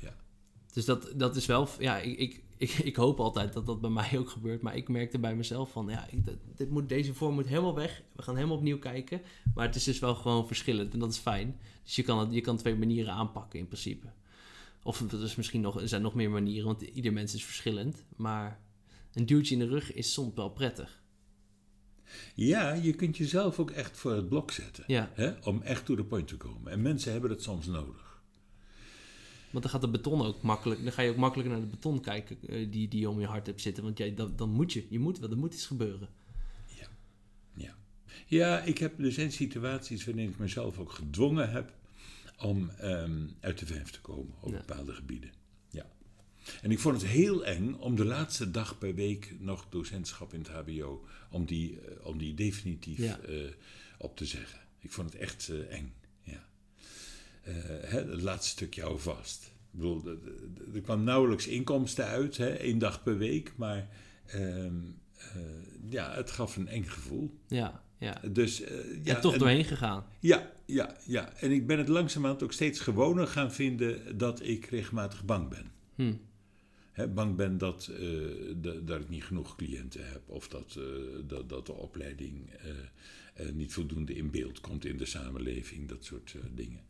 ja. 0.00 0.16
Dus 0.72 0.84
dat, 0.84 1.12
dat 1.16 1.36
is 1.36 1.46
wel, 1.46 1.68
ja, 1.78 1.98
ik, 1.98 2.18
ik, 2.18 2.42
ik, 2.56 2.70
ik 2.90 2.96
hoop 2.96 3.20
altijd 3.20 3.52
dat 3.52 3.66
dat 3.66 3.80
bij 3.80 3.90
mij 3.90 4.18
ook 4.18 4.30
gebeurt. 4.30 4.62
Maar 4.62 4.76
ik 4.76 4.88
merkte 4.88 5.18
bij 5.18 5.36
mezelf 5.36 5.70
van, 5.70 5.88
ja, 5.88 6.06
ik, 6.10 6.24
dit 6.56 6.70
moet, 6.70 6.88
deze 6.88 7.14
vorm 7.14 7.34
moet 7.34 7.46
helemaal 7.46 7.74
weg. 7.74 8.02
We 8.12 8.22
gaan 8.22 8.34
helemaal 8.36 8.56
opnieuw 8.56 8.78
kijken. 8.78 9.20
Maar 9.54 9.66
het 9.66 9.74
is 9.74 9.84
dus 9.84 9.98
wel 9.98 10.14
gewoon 10.14 10.46
verschillend 10.46 10.92
en 10.92 10.98
dat 10.98 11.10
is 11.10 11.18
fijn. 11.18 11.60
Dus 11.82 11.96
je 11.96 12.02
kan, 12.02 12.18
het, 12.18 12.32
je 12.32 12.40
kan 12.40 12.56
twee 12.56 12.76
manieren 12.76 13.12
aanpakken 13.12 13.58
in 13.58 13.66
principe. 13.66 14.06
Of 14.82 15.12
er, 15.12 15.22
is 15.22 15.36
misschien 15.36 15.60
nog, 15.60 15.80
er 15.80 15.88
zijn 15.88 16.02
nog 16.02 16.14
meer 16.14 16.30
manieren, 16.30 16.66
want 16.66 16.82
ieder 16.82 17.12
mens 17.12 17.34
is 17.34 17.44
verschillend. 17.44 18.04
Maar 18.16 18.60
een 19.12 19.26
duwtje 19.26 19.54
in 19.54 19.60
de 19.60 19.66
rug 19.66 19.92
is 19.92 20.12
soms 20.12 20.34
wel 20.34 20.50
prettig. 20.50 21.04
Ja, 22.34 22.72
je 22.72 22.92
kunt 22.92 23.16
jezelf 23.16 23.58
ook 23.58 23.70
echt 23.70 23.96
voor 23.96 24.12
het 24.12 24.28
blok 24.28 24.50
zetten. 24.50 24.84
Ja. 24.86 25.10
Hè, 25.14 25.32
om 25.42 25.62
echt 25.62 25.84
to 25.84 25.94
the 25.94 26.04
point 26.04 26.28
te 26.28 26.36
komen. 26.36 26.72
En 26.72 26.82
mensen 26.82 27.12
hebben 27.12 27.30
dat 27.30 27.42
soms 27.42 27.66
nodig. 27.66 28.05
Want 29.56 29.70
dan 29.70 29.80
gaat 29.80 29.90
de 29.92 29.98
beton 29.98 30.26
ook 30.26 30.42
makkelijk, 30.42 30.82
dan 30.82 30.92
ga 30.92 31.02
je 31.02 31.10
ook 31.10 31.16
makkelijker 31.16 31.54
naar 31.54 31.62
de 31.64 31.70
beton 31.76 32.00
kijken 32.00 32.36
eh, 32.48 32.70
die, 32.70 32.88
die 32.88 33.00
je 33.00 33.10
om 33.10 33.20
je 33.20 33.26
hart 33.26 33.46
hebt 33.46 33.60
zitten. 33.60 33.82
Want 33.84 33.98
jij, 33.98 34.14
dan, 34.14 34.32
dan 34.36 34.50
moet 34.50 34.72
je, 34.72 34.86
je 34.90 34.98
moet 34.98 35.18
wel, 35.18 35.30
er 35.30 35.36
moet 35.36 35.54
iets 35.54 35.66
gebeuren. 35.66 36.08
Ja. 37.54 37.74
ja, 38.26 38.60
ik 38.62 38.78
heb, 38.78 39.00
er 39.00 39.12
zijn 39.12 39.32
situaties 39.32 40.04
waarin 40.04 40.28
ik 40.28 40.38
mezelf 40.38 40.78
ook 40.78 40.92
gedwongen 40.92 41.50
heb 41.50 41.72
om 42.38 42.70
ehm, 42.70 43.26
uit 43.40 43.58
de 43.58 43.66
verf 43.66 43.90
te 43.90 44.00
komen 44.00 44.34
op 44.40 44.52
Ja. 44.52 44.56
bepaalde 44.66 44.92
gebieden. 44.92 45.30
Ja. 45.70 45.86
En 46.62 46.70
ik 46.70 46.78
vond 46.78 47.00
het 47.02 47.10
heel 47.10 47.44
eng 47.44 47.72
om 47.72 47.96
de 47.96 48.04
laatste 48.04 48.50
dag 48.50 48.78
per 48.78 48.94
week 48.94 49.34
nog 49.38 49.66
docentschap 49.68 50.32
in 50.34 50.38
het 50.40 50.48
HBO, 50.48 51.04
om 51.30 51.44
die, 51.44 51.80
eh, 51.80 52.06
om 52.06 52.18
die 52.18 52.34
definitief 52.34 52.98
Ja. 52.98 53.18
eh, 53.18 53.50
op 53.98 54.16
te 54.16 54.24
zeggen. 54.26 54.60
Ik 54.80 54.90
vond 54.92 55.12
het 55.12 55.20
echt 55.22 55.48
eng. 55.70 55.92
Ja. 56.22 56.44
Hè, 57.86 58.10
het 58.10 58.22
laatste 58.22 58.50
stukje 58.50 58.82
hou 58.82 58.98
vast. 59.00 59.54
Bedoel, 59.76 60.06
er- 60.74 60.80
kwam 60.80 61.04
nauwelijks 61.04 61.46
inkomsten 61.46 62.04
uit, 62.04 62.36
hè, 62.36 62.48
één 62.48 62.78
dag 62.78 63.02
per 63.02 63.18
week. 63.18 63.52
Maar 63.56 63.88
ehm, 64.26 64.74
eh, 65.16 65.36
ja, 65.88 66.14
het 66.14 66.30
gaf 66.30 66.56
een 66.56 66.68
eng 66.68 66.84
gevoel. 66.84 67.38
Ja, 67.46 67.82
ja. 67.98 68.20
Dus, 68.32 68.60
eh, 68.60 69.04
ja, 69.04 69.14
en 69.14 69.20
toch 69.20 69.32
en- 69.32 69.38
doorheen 69.38 69.64
gegaan. 69.64 70.04
Ja, 70.20 70.52
ja, 70.66 70.96
ja. 71.06 71.32
En 71.36 71.50
ik 71.50 71.66
ben 71.66 71.78
het 71.78 71.88
langzamerhand 71.88 72.42
ook 72.42 72.52
steeds 72.52 72.80
gewoner 72.80 73.26
gaan 73.26 73.52
vinden 73.52 74.18
dat 74.18 74.42
ik 74.42 74.64
regelmatig 74.66 75.24
bang 75.24 75.48
ben. 75.48 75.70
Hm. 75.94 76.14
Bang 77.14 77.36
ben 77.36 77.58
dat, 77.58 77.86
eh, 77.86 78.08
da- 78.56 78.80
dat 78.84 79.00
ik 79.00 79.08
niet 79.08 79.24
genoeg 79.24 79.56
cliënten 79.56 80.08
heb. 80.08 80.22
Of 80.26 80.48
dat, 80.48 80.78
dat, 81.26 81.48
dat 81.48 81.66
de 81.66 81.72
opleiding 81.72 82.50
niet 83.52 83.72
voldoende 83.72 84.14
in 84.14 84.30
beeld 84.30 84.60
komt 84.60 84.84
in 84.84 84.96
de 84.96 85.04
samenleving. 85.04 85.88
Dat 85.88 86.04
soort 86.04 86.34
dingen. 86.54 86.80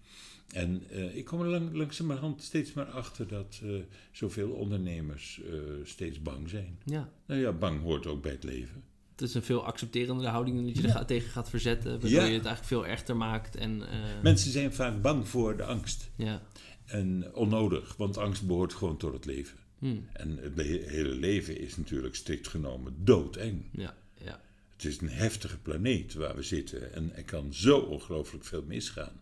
En 0.52 0.82
eh, 0.90 1.16
ik 1.16 1.24
kom 1.24 1.40
er 1.40 1.46
lang, 1.48 1.74
langzamerhand 1.74 2.42
steeds 2.42 2.72
maar 2.72 2.84
achter 2.86 3.28
dat 3.28 3.60
eh, 3.62 3.70
zoveel 4.12 4.50
ondernemers 4.50 5.40
eh, 5.42 5.52
steeds 5.84 6.22
bang 6.22 6.48
zijn. 6.48 6.78
Ja. 6.84 7.10
Nou 7.26 7.40
ja, 7.40 7.52
bang 7.52 7.82
hoort 7.82 8.06
ook 8.06 8.22
bij 8.22 8.32
het 8.32 8.44
leven. 8.44 8.82
Het 9.12 9.28
is 9.28 9.34
een 9.34 9.42
veel 9.42 9.64
accepterende 9.64 10.26
houding 10.28 10.56
dan 10.56 10.66
dat 10.66 10.76
je 10.76 10.82
er 10.82 10.88
ga- 10.90 11.04
tegen 11.04 11.30
gaat 11.30 11.50
verzetten. 11.50 11.90
Waardoor 11.90 12.10
Ja. 12.10 12.16
je 12.24 12.34
het 12.34 12.44
eigenlijk 12.46 12.64
veel 12.66 12.86
echter 12.86 13.16
maakt. 13.16 13.56
En, 13.56 13.82
Mensen 14.22 14.50
zijn 14.50 14.72
vaak 14.72 15.02
bang 15.02 15.28
voor 15.28 15.56
de 15.56 15.64
angst. 15.64 16.10
ja. 16.16 16.42
En 16.86 17.34
onnodig, 17.34 17.96
want 17.96 18.16
angst 18.16 18.46
behoort 18.46 18.74
gewoon 18.74 18.96
tot 18.96 19.12
het 19.12 19.24
leven. 19.24 19.58
Hm. 19.78 19.96
En 20.12 20.36
het 20.36 20.52
le- 20.56 20.84
hele 20.86 21.14
leven 21.14 21.58
is 21.60 21.76
natuurlijk 21.76 22.14
strikt 22.14 22.48
genomen 22.48 22.94
doodeng. 23.04 23.64
ja, 23.72 23.94
ja. 24.24 24.40
Het 24.76 24.84
is 24.84 25.00
een 25.00 25.08
heftige 25.08 25.58
planeet 25.58 26.14
waar 26.14 26.36
we 26.36 26.42
zitten 26.42 26.92
en 26.94 27.16
er 27.16 27.24
kan 27.24 27.54
zo 27.54 27.78
ongelooflijk 27.78 28.44
veel 28.44 28.62
misgaan. 28.66 29.12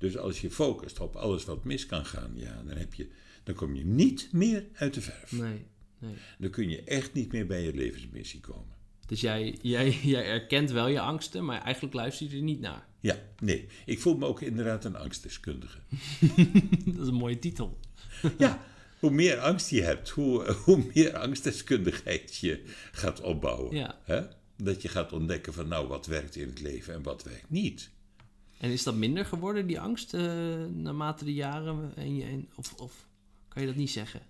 Dus 0.00 0.16
als 0.16 0.40
je 0.40 0.50
focust 0.50 1.00
op 1.00 1.16
alles 1.16 1.44
wat 1.44 1.64
mis 1.64 1.86
kan 1.86 2.04
gaan, 2.06 2.32
ja, 2.34 2.62
dan, 2.66 2.76
heb 2.76 2.94
je, 2.94 3.08
dan 3.42 3.54
kom 3.54 3.74
je 3.74 3.84
niet 3.84 4.28
meer 4.32 4.66
uit 4.72 4.94
de 4.94 5.00
verf. 5.00 5.32
Nee, 5.32 5.66
nee. 5.98 6.14
Dan 6.38 6.50
kun 6.50 6.68
je 6.68 6.84
echt 6.84 7.12
niet 7.12 7.32
meer 7.32 7.46
bij 7.46 7.62
je 7.62 7.74
levensmissie 7.74 8.40
komen. 8.40 8.76
Dus 9.06 9.20
jij, 9.20 9.58
jij, 9.62 9.90
jij 10.14 10.24
erkent 10.24 10.70
wel 10.70 10.88
je 10.88 11.00
angsten, 11.00 11.44
maar 11.44 11.62
eigenlijk 11.62 11.94
luister 11.94 12.30
je 12.30 12.36
er 12.36 12.42
niet 12.42 12.60
naar. 12.60 12.86
Ja, 13.00 13.18
nee. 13.38 13.66
Ik 13.86 14.00
voel 14.00 14.16
me 14.16 14.26
ook 14.26 14.40
inderdaad 14.40 14.84
een 14.84 14.96
angstdeskundige. 14.96 15.78
Dat 16.84 17.02
is 17.02 17.08
een 17.08 17.14
mooie 17.14 17.38
titel. 17.38 17.78
Ja, 18.38 18.64
hoe 18.98 19.10
meer 19.10 19.38
angst 19.38 19.70
je 19.70 19.82
hebt, 19.82 20.08
hoe, 20.08 20.52
hoe 20.64 20.84
meer 20.94 21.16
angstdeskundigheid 21.16 22.36
je 22.36 22.62
gaat 22.92 23.20
opbouwen. 23.20 23.76
Ja. 23.76 23.98
Hè? 24.04 24.22
Dat 24.56 24.82
je 24.82 24.88
gaat 24.88 25.12
ontdekken 25.12 25.52
van 25.52 25.68
nou, 25.68 25.88
wat 25.88 26.06
werkt 26.06 26.36
in 26.36 26.46
het 26.46 26.60
leven 26.60 26.94
en 26.94 27.02
wat 27.02 27.22
werkt 27.22 27.50
niet. 27.50 27.90
En 28.60 28.70
is 28.70 28.82
dat 28.82 28.94
minder 28.94 29.24
geworden, 29.24 29.66
die 29.66 29.80
angst, 29.80 30.14
eh, 30.14 30.22
naarmate 30.66 31.24
de 31.24 31.34
jaren? 31.34 31.92
En 31.96 32.16
je, 32.16 32.24
en, 32.24 32.48
of, 32.54 32.72
of 32.74 33.08
kan 33.48 33.62
je 33.62 33.68
dat 33.68 33.76
niet 33.76 33.90
zeggen? 33.90 34.20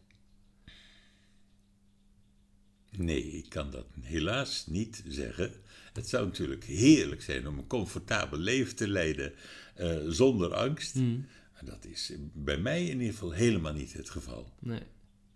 Nee, 2.91 3.23
ik 3.23 3.49
kan 3.49 3.71
dat 3.71 3.87
helaas 4.01 4.67
niet 4.67 5.03
zeggen. 5.07 5.53
Het 5.93 6.09
zou 6.09 6.27
natuurlijk 6.27 6.65
heerlijk 6.65 7.23
zijn 7.23 7.49
om 7.49 7.59
een 7.59 7.67
comfortabel 7.67 8.39
leven 8.39 8.77
te 8.77 8.89
leiden 8.89 9.33
eh, 9.75 9.99
zonder 10.09 10.55
angst. 10.55 10.95
Maar 10.95 11.65
dat 11.65 11.85
is 11.85 12.13
bij 12.33 12.59
mij 12.59 12.87
in 12.87 12.99
ieder 12.99 13.13
geval 13.13 13.31
helemaal 13.31 13.73
niet 13.73 13.93
het 13.93 14.11
geval. 14.11 14.53
Nee. 14.59 14.83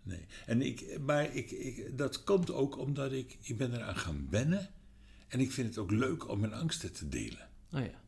Nee. 0.03 0.25
En 0.45 0.61
ik, 0.61 0.99
maar 0.99 1.35
ik, 1.35 1.51
ik, 1.51 1.97
dat 1.97 2.23
komt 2.23 2.51
ook 2.51 2.77
omdat 2.77 3.11
ik, 3.11 3.37
ik 3.41 3.57
ben 3.57 3.73
eraan 3.73 3.97
gaan 3.97 4.27
wennen. 4.29 4.69
En 5.27 5.39
ik 5.39 5.51
vind 5.51 5.67
het 5.67 5.77
ook 5.77 5.91
leuk 5.91 6.29
om 6.29 6.39
mijn 6.39 6.53
angsten 6.53 6.93
te 6.93 7.07
delen. 7.07 7.49
Oh 7.71 7.79
ja. 7.79 8.03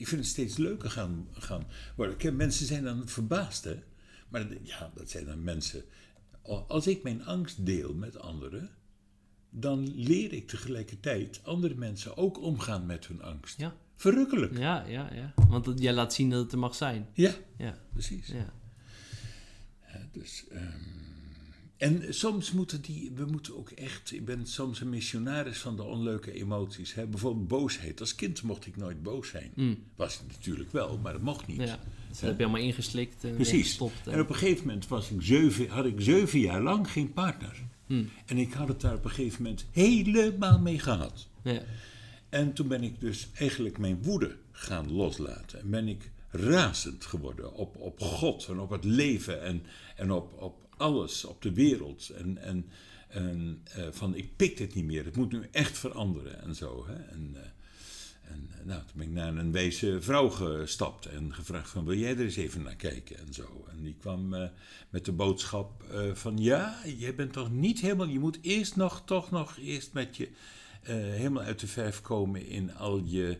Ik 0.00 0.08
vind 0.08 0.20
het 0.20 0.30
steeds 0.30 0.56
leuker 0.56 0.90
gaan, 0.90 1.28
gaan 1.32 1.66
worden. 1.96 2.16
Ken- 2.16 2.36
Mensen 2.36 2.66
zijn 2.66 2.84
dan 2.84 3.08
verbaasd, 3.08 3.64
hè. 3.64 3.82
Maar 4.28 4.46
ja, 4.62 4.90
dat 4.94 5.10
zijn 5.10 5.24
dan 5.24 5.42
mensen... 5.44 5.84
Als 6.68 6.86
ik 6.86 7.02
mijn 7.02 7.24
angst 7.24 7.66
deel 7.66 7.94
met 7.94 8.18
anderen... 8.18 8.70
dan 9.50 9.94
leer 9.94 10.32
ik 10.32 10.48
tegelijkertijd 10.48 11.40
andere 11.44 11.74
mensen 11.74 12.16
ook 12.16 12.40
omgaan 12.40 12.86
met 12.86 13.06
hun 13.06 13.22
angst. 13.22 13.58
Ja. 13.58 13.74
Verrukkelijk. 13.96 14.58
Ja, 14.58 14.84
ja, 14.86 15.12
ja. 15.14 15.34
Want 15.48 15.64
dat, 15.64 15.80
jij 15.80 15.92
laat 15.92 16.14
zien 16.14 16.30
dat 16.30 16.42
het 16.42 16.52
er 16.52 16.58
mag 16.58 16.74
zijn. 16.74 17.06
Ja, 17.12 17.32
Ja, 17.56 17.78
precies. 17.92 18.26
ja. 18.26 18.52
Ja, 19.92 20.08
dus, 20.12 20.44
ehm, 20.48 20.78
en 21.80 22.14
soms 22.14 22.52
moeten 22.52 22.80
die, 22.80 23.12
we 23.14 23.24
moeten 23.24 23.56
ook 23.56 23.70
echt, 23.70 24.12
ik 24.12 24.24
ben 24.24 24.46
soms 24.46 24.80
een 24.80 24.88
missionaris 24.88 25.58
van 25.58 25.76
de 25.76 25.82
onleuke 25.82 26.32
emoties. 26.32 26.94
Hè? 26.94 27.06
Bijvoorbeeld 27.06 27.48
boosheid. 27.48 28.00
Als 28.00 28.14
kind 28.14 28.42
mocht 28.42 28.66
ik 28.66 28.76
nooit 28.76 29.02
boos 29.02 29.28
zijn. 29.28 29.78
Was 29.96 30.18
het 30.18 30.26
natuurlijk 30.28 30.72
wel, 30.72 30.98
maar 30.98 31.12
dat 31.12 31.22
mocht 31.22 31.46
niet. 31.46 31.60
ja. 31.60 31.78
Dus 32.08 32.18
dat 32.18 32.28
heb 32.28 32.38
je 32.38 32.44
allemaal 32.44 32.62
ingeslikt 32.62 33.24
en 33.24 33.34
Precies. 33.34 33.52
weggestopt. 33.52 34.06
En 34.06 34.20
op 34.20 34.28
een 34.28 34.34
gegeven 34.34 34.66
moment 34.66 34.88
was 34.88 35.10
ik 35.10 35.22
zeven, 35.22 35.68
had 35.68 35.84
ik 35.84 36.00
zeven 36.00 36.38
jaar 36.40 36.62
lang 36.62 36.90
geen 36.90 37.12
partner. 37.12 37.62
Hm. 37.86 38.04
En 38.26 38.38
ik 38.38 38.52
had 38.52 38.68
het 38.68 38.80
daar 38.80 38.94
op 38.94 39.04
een 39.04 39.10
gegeven 39.10 39.42
moment 39.42 39.66
helemaal 39.70 40.58
mee 40.58 40.78
gehad. 40.78 41.28
Ja. 41.42 41.62
En 42.28 42.52
toen 42.52 42.68
ben 42.68 42.82
ik 42.82 43.00
dus 43.00 43.28
eigenlijk 43.34 43.78
mijn 43.78 44.02
woede 44.02 44.36
gaan 44.52 44.92
loslaten. 44.92 45.60
En 45.60 45.70
ben 45.70 45.88
ik 45.88 46.10
razend 46.30 47.04
geworden 47.04 47.54
op, 47.54 47.76
op 47.76 48.00
God 48.00 48.46
en 48.48 48.58
op 48.58 48.70
het 48.70 48.84
leven 48.84 49.42
en, 49.42 49.62
en 49.96 50.10
op, 50.10 50.42
op 50.42 50.68
alles, 50.80 51.24
op 51.24 51.42
de 51.42 51.52
wereld. 51.52 52.08
En, 52.08 52.38
en, 52.38 52.66
en 53.08 53.62
eh, 53.74 53.86
van 53.90 54.14
ik 54.14 54.36
pik 54.36 54.56
dit 54.56 54.74
niet 54.74 54.84
meer, 54.84 55.04
het 55.04 55.16
moet 55.16 55.32
nu 55.32 55.48
echt 55.50 55.78
veranderen 55.78 56.42
en 56.42 56.54
zo. 56.54 56.86
Hè? 56.86 56.94
En, 56.94 57.30
eh, 57.34 57.42
en 58.32 58.48
eh, 58.58 58.66
nou, 58.66 58.80
toen 58.80 58.96
ben 58.96 59.06
ik 59.06 59.12
naar 59.12 59.36
een 59.36 59.52
wijze 59.52 60.00
vrouw 60.00 60.28
gestapt 60.28 61.06
en 61.06 61.34
gevraagd 61.34 61.70
van 61.70 61.84
wil 61.84 61.96
jij 61.96 62.10
er 62.10 62.20
eens 62.20 62.36
even 62.36 62.62
naar 62.62 62.76
kijken 62.76 63.18
en 63.18 63.34
zo. 63.34 63.66
En 63.70 63.82
die 63.82 63.96
kwam 64.00 64.28
met 64.90 65.04
de 65.04 65.12
boodschap 65.12 65.84
van 66.12 66.38
ja, 66.38 66.78
jij 66.84 67.14
bent 67.14 67.32
toch 67.32 67.50
niet 67.50 67.80
helemaal, 67.80 68.06
je 68.06 68.18
moet 68.18 68.38
eerst 68.42 68.76
nog, 68.76 69.02
toch 69.04 69.30
nog 69.30 69.56
eerst 69.58 69.92
met 69.92 70.16
je 70.16 70.28
helemaal 70.82 71.42
uit 71.42 71.60
de 71.60 71.66
verf 71.66 72.00
komen 72.00 72.46
in 72.46 72.74
al 72.74 73.02
je 73.04 73.38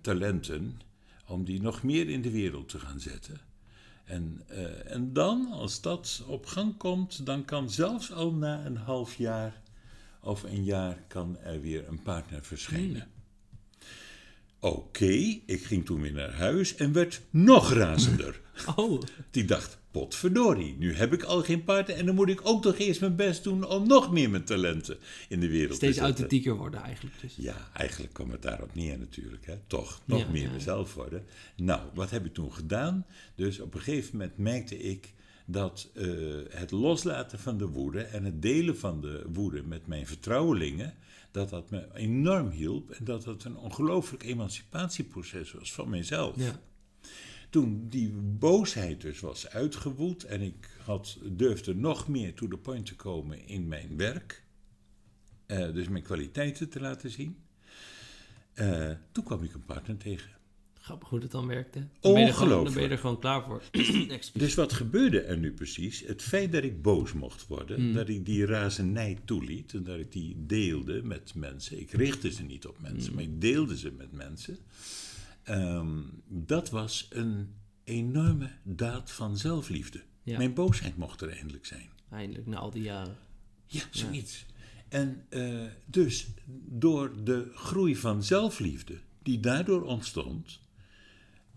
talenten, 0.00 0.80
om 1.26 1.44
die 1.44 1.60
nog 1.60 1.82
meer 1.82 2.08
in 2.08 2.22
de 2.22 2.30
wereld 2.30 2.68
te 2.68 2.78
gaan 2.78 3.00
zetten. 3.00 3.51
En, 4.04 4.42
eh, 4.48 4.92
en 4.94 5.12
dan, 5.12 5.48
als 5.52 5.80
dat 5.80 6.22
op 6.26 6.46
gang 6.46 6.76
komt, 6.76 7.26
dan 7.26 7.44
kan 7.44 7.70
zelfs 7.70 8.12
al 8.12 8.32
na 8.32 8.64
een 8.66 8.76
half 8.76 9.14
jaar 9.14 9.60
of 10.20 10.42
een 10.42 10.64
jaar 10.64 11.02
kan 11.08 11.38
er 11.38 11.60
weer 11.60 11.88
een 11.88 12.02
partner 12.02 12.44
verschijnen. 12.44 13.08
Oké, 14.60 15.40
ik 15.46 15.64
ging 15.64 15.86
toen 15.86 16.00
weer 16.00 16.12
naar 16.12 16.32
huis 16.32 16.74
en 16.74 16.92
werd 16.92 17.20
nog 17.30 17.72
razender. 17.72 18.40
Oh, 18.76 19.02
Die 19.30 19.44
dacht, 19.44 19.78
potverdorie, 19.92 20.76
nu 20.78 20.94
heb 20.94 21.12
ik 21.12 21.22
al 21.22 21.42
geen 21.42 21.64
partner 21.64 21.96
en 21.96 22.06
dan 22.06 22.14
moet 22.14 22.28
ik 22.28 22.40
ook 22.42 22.62
toch 22.62 22.78
eerst 22.78 23.00
mijn 23.00 23.16
best 23.16 23.44
doen 23.44 23.66
om 23.66 23.86
nog 23.86 24.12
meer 24.12 24.30
mijn 24.30 24.44
talenten 24.44 24.98
in 25.28 25.40
de 25.40 25.48
wereld 25.48 25.76
steeds 25.76 25.96
te 25.96 26.02
zetten. 26.02 26.02
authentieker 26.04 26.56
worden 26.56 26.82
eigenlijk. 26.82 27.20
Dus. 27.20 27.34
Ja, 27.36 27.68
eigenlijk 27.72 28.12
kwam 28.12 28.30
het 28.30 28.42
daarop 28.42 28.74
neer 28.74 28.98
natuurlijk. 28.98 29.46
Hè? 29.46 29.56
Toch, 29.66 30.00
nog 30.04 30.18
Ja, 30.20 30.28
meer 30.28 30.42
ja. 30.42 30.52
mezelf 30.52 30.94
worden. 30.94 31.24
Nou, 31.56 31.80
wat 31.94 32.10
heb 32.10 32.24
ik 32.24 32.34
toen 32.34 32.52
gedaan? 32.52 33.06
Dus 33.34 33.60
op 33.60 33.74
een 33.74 33.80
gegeven 33.80 34.10
moment 34.16 34.38
merkte 34.38 34.78
ik 34.78 35.12
dat 35.46 35.90
eh, 35.94 36.06
het 36.48 36.70
loslaten 36.70 37.38
van 37.38 37.58
de 37.58 37.66
woede 37.66 38.02
en 38.02 38.24
het 38.24 38.42
delen 38.42 38.78
van 38.78 39.00
de 39.00 39.24
woede 39.32 39.62
met 39.62 39.86
mijn 39.86 40.06
vertrouwelingen, 40.06 40.94
dat 41.30 41.50
dat 41.50 41.70
me 41.70 41.86
enorm 41.94 42.50
hielp 42.50 42.90
en 42.90 43.04
dat 43.04 43.24
dat 43.24 43.44
een 43.44 43.56
ongelooflijk 43.56 44.22
emancipatieproces 44.22 45.52
was 45.52 45.72
van 45.72 45.88
mezelf. 45.88 46.36
Ja. 46.36 46.60
Toen 47.52 47.86
die 47.88 48.12
boosheid 48.38 49.00
dus 49.00 49.20
was 49.20 49.48
uitgewoed 49.48 50.24
en 50.24 50.40
ik 50.40 50.70
had, 50.84 51.18
durfde 51.22 51.74
nog 51.74 52.08
meer 52.08 52.34
to 52.34 52.48
the 52.48 52.56
point 52.56 52.86
te 52.86 52.96
komen 52.96 53.46
in 53.46 53.68
mijn 53.68 53.96
werk, 53.96 54.44
eh, 55.46 55.72
dus 55.72 55.88
mijn 55.88 56.02
kwaliteiten 56.02 56.68
te 56.68 56.80
laten 56.80 57.10
zien, 57.10 57.36
eh, 58.52 58.90
toen 59.12 59.24
kwam 59.24 59.42
ik 59.42 59.54
een 59.54 59.64
partner 59.64 59.96
tegen. 59.96 60.30
Grappig 60.80 61.08
hoe 61.08 61.20
dat 61.20 61.30
dan 61.30 61.46
werkte. 61.46 61.86
Dan 62.00 62.12
ben 62.12 62.22
je 62.22 62.28
er 62.28 62.34
gewoon, 62.34 62.48
dan 62.48 62.58
Ongelooflijk. 62.58 62.74
ben 62.74 62.84
je 62.84 62.90
er 62.90 62.98
gewoon 62.98 63.20
klaar 63.20 63.44
voor. 63.44 63.62
Dus 64.42 64.54
wat 64.54 64.72
gebeurde 64.72 65.20
er 65.20 65.38
nu 65.38 65.52
precies? 65.52 66.00
Het 66.06 66.22
feit 66.22 66.52
dat 66.52 66.62
ik 66.62 66.82
boos 66.82 67.12
mocht 67.12 67.46
worden, 67.46 67.92
dat 67.92 68.08
ik 68.08 68.26
die 68.26 68.46
razernij 68.46 69.18
toeliet 69.24 69.74
en 69.74 69.84
dat 69.84 69.98
ik 69.98 70.12
die 70.12 70.36
deelde 70.46 71.02
met 71.02 71.34
mensen. 71.34 71.80
Ik 71.80 71.90
richtte 71.90 72.32
ze 72.32 72.42
niet 72.42 72.66
op 72.66 72.80
mensen, 72.80 73.14
maar 73.14 73.22
ik 73.22 73.40
deelde 73.40 73.78
ze 73.78 73.92
met 73.96 74.12
mensen. 74.12 74.58
Ehm, 75.42 76.00
dat 76.26 76.70
was 76.70 77.08
een 77.10 77.54
enorme 77.84 78.50
daad 78.62 79.10
van 79.10 79.36
zelfliefde. 79.36 80.02
Ja. 80.22 80.38
Mijn 80.38 80.54
boosheid 80.54 80.96
mocht 80.96 81.20
er 81.20 81.30
eindelijk 81.30 81.66
zijn. 81.66 81.90
Eindelijk, 82.10 82.46
na 82.46 82.56
al 82.56 82.70
die 82.70 82.82
jaren. 82.82 83.16
Ja, 83.66 83.82
zoiets. 83.90 84.46
En 84.88 85.26
eh, 85.28 85.64
dus 85.84 86.26
door 86.68 87.24
de 87.24 87.50
groei 87.54 87.96
van 87.96 88.22
zelfliefde 88.22 88.98
die 89.22 89.40
daardoor 89.40 89.82
ontstond, 89.82 90.60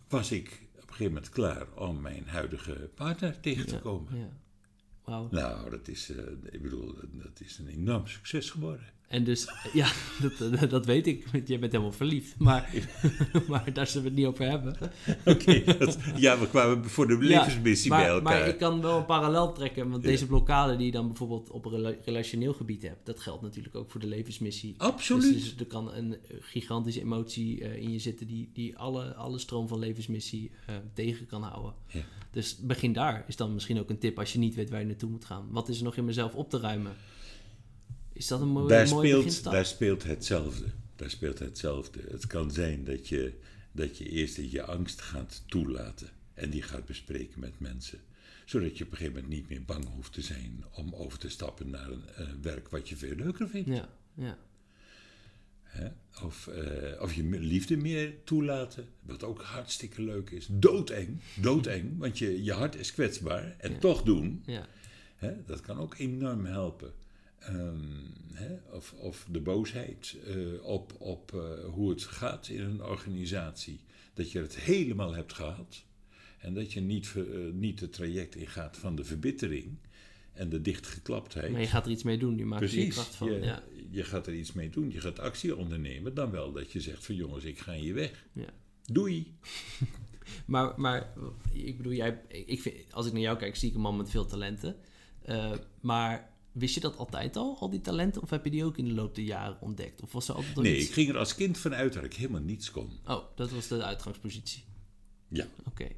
was 0.07 0.31
ik 0.31 0.61
op 0.75 0.81
een 0.81 0.87
gegeven 0.87 1.13
moment 1.13 1.29
klaar 1.29 1.73
om 1.73 2.01
mijn 2.01 2.27
huidige 2.27 2.89
partner 2.95 3.39
tegen 3.39 3.67
te 3.67 3.79
komen. 3.79 4.17
Ja. 4.17 4.29
Nou, 5.31 5.69
dat 5.69 5.87
is, 5.87 6.09
eh, 6.09 6.23
ik 6.51 6.61
bedoel, 6.61 6.95
dat 7.11 7.39
is 7.39 7.57
een 7.57 7.67
enorm 7.67 8.07
succes 8.07 8.49
geworden. 8.49 8.85
En 9.07 9.23
dus, 9.23 9.47
ja, 9.73 9.87
dat, 10.21 10.69
dat 10.69 10.85
weet 10.85 11.07
ik. 11.07 11.27
want 11.31 11.47
Jij 11.47 11.59
bent 11.59 11.71
helemaal 11.71 11.93
verliefd. 11.93 12.35
Maar, 12.37 12.73
maar 13.47 13.73
daar 13.73 13.87
zullen 13.87 14.03
we 14.03 14.09
het 14.09 14.17
niet 14.17 14.27
over 14.27 14.49
hebben. 14.49 14.75
Oké, 15.33 15.63
ja, 16.15 16.39
we 16.39 16.47
kwamen 16.49 16.85
voor 16.89 17.07
de 17.07 17.17
levensmissie 17.17 17.89
maar, 17.89 17.99
bij 17.99 18.09
elkaar. 18.09 18.23
Maar 18.39 18.47
ik 18.47 18.57
kan 18.57 18.81
wel 18.81 18.97
een 18.97 19.05
parallel 19.05 19.51
trekken. 19.53 19.89
Want 19.89 20.03
Ja. 20.03 20.09
deze 20.09 20.25
blokkade 20.25 20.75
die 20.75 20.85
je 20.85 20.91
dan 20.91 21.07
bijvoorbeeld 21.07 21.49
op 21.51 21.65
een 21.65 21.71
rela- 21.71 21.95
relationeel 22.05 22.53
gebied 22.53 22.81
hebt... 22.81 23.05
dat 23.05 23.19
geldt 23.19 23.41
natuurlijk 23.41 23.75
ook 23.75 23.91
voor 23.91 23.99
de 23.99 24.07
levensmissie. 24.07 24.73
Absoluut. 24.77 25.33
Dus, 25.33 25.43
dus 25.43 25.55
er 25.59 25.65
kan 25.65 25.93
een 25.93 26.17
gigantische 26.39 27.01
emotie 27.01 27.63
eh, 27.63 27.81
in 27.81 27.91
je 27.91 27.99
zitten... 27.99 28.27
die, 28.27 28.49
die 28.53 28.77
alle, 28.77 29.13
alle 29.15 29.39
stroom 29.39 29.67
van 29.67 29.79
levensmissie 29.79 30.51
eh, 30.65 30.75
tegen 30.93 31.25
kan 31.25 31.43
houden. 31.43 31.73
Ja. 31.87 32.01
Dus 32.31 32.57
begin 32.57 32.93
daar 32.93 33.23
is 33.27 33.35
dan 33.35 33.53
misschien 33.53 33.79
ook 33.79 33.89
een 33.89 33.99
tip... 33.99 34.19
als 34.19 34.33
je 34.33 34.39
niet 34.39 34.55
weet 34.55 34.69
waar 34.69 34.79
je 34.79 34.85
naartoe 34.85 35.09
moet 35.09 35.25
gaan. 35.25 35.47
Wat 35.51 35.69
is 35.69 35.77
er 35.77 35.83
nog 35.83 35.95
in 35.97 36.05
mezelf 36.05 36.33
op 36.35 36.49
te 36.49 36.59
ruimen? 36.59 36.91
Is 38.15 38.27
dat 38.27 38.41
een 38.41 38.47
mooie, 38.47 38.67
daar, 38.67 38.87
mooie 38.89 39.07
speelt, 39.07 39.23
beginstap? 39.23 39.53
daar 39.53 39.65
speelt 39.65 40.03
hetzelfde. 40.03 40.65
Daar 40.95 41.09
speelt 41.09 41.39
hetzelfde. 41.39 41.99
Het 42.09 42.27
kan 42.27 42.51
zijn 42.51 42.83
dat 42.83 43.07
je, 43.07 43.33
dat 43.71 43.97
je 43.97 44.09
eerst 44.09 44.35
je 44.35 44.63
angst 44.63 45.01
gaat 45.01 45.43
toelaten 45.45 46.09
en 46.33 46.49
die 46.49 46.61
gaat 46.61 46.85
bespreken 46.85 47.39
met 47.39 47.59
mensen. 47.59 47.99
Zodat 48.45 48.77
je 48.77 48.83
op 48.83 48.91
een 48.91 48.97
gegeven 48.97 49.21
moment 49.21 49.33
niet 49.39 49.49
meer 49.49 49.63
bang 49.65 49.87
hoeft 49.95 50.13
te 50.13 50.21
zijn 50.21 50.63
om 50.71 50.93
over 50.93 51.19
te 51.19 51.29
stappen 51.29 51.69
naar 51.69 51.89
een 51.91 52.03
eh, 52.15 52.27
werk 52.41 52.69
wat 52.69 52.89
je 52.89 52.95
veel 52.97 53.15
leuker 53.15 53.49
vindt. 53.49 53.67
Ja, 53.69 53.89
ja. 54.13 54.37
Hè? 55.63 55.87
Of, 56.23 56.47
eh, 56.47 57.01
of 57.01 57.13
je 57.13 57.23
liefde 57.23 57.77
meer 57.77 58.13
toelaten, 58.23 58.85
wat 59.01 59.23
ook 59.23 59.41
hartstikke 59.41 60.01
leuk 60.01 60.29
is. 60.29 60.47
Doodeng, 60.51 61.19
doodeng, 61.41 61.97
want 61.97 62.17
je, 62.17 62.43
je 62.43 62.51
hart 62.53 62.75
is 62.75 62.91
kwetsbaar 62.93 63.55
en 63.57 63.71
Ja. 63.71 63.77
toch 63.77 64.03
doen. 64.03 64.43
ja. 64.45 64.67
Hè, 65.15 65.33
dat 65.45 65.61
kan 65.61 65.77
ook 65.79 65.97
enorm 65.97 66.45
helpen. 66.45 66.93
Ehm, 67.45 68.05
hè, 68.33 68.55
of, 68.71 68.93
of 68.93 69.27
de 69.31 69.39
boosheid 69.39 70.17
eh, 70.25 70.63
op, 70.63 70.95
op 70.99 71.33
eh, 71.33 71.65
hoe 71.65 71.89
het 71.89 72.03
gaat 72.03 72.47
in 72.47 72.61
een 72.61 72.83
organisatie. 72.83 73.79
Dat 74.13 74.31
je 74.31 74.39
het 74.39 74.55
helemaal 74.55 75.13
hebt 75.15 75.33
gehad. 75.33 75.83
En 76.39 76.53
dat 76.53 76.73
je 76.73 76.81
niet, 76.81 77.13
eh, 77.15 77.23
niet 77.53 77.79
het 77.79 77.93
traject 77.93 78.35
ingaat 78.35 78.77
van 78.77 78.95
de 78.95 79.03
verbittering 79.03 79.77
en 80.33 80.49
de 80.49 80.61
dichtgeklaptheid. 80.61 81.51
Maar 81.51 81.61
je 81.61 81.67
gaat 81.67 81.85
er 81.85 81.91
iets 81.91 82.03
mee 82.03 82.17
doen. 82.17 82.37
Je 82.37 82.45
maakt 82.45 82.61
er 82.63 82.79
je 82.79 82.87
kracht 82.87 83.15
van. 83.15 83.31
je, 83.31 83.39
Ja. 83.39 83.63
je 83.89 84.03
gaat 84.03 84.27
er 84.27 84.33
iets 84.33 84.53
mee 84.53 84.69
doen. 84.69 84.91
Je 84.91 85.01
gaat 85.01 85.19
actie 85.19 85.55
ondernemen. 85.55 86.13
Dan 86.13 86.31
wel 86.31 86.51
dat 86.51 86.71
je 86.71 86.81
zegt 86.81 87.05
van 87.05 87.15
jongens, 87.15 87.43
ik 87.43 87.59
ga 87.59 87.73
hier 87.73 87.93
weg. 87.93 88.25
Ja. 88.33 88.49
Doei. 88.91 89.25
Maar, 90.45 90.79
maar 90.79 91.13
ik 91.53 91.77
bedoel, 91.77 91.93
jij, 91.93 92.21
ik 92.27 92.61
vind, 92.61 92.75
als 92.93 93.05
ik 93.05 93.13
naar 93.13 93.21
jou 93.21 93.37
kijk, 93.37 93.55
zie 93.55 93.69
ik 93.69 93.75
een 93.75 93.81
man 93.81 93.97
met 93.97 94.09
veel 94.09 94.25
talenten. 94.25 94.75
Maar 95.81 96.34
wist 96.55 96.73
je 96.73 96.79
dat 96.79 96.97
altijd 96.97 97.35
al, 97.35 97.57
al 97.59 97.69
die 97.69 97.81
talenten? 97.81 98.21
Of 98.21 98.29
heb 98.29 98.43
je 98.43 98.51
die 98.51 98.63
ook 98.65 98.77
in 98.77 98.85
de 98.85 98.93
loop 98.93 99.15
der 99.15 99.23
jaren 99.23 99.57
ontdekt? 99.61 100.01
Of 100.01 100.11
was 100.11 100.27
er 100.27 100.35
altijd 100.35 100.57
al 100.57 100.61
Nee, 100.63 100.77
iets? 100.77 100.87
ik 100.87 100.93
ging 100.93 101.09
er 101.09 101.17
als 101.17 101.35
kind 101.35 101.57
vanuit 101.57 101.93
dat 101.93 102.03
ik 102.03 102.13
helemaal 102.13 102.41
niets 102.41 102.71
kon. 102.71 102.89
Oh, 103.05 103.23
dat 103.35 103.51
was 103.51 103.67
de 103.67 103.83
uitgangspositie. 103.83 104.63
Ja. 105.27 105.45
Oké. 105.67 105.87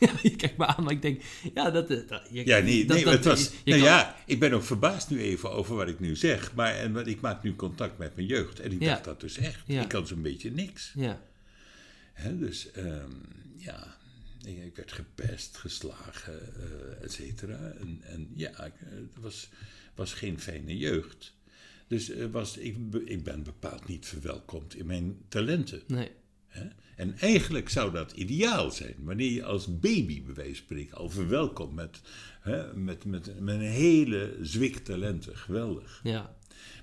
Ja, 0.00 0.12
je 0.22 0.36
kijkt 0.36 0.56
me 0.56 0.66
aan, 0.66 0.84
maar 0.84 0.92
ik 0.92 1.02
denk, 1.02 1.22
ja, 1.54 1.70
dat... 1.70 1.88
dat 1.88 2.28
je, 2.30 2.46
Ja, 2.46 2.58
nee, 2.58 2.84
dat- 2.84 2.96
nee 2.96 3.04
dat- 3.04 3.14
het 3.14 3.24
was, 3.24 3.44
je- 3.44 3.50
je 3.64 3.70
nou 3.70 3.82
kan- 3.84 3.92
ja, 3.92 4.16
ik 4.26 4.40
ben 4.40 4.52
ook 4.52 4.62
verbaasd 4.62 5.10
nu 5.10 5.20
even 5.20 5.50
over 5.50 5.76
wat 5.76 5.88
ik 5.88 6.00
nu 6.00 6.16
zeg. 6.16 6.54
Maar 6.54 6.74
en, 6.74 6.92
wat- 6.92 7.06
ik 7.06 7.20
maak 7.20 7.42
nu 7.42 7.56
contact 7.56 7.98
met 7.98 8.14
mijn 8.16 8.26
jeugd. 8.26 8.60
En 8.60 8.72
ik 8.72 8.80
Ja. 8.82 8.88
dacht 8.88 9.04
dat 9.04 9.20
dus 9.20 9.36
echt. 9.36 9.60
Ja. 9.66 9.82
Ik 9.82 9.88
kan 9.88 10.06
zo'n 10.06 10.22
beetje 10.22 10.50
niks. 10.50 10.92
Ja, 10.94 11.20
Hè, 12.12 12.38
dus 12.38 12.70
ehm, 12.70 13.10
ja, 13.56 13.96
ik, 14.48 14.64
ik 14.64 14.76
werd 14.76 14.92
gepest, 14.92 15.56
geslagen, 15.56 16.54
eh 16.56 17.02
et 17.04 17.12
cetera. 17.12 17.72
En, 17.80 17.98
en 18.02 18.30
ja, 18.34 18.50
eh, 18.50 18.70
het 18.80 19.20
was, 19.20 19.48
was 19.94 20.12
geen 20.12 20.40
fijne 20.40 20.76
jeugd. 20.76 21.34
Dus 21.86 22.10
eh, 22.10 22.26
was, 22.26 22.56
ik, 22.56 22.76
ik 23.04 23.24
ben 23.24 23.42
bepaald 23.42 23.88
niet 23.88 24.06
verwelkomd 24.06 24.74
in 24.74 24.86
mijn 24.86 25.16
talenten. 25.28 25.82
nee. 25.86 26.10
Hè? 26.48 26.68
En 26.96 27.18
eigenlijk 27.18 27.68
zou 27.68 27.92
dat 27.92 28.12
ideaal 28.12 28.70
zijn, 28.70 28.94
wanneer 28.98 29.30
je 29.30 29.44
als 29.44 29.78
baby, 29.80 30.22
bij 30.22 30.34
wijze 30.34 30.54
van 30.54 30.64
spreken, 30.64 30.96
al 30.96 31.10
verwelkomt 31.10 31.74
met, 31.74 32.00
hè, 32.40 32.74
met, 32.76 33.04
met, 33.04 33.40
met 33.40 33.54
een 33.54 33.60
hele 33.60 34.38
zwik 34.42 34.76
talenten. 34.76 35.36
Geweldig. 35.36 36.00
Ja, 36.02 36.36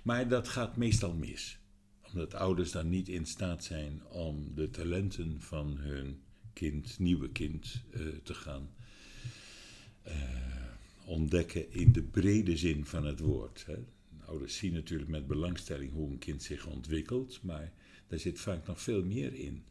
Maar 0.03 0.27
dat 0.27 0.47
gaat 0.47 0.77
meestal 0.77 1.13
mis. 1.13 1.57
Omdat 2.01 2.33
ouders 2.33 2.71
dan 2.71 2.89
niet 2.89 3.09
in 3.09 3.25
staat 3.25 3.63
zijn 3.63 4.05
om 4.05 4.51
de 4.55 4.69
talenten 4.69 5.35
van 5.41 5.77
hun 5.77 6.21
kind, 6.55 6.99
nieuwe 6.99 7.29
kind, 7.29 7.83
eh, 7.91 8.01
te 8.23 8.33
gaan 8.33 8.69
eh, 10.01 10.13
ontdekken 11.05 11.71
in 11.71 11.91
de 11.91 12.01
brede 12.03 12.57
zin 12.57 12.85
van 12.85 13.05
het 13.05 13.19
woord. 13.19 13.63
Hè. 13.65 13.75
Ouders 14.25 14.57
zien 14.57 14.73
natuurlijk 14.73 15.09
met 15.09 15.27
belangstelling 15.27 15.91
hoe 15.91 16.11
een 16.11 16.19
kind 16.19 16.43
zich 16.43 16.65
ontwikkelt, 16.65 17.39
maar 17.41 17.73
daar 18.07 18.19
zit 18.19 18.39
vaak 18.39 18.67
nog 18.67 18.81
veel 18.81 19.03
meer 19.03 19.33
in. 19.33 19.63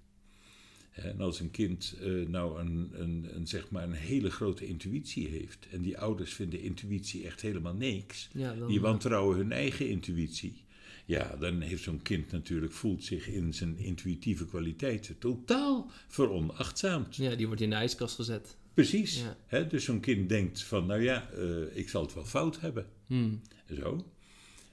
En 0.91 1.21
als 1.21 1.41
een 1.41 1.51
kind 1.51 1.97
eh, 2.01 2.27
nou 2.27 2.61
een, 2.61 2.91
een, 2.93 3.37
een, 3.37 3.47
zeg 3.47 3.71
maar 3.71 3.83
een 3.83 3.93
hele 3.93 4.31
grote 4.31 4.67
intuïtie 4.67 5.29
heeft 5.29 5.67
en 5.71 5.83
die 5.83 5.99
ouders 5.99 6.35
vinden 6.35 6.61
intuïtie 6.61 7.25
echt 7.27 7.41
helemaal 7.41 7.75
niks, 7.75 8.29
ja 8.33 8.55
dan, 8.55 8.69
die 8.69 8.81
wantrouwen 8.81 9.37
hun 9.37 9.53
eigen 9.53 9.89
intuïtie. 9.89 10.64
Ja, 11.05 11.37
dan 11.37 11.61
heeft 11.61 11.83
zo'n 11.83 12.03
kind 12.03 12.31
natuurlijk, 12.31 12.73
voelt 12.73 13.05
zich 13.05 13.29
in 13.29 13.55
zijn 13.55 13.79
intuïtieve 13.79 14.47
kwaliteiten 14.47 15.19
totaal 15.19 15.91
veronachtzaamd. 16.09 17.17
ja, 17.17 17.35
die 17.35 17.47
wordt 17.47 17.63
in 17.63 17.71
de 17.71 17.77
ijskast 17.77 18.15
gezet. 18.15 18.57
Precies. 18.75 19.19
Ja. 19.21 19.37
Hè, 19.47 19.67
dus 19.67 19.85
zo'n 19.85 20.01
kind 20.01 20.29
denkt 20.29 20.63
van, 20.63 20.87
nou 20.87 21.03
ja, 21.03 21.31
eh, 21.31 21.77
ik 21.77 21.89
zal 21.89 22.03
het 22.03 22.15
wel 22.15 22.25
fout 22.25 22.61
hebben. 22.61 22.87
Hmm. 23.07 23.41
Zo. 23.75 24.05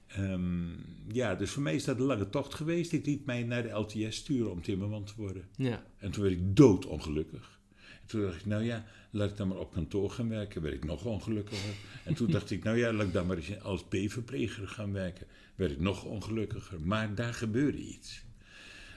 Ehm, 0.07 0.69
ja, 1.11 1.35
dus 1.35 1.49
voor 1.49 1.61
mij 1.61 1.75
is 1.75 1.83
dat 1.83 1.99
een 1.99 2.05
lange 2.05 2.29
tocht 2.29 2.53
geweest. 2.53 2.91
Ik 2.91 3.05
liet 3.05 3.25
mij 3.25 3.43
naar 3.43 3.63
de 3.63 3.69
LTS 3.69 4.15
sturen 4.15 4.51
om 4.51 4.61
timmerman 4.61 5.03
te 5.03 5.13
worden. 5.17 5.47
Ja, 5.55 5.85
En 5.97 6.11
toen 6.11 6.23
werd 6.23 6.35
ik 6.35 6.55
doodongelukkig. 6.55 7.59
En 8.01 8.07
toen 8.07 8.21
dacht 8.21 8.39
ik, 8.39 8.45
nou 8.45 8.63
ja, 8.63 8.85
laat 9.11 9.29
ik 9.29 9.37
dan 9.37 9.47
maar 9.47 9.57
op 9.57 9.71
kantoor 9.71 10.11
gaan 10.11 10.29
werken. 10.29 10.61
Werd 10.61 10.75
ik 10.75 10.85
nog 10.85 11.05
ongelukkiger. 11.05 11.73
En 12.05 12.13
toen 12.13 12.31
dacht 12.37 12.51
ik, 12.51 12.63
nou 12.63 12.77
ja, 12.77 12.93
laat 12.93 13.07
ik 13.07 13.13
dan 13.13 13.25
maar 13.25 13.37
eens 13.37 13.61
als 13.61 13.83
B-verpleger 13.83 14.67
gaan 14.67 14.91
werken. 14.91 15.27
Werd 15.61 15.73
ik 15.73 15.79
nog 15.79 16.03
ongelukkiger. 16.03 16.81
Maar 16.81 17.15
daar 17.15 17.33
gebeurde 17.33 17.77
iets. 17.77 18.23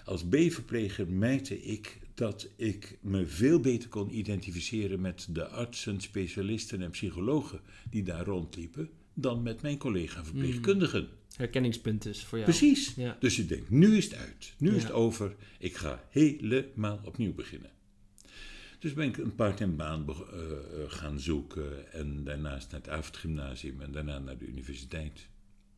Als 0.05 0.25
B-verpleger 0.25 1.09
merkte 1.09 1.63
ik 1.63 1.99
dat 2.15 2.49
ik 2.57 2.99
me 3.01 3.27
veel 3.27 3.61
beter 3.61 3.89
kon 3.89 4.17
identificeren 4.17 5.01
met 5.01 5.27
de 5.31 5.47
artsen, 5.47 6.01
specialisten 6.01 6.83
en 6.83 6.91
psychologen 6.91 7.61
die 7.91 8.03
daar 8.03 8.25
rondliepen, 8.25 8.91
dan 9.15 9.43
met 9.43 9.63
mijn 9.63 9.79
collega-verpleegkundigen. 9.79 11.09
herkenningspunt 11.37 12.03
dus 12.03 12.25
voor 12.25 12.39
jou. 12.39 12.51
Precies. 12.51 12.95
Ja. 12.95 13.17
Dus 13.21 13.37
je 13.37 13.47
denkt, 13.47 13.71
nu 13.71 13.97
is 13.97 14.05
het 14.05 14.15
uit. 14.15 14.55
Nu 14.59 14.77
is 14.77 14.83
het 14.83 14.93
over. 14.93 15.35
Ik 15.59 15.77
ga 15.77 16.05
helemaal 16.11 17.01
opnieuw 17.05 17.35
beginnen. 17.35 17.71
Dus 18.79 18.93
ben 18.93 19.09
ik 19.09 19.17
een 19.17 19.35
part-time 19.35 19.73
baan 19.73 20.09
eh, 20.09 20.15
gaan 20.87 21.21
zoeken. 21.21 21.93
En 21.93 22.25
daarnaast 22.25 22.71
naar 22.71 22.81
het 22.81 22.91
avondgymnasium 22.91 23.81
en 23.81 23.93
daarna 23.93 24.19
naar 24.19 24.39
de 24.39 24.47
universiteit. 24.47 25.29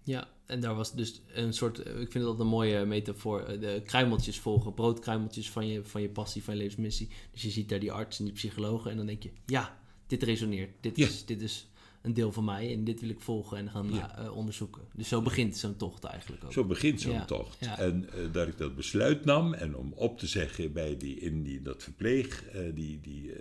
Ja, 0.07 0.29
en 0.47 0.61
daar 0.61 0.75
was 0.75 0.95
dus 0.95 1.21
een 1.33 1.53
soort, 1.53 1.79
eh, 1.79 2.01
ik 2.01 2.11
vind 2.13 2.25
dat 2.25 2.41
een 2.41 2.47
mooie 2.47 2.85
metafoor, 2.85 3.41
eh, 3.41 3.61
de 3.61 3.83
kruimeltjes 3.85 4.39
volgen, 4.39 4.75
broodkruimeltjes 4.75 5.51
van 5.51 5.67
je, 5.67 5.85
van 5.85 6.03
je 6.03 6.09
passie, 6.09 6.43
van 6.45 6.55
je 6.55 6.61
levensmissie. 6.61 7.09
Dus 7.33 7.43
je 7.43 7.51
ziet 7.51 7.69
daar 7.69 7.81
die 7.81 7.93
arts 7.93 8.19
en 8.19 8.25
die 8.25 8.35
psychologen 8.35 8.91
en 8.91 8.97
dan 8.97 9.07
denk 9.07 9.23
je, 9.23 9.31
ja, 9.47 9.79
dit 10.07 10.23
resoneert, 10.23 10.71
dit, 10.81 10.97
Ja. 10.97 11.07
is, 11.07 11.25
dit 11.25 11.41
is 11.43 11.69
een 12.03 12.15
deel 12.15 12.33
van 12.33 12.45
mij 12.45 12.73
en 12.73 12.85
dit 12.85 13.01
wil 13.01 13.09
ik 13.11 13.21
volgen 13.21 13.57
en 13.59 13.71
gaan 13.71 13.93
Ja. 13.95 14.19
eh, 14.19 14.37
onderzoeken. 14.37 14.83
Dus 14.95 15.09
zo 15.09 15.23
begint 15.23 15.57
zo'n 15.57 15.77
tocht 15.77 16.05
eigenlijk 16.05 16.45
ook. 16.45 16.53
Zo 16.53 16.65
begint 16.65 17.01
zo'n 17.01 17.13
Ja, 17.13 17.25
tocht. 17.25 17.59
En 17.79 18.09
dat 18.33 18.49
ik 18.49 18.59
dat 18.59 18.75
besluit 18.77 19.25
nam 19.25 19.55
en 19.55 19.77
om 19.77 19.93
op 19.93 20.19
te 20.19 20.27
zeggen 20.27 20.73
bij 20.73 20.97
die, 20.97 21.19
in 21.19 21.43
die, 21.43 21.63
dat 21.63 21.83
verpleeg, 21.83 22.45
eh, 22.45 22.61
die, 22.75 23.01
die, 23.01 23.33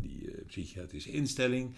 die 0.00 0.30
psychiatrische 0.46 1.10
instelling. 1.10 1.74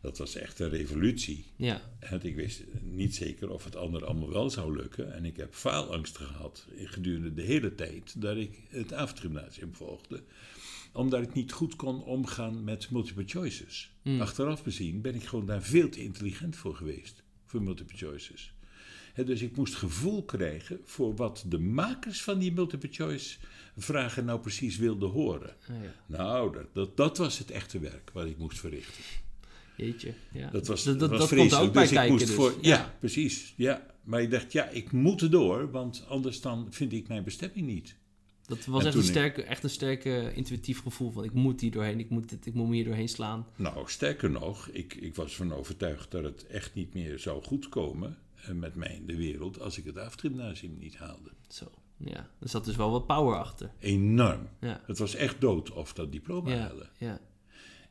Dat 0.00 0.18
was 0.18 0.34
echt 0.34 0.58
een 0.58 0.68
revolutie. 0.68 1.44
Ja, 1.56 1.82
ik 2.22 2.34
wist 2.34 2.62
niet 2.82 3.14
zeker 3.14 3.50
of 3.50 3.64
het 3.64 3.76
anderen 3.76 4.08
allemaal 4.08 4.30
wel 4.30 4.50
zou 4.50 4.76
lukken. 4.76 5.14
En 5.14 5.24
ik 5.24 5.36
heb 5.36 5.54
faalangst 5.54 6.16
gehad 6.16 6.66
gedurende 6.76 7.34
de 7.34 7.42
hele 7.42 7.74
tijd 7.74 8.20
dat 8.20 8.36
ik 8.36 8.58
het 8.68 8.92
avondgymnasium 8.92 9.74
volgde. 9.74 10.22
Omdat 10.92 11.22
ik 11.22 11.34
niet 11.34 11.52
goed 11.52 11.76
kon 11.76 12.02
omgaan 12.02 12.64
met 12.64 12.90
multiple 12.90 13.24
choices. 13.26 13.90
Mm. 14.02 14.20
Achteraf 14.20 14.64
bezien 14.64 15.00
ben 15.00 15.14
ik 15.14 15.24
gewoon 15.24 15.46
daar 15.46 15.62
veel 15.62 15.88
te 15.88 16.02
intelligent 16.02 16.56
voor 16.56 16.74
geweest. 16.74 17.22
Voor 17.46 17.62
multiple 17.62 17.96
choices. 17.96 18.54
Dus 19.14 19.42
ik 19.42 19.56
moest 19.56 19.74
gevoel 19.74 20.24
krijgen 20.24 20.80
voor 20.84 21.16
wat 21.16 21.44
de 21.46 21.58
makers 21.58 22.22
van 22.22 22.38
die 22.38 22.52
multiple 22.52 22.88
choice 22.92 23.38
vragen 23.76 24.24
nou 24.24 24.40
precies 24.40 24.76
wilden 24.76 25.10
horen. 25.10 25.56
Ah, 25.68 25.82
ja. 25.82 25.94
Nou, 26.06 26.52
dat, 26.52 26.74
dat, 26.74 26.96
dat 26.96 27.18
was 27.18 27.38
het 27.38 27.50
echte 27.50 27.78
werk 27.78 28.10
wat 28.12 28.26
ik 28.26 28.38
moest 28.38 28.60
verrichten. 28.60 29.04
Jeetje. 29.76 30.12
Ja. 30.32 30.50
Dat 30.50 30.66
was, 30.66 30.84
dat, 30.84 30.98
dat, 30.98 31.10
was 31.10 31.18
dat 31.18 31.28
komt 31.38 31.54
ook 31.54 31.72
bij 31.72 31.82
dus 31.82 31.90
ik 31.90 31.96
kijken. 31.96 32.12
moest 32.14 32.26
dus. 32.26 32.34
voor, 32.34 32.54
ja, 32.60 32.94
precies. 32.98 33.54
Ja. 33.56 33.86
Maar 34.04 34.22
ik 34.22 34.30
dacht, 34.30 34.52
ja, 34.52 34.68
ik 34.68 34.92
moet 34.92 35.22
erdoor, 35.22 35.70
want 35.70 36.04
anders 36.08 36.40
dan 36.40 36.66
vind 36.70 36.92
ik 36.92 37.08
mijn 37.08 37.24
bestemming 37.24 37.66
niet. 37.66 37.96
Dat 38.46 38.64
was 38.64 38.80
En 38.80 38.86
echt 38.86 38.94
een, 38.96 39.02
ik- 39.02 39.08
sterke, 39.08 39.42
echt 39.42 39.62
een 39.62 39.70
sterke 39.70 40.32
intuïtief 40.34 40.80
gevoel 40.82 41.10
van 41.10 41.24
ik 41.24 41.32
moet 41.32 41.60
hier 41.60 41.70
doorheen, 41.70 41.98
ik 41.98 42.10
moet, 42.10 42.28
dit, 42.28 42.46
ik 42.46 42.54
moet 42.54 42.68
me 42.68 42.74
hier 42.74 42.84
doorheen 42.84 43.08
slaan. 43.08 43.46
Nou, 43.56 43.82
sterker 43.90 44.30
nog, 44.30 44.68
ik, 44.68 44.94
ik 44.94 45.14
was 45.14 45.30
ervan 45.30 45.52
overtuigd 45.54 46.10
dat 46.10 46.24
het 46.24 46.46
echt 46.46 46.74
niet 46.74 46.94
meer 46.94 47.18
zou 47.18 47.42
goedkomen. 47.42 48.16
eh, 48.44 48.50
met 48.54 48.74
mij 48.74 48.94
in 48.94 49.06
de 49.06 49.16
wereld 49.16 49.60
als 49.60 49.78
ik 49.78 49.84
het 49.84 49.96
afgymnasium 49.98 50.76
niet 50.78 50.96
haalde. 50.96 51.30
Zo, 51.48 51.64
ja. 51.96 52.28
Er 52.40 52.48
zat 52.48 52.64
dus 52.64 52.76
wel 52.76 52.90
wat 52.90 53.06
power 53.06 53.38
achter. 53.38 53.70
Enorm. 53.78 54.48
Ja, 54.60 54.80
Het 54.86 54.98
was 54.98 55.14
echt 55.14 55.40
dood 55.40 55.70
of 55.70 55.92
dat 55.92 56.12
diploma 56.12 56.50
ja, 56.50 56.58
halen. 56.58 56.88
ja. 56.98 57.20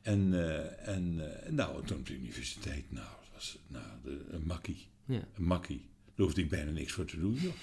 En, 0.01 0.33
eh, 0.33 0.87
en 0.95 1.15
eh, 1.45 1.51
nou, 1.51 1.85
toen 1.85 1.97
op 1.97 2.05
de 2.07 2.13
universiteit, 2.15 2.83
nou, 2.91 3.07
dat 3.19 3.29
was 3.33 3.57
nou, 3.67 3.85
de, 4.03 4.25
een 4.31 4.43
makkie. 4.45 4.87
ja. 5.05 5.27
Een 5.35 5.43
makkie. 5.43 5.81
Daar 6.15 6.25
hoefde 6.27 6.41
ik 6.41 6.49
bijna 6.49 6.71
niks 6.71 6.91
voor 6.91 7.05
te 7.05 7.19
doen, 7.19 7.33
joh. 7.33 7.53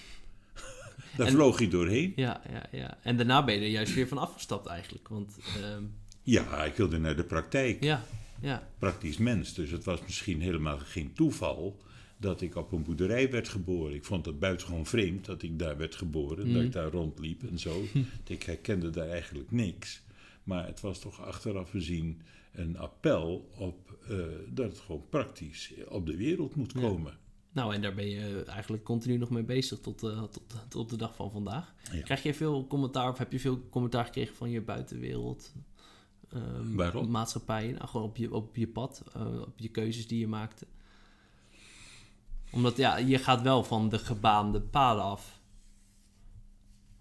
Daar 1.16 1.26
En- 1.26 1.32
vloog 1.32 1.58
hij 1.58 1.68
doorheen. 1.68 2.12
Ja, 2.16 2.42
ja, 2.50 2.66
ja. 2.72 2.98
En 3.02 3.16
daarna 3.16 3.44
ben 3.44 3.54
je 3.54 3.60
er 3.60 3.66
juist 3.66 3.94
weer 3.94 4.08
van 4.08 4.18
afgestapt 4.18 4.66
eigenlijk. 4.66 5.08
Want 5.08 5.36
ehm, 5.62 5.82
Ja, 6.22 6.64
ik 6.64 6.74
wilde 6.74 6.98
naar 6.98 7.16
de 7.16 7.24
praktijk. 7.24 7.82
ja, 7.82 8.04
ja, 8.40 8.68
Praktisch 8.78 9.16
mens. 9.16 9.54
Dus 9.54 9.70
het 9.70 9.84
was 9.84 10.00
misschien 10.02 10.40
helemaal 10.40 10.78
geen 10.78 11.12
toeval 11.12 11.80
dat 12.16 12.40
ik 12.40 12.54
op 12.56 12.72
een 12.72 12.82
boerderij 12.82 13.30
werd 13.30 13.48
geboren. 13.48 13.94
Ik 13.94 14.04
vond 14.04 14.26
het 14.26 14.38
buitengewoon 14.38 14.86
vreemd 14.86 15.24
dat 15.24 15.42
ik 15.42 15.58
daar 15.58 15.76
werd 15.76 15.94
geboren. 15.94 16.52
Dat 16.52 16.62
ik 16.62 16.72
daar 16.72 16.90
rondliep 16.90 17.42
en 17.50 17.58
zo. 17.58 17.84
Ik 18.26 18.42
herkende 18.42 18.90
daar 18.90 19.08
eigenlijk 19.08 19.50
niks. 19.50 20.02
Maar 20.46 20.66
het 20.66 20.80
was 20.80 20.98
toch 20.98 21.20
achteraf 21.24 21.70
gezien 21.70 22.22
een 22.52 22.78
appel 22.78 23.50
op 23.58 23.98
eh, 24.08 24.16
dat 24.48 24.70
het 24.70 24.80
gewoon 24.80 25.08
praktisch 25.08 25.72
op 25.88 26.06
de 26.06 26.16
wereld 26.16 26.54
moet 26.54 26.72
komen. 26.72 27.18
Nou, 27.52 27.74
en 27.74 27.82
daar 27.82 27.94
ben 27.94 28.08
je 28.08 28.44
eigenlijk 28.44 28.84
continu 28.84 29.16
nog 29.16 29.30
mee 29.30 29.42
bezig 29.42 29.80
tot, 29.80 30.02
eh, 30.02 30.22
tot, 30.22 30.42
tot 30.68 30.74
op 30.74 30.88
de 30.88 30.96
dag 30.96 31.14
van 31.14 31.30
vandaag. 31.30 31.74
Ja. 31.92 32.00
Krijg 32.00 32.22
je 32.22 32.34
veel 32.34 32.66
commentaar 32.66 33.10
of 33.10 33.18
heb 33.18 33.32
je 33.32 33.40
veel 33.40 33.68
commentaar 33.70 34.04
gekregen 34.04 34.34
van 34.34 34.50
je 34.50 34.60
buitenwereld? 34.60 35.52
ehm, 36.32 36.74
Waarom? 36.74 37.10
Maatschappij, 37.10 37.70
nou, 37.70 37.88
gewoon 37.88 38.06
op 38.06 38.16
je, 38.16 38.34
op 38.34 38.56
je 38.56 38.68
pad, 38.68 39.02
eh, 39.14 39.40
op 39.40 39.58
je 39.58 39.68
keuzes 39.68 40.06
die 40.06 40.18
je 40.18 40.28
maakte. 40.28 40.66
Omdat 42.52 42.76
ja, 42.76 42.96
je 42.96 43.18
gaat 43.18 43.42
wel 43.42 43.64
van 43.64 43.88
de 43.88 43.98
gebaande 43.98 44.60
paden 44.60 45.02
af. 45.04 45.35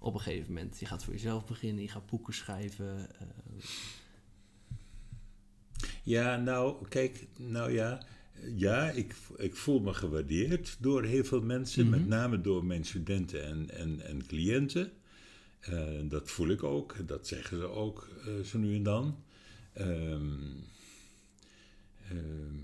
Op 0.06 0.14
een 0.14 0.20
gegeven 0.20 0.54
moment. 0.54 0.80
Je 0.80 0.86
gaat 0.86 1.04
voor 1.04 1.14
jezelf 1.14 1.46
beginnen, 1.46 1.84
je 1.84 1.90
gaat 1.90 2.06
boeken 2.06 2.34
schrijven. 2.34 3.10
eh, 3.20 3.28
Ja, 6.04 6.38
nou, 6.38 6.88
kijk, 6.88 7.28
nou 7.38 7.72
ja. 7.72 8.06
Ja, 8.56 8.90
ik, 8.90 9.16
ik 9.38 9.56
voel 9.56 9.80
me 9.80 9.94
gewaardeerd 9.94 10.78
door 10.80 11.04
heel 11.04 11.24
veel 11.24 11.42
mensen, 11.42 11.90
met 11.90 12.08
name 12.08 12.42
door 12.42 12.66
mijn 12.66 12.84
studenten 12.86 13.44
en, 13.44 13.70
en, 13.70 14.02
en 14.02 14.26
cliënten. 14.26 14.92
Eh, 15.60 15.90
dat 16.04 16.30
voel 16.32 16.48
ik 16.48 16.64
ook, 16.64 17.08
dat 17.08 17.28
zeggen 17.28 17.58
ze 17.58 17.66
ook 17.66 18.10
eh, 18.26 18.40
zo 18.44 18.58
nu 18.58 18.76
en 18.76 18.84
dan. 18.84 19.24
Ehm, 19.74 20.34
ehm, 22.10 22.56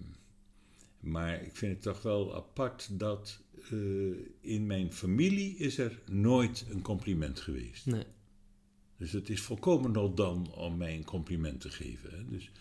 maar 1.00 1.44
ik 1.44 1.56
vind 1.56 1.74
het 1.74 1.82
toch 1.82 2.02
wel 2.02 2.36
apart 2.36 3.00
dat 3.00 3.40
eh, 3.72 4.52
in 4.52 4.66
mijn 4.66 4.94
familie 4.94 5.58
is 5.58 5.78
er 5.78 6.00
nooit 6.10 6.66
een 6.70 6.82
compliment 6.82 7.40
geweest. 7.40 7.86
nee. 7.86 8.04
Dus 8.98 9.12
het 9.12 9.30
is 9.30 9.42
volkomen 9.42 9.92
not 9.92 10.18
dan 10.18 10.54
om 10.54 10.78
mij 10.78 10.96
een 10.96 11.04
compliment 11.06 11.62
te 11.62 11.70
geven. 11.70 12.12
Hè. 12.12 12.28
Dus 12.28 12.52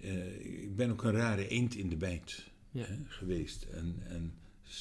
eh, 0.00 0.62
ik 0.62 0.76
ben 0.76 0.90
ook 0.90 1.02
een 1.02 1.12
rare 1.12 1.48
eend 1.48 1.74
in 1.74 1.88
de 1.88 1.96
bijt 1.96 2.44
Ja. 2.70 2.84
hè, 2.84 2.96
geweest. 3.08 3.62
En, 3.62 3.96
en 4.08 4.32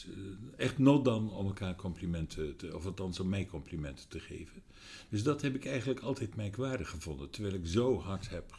eh, 0.05 0.11
echt 0.57 0.77
not 0.77 1.05
dan 1.05 1.31
om 1.31 1.45
elkaar 1.45 1.75
complimenten, 1.75 2.55
te, 2.55 2.75
of 2.75 2.85
althans 2.85 3.19
om 3.19 3.29
mij 3.29 3.45
complimenten 3.45 4.07
te 4.07 4.19
geven. 4.19 4.61
Dus 5.09 5.23
dat 5.23 5.41
heb 5.41 5.55
ik 5.55 5.65
eigenlijk 5.65 5.99
altijd 5.99 6.35
merkwaardig 6.35 6.89
gevonden. 6.89 7.29
Terwijl 7.29 7.53
ik 7.55 7.67
zo 7.67 7.99
hard 7.99 8.29
heb 8.29 8.51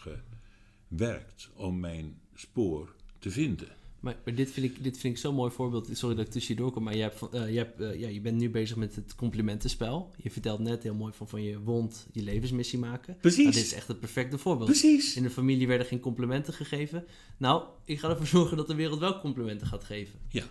gewerkt 0.88 1.50
om 1.54 1.80
mijn 1.80 2.18
spoor 2.34 2.94
te 3.18 3.30
vinden. 3.30 3.75
Maar, 4.00 4.16
maar 4.24 4.34
dit, 4.34 4.50
vind 4.50 4.66
ik, 4.66 4.82
dit 4.82 4.98
vind 4.98 5.14
ik 5.14 5.20
zo'n 5.20 5.34
mooi 5.34 5.50
voorbeeld. 5.50 5.90
Sorry 5.92 6.16
dat 6.16 6.26
ik 6.26 6.32
tussen 6.32 6.54
je 6.54 6.60
doorkom, 6.60 6.82
maar 6.82 6.96
je, 6.96 7.02
hebt, 7.02 7.28
eh, 7.32 7.50
je, 7.50 7.58
hebt, 7.58 7.80
eh, 7.80 8.00
ja, 8.00 8.08
je 8.08 8.20
bent 8.20 8.36
nu 8.36 8.50
bezig 8.50 8.76
met 8.76 8.94
het 8.94 9.14
complimentenspel. 9.14 10.14
Je 10.16 10.30
vertelt 10.30 10.60
net 10.60 10.82
heel 10.82 10.94
mooi 10.94 11.12
van, 11.12 11.28
van 11.28 11.42
je 11.42 11.60
wond 11.60 12.06
je 12.12 12.22
levensmissie 12.22 12.78
maken. 12.78 13.16
Precies. 13.20 13.42
Nou, 13.42 13.54
dit 13.54 13.64
is 13.64 13.72
echt 13.72 13.88
het 13.88 14.00
perfecte 14.00 14.38
voorbeeld. 14.38 14.68
Precies. 14.68 15.16
In 15.16 15.22
de 15.22 15.30
familie 15.30 15.66
werden 15.66 15.86
geen 15.86 16.00
complimenten 16.00 16.52
gegeven. 16.52 17.04
Nou, 17.36 17.62
ik 17.84 17.98
ga 17.98 18.08
ervoor 18.08 18.26
zorgen 18.40 18.56
dat 18.56 18.66
de 18.66 18.74
wereld 18.74 18.98
wel 18.98 19.20
complimenten 19.20 19.66
gaat 19.66 19.84
geven. 19.84 20.18
Ja, 20.28 20.44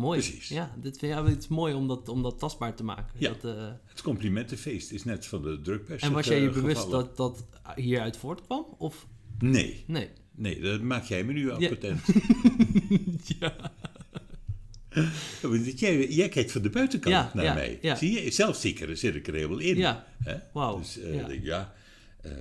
Mooi. 0.00 0.20
Precies. 0.20 0.48
Ja, 0.48 0.74
dit 0.80 0.98
vind 0.98 1.12
ja, 1.12 1.24
het 1.24 1.38
is 1.38 1.48
mooi 1.48 1.74
om 1.74 1.88
dat, 1.88 2.08
om 2.08 2.22
dat 2.22 2.38
tastbaar 2.38 2.74
te 2.74 2.84
maken. 2.84 3.14
Ja. 3.18 3.28
Dat, 3.28 3.56
eh, 3.56 3.68
het 3.84 4.02
complimentenfeest 4.02 4.90
is 4.90 5.04
net 5.04 5.26
van 5.26 5.42
de 5.42 5.60
drukpers. 5.60 6.02
en 6.02 6.12
was 6.12 6.26
jij 6.26 6.40
je 6.40 6.50
bewust 6.50 6.90
dat 6.90 7.16
dat 7.16 7.44
hieruit 7.74 8.16
voortkwam? 8.16 8.66
Of 8.78 9.06
Nee, 9.38 9.84
nee? 9.86 10.08
Nee, 10.40 10.60
dat 10.60 10.80
maak 10.80 11.04
jij 11.04 11.24
me 11.24 11.32
nu 11.32 11.52
aan 11.52 11.60
Ja. 11.60 11.68
patent. 11.68 12.00
ja. 13.38 13.72
Want 15.42 15.80
Jij, 15.80 16.08
jij 16.08 16.28
kijkt 16.28 16.52
van 16.52 16.62
de 16.62 16.70
buitenkant 16.70 17.14
Ja, 17.14 17.30
naar 17.34 17.44
ja, 17.44 17.54
mij. 17.54 17.78
ja. 17.82 17.94
Zie 17.94 18.24
je? 18.24 18.30
Zelf 18.30 18.56
zit 18.56 18.80
ik 18.80 18.88
er, 18.88 18.96
zit 18.96 19.14
ik 19.14 19.26
er 19.26 19.34
helemaal 19.34 19.58
in. 19.58 19.76
Ja. 19.76 20.06
Dus 20.78 21.00
eh, 21.00 21.42
ja. 21.44 21.74
eh, 22.22 22.32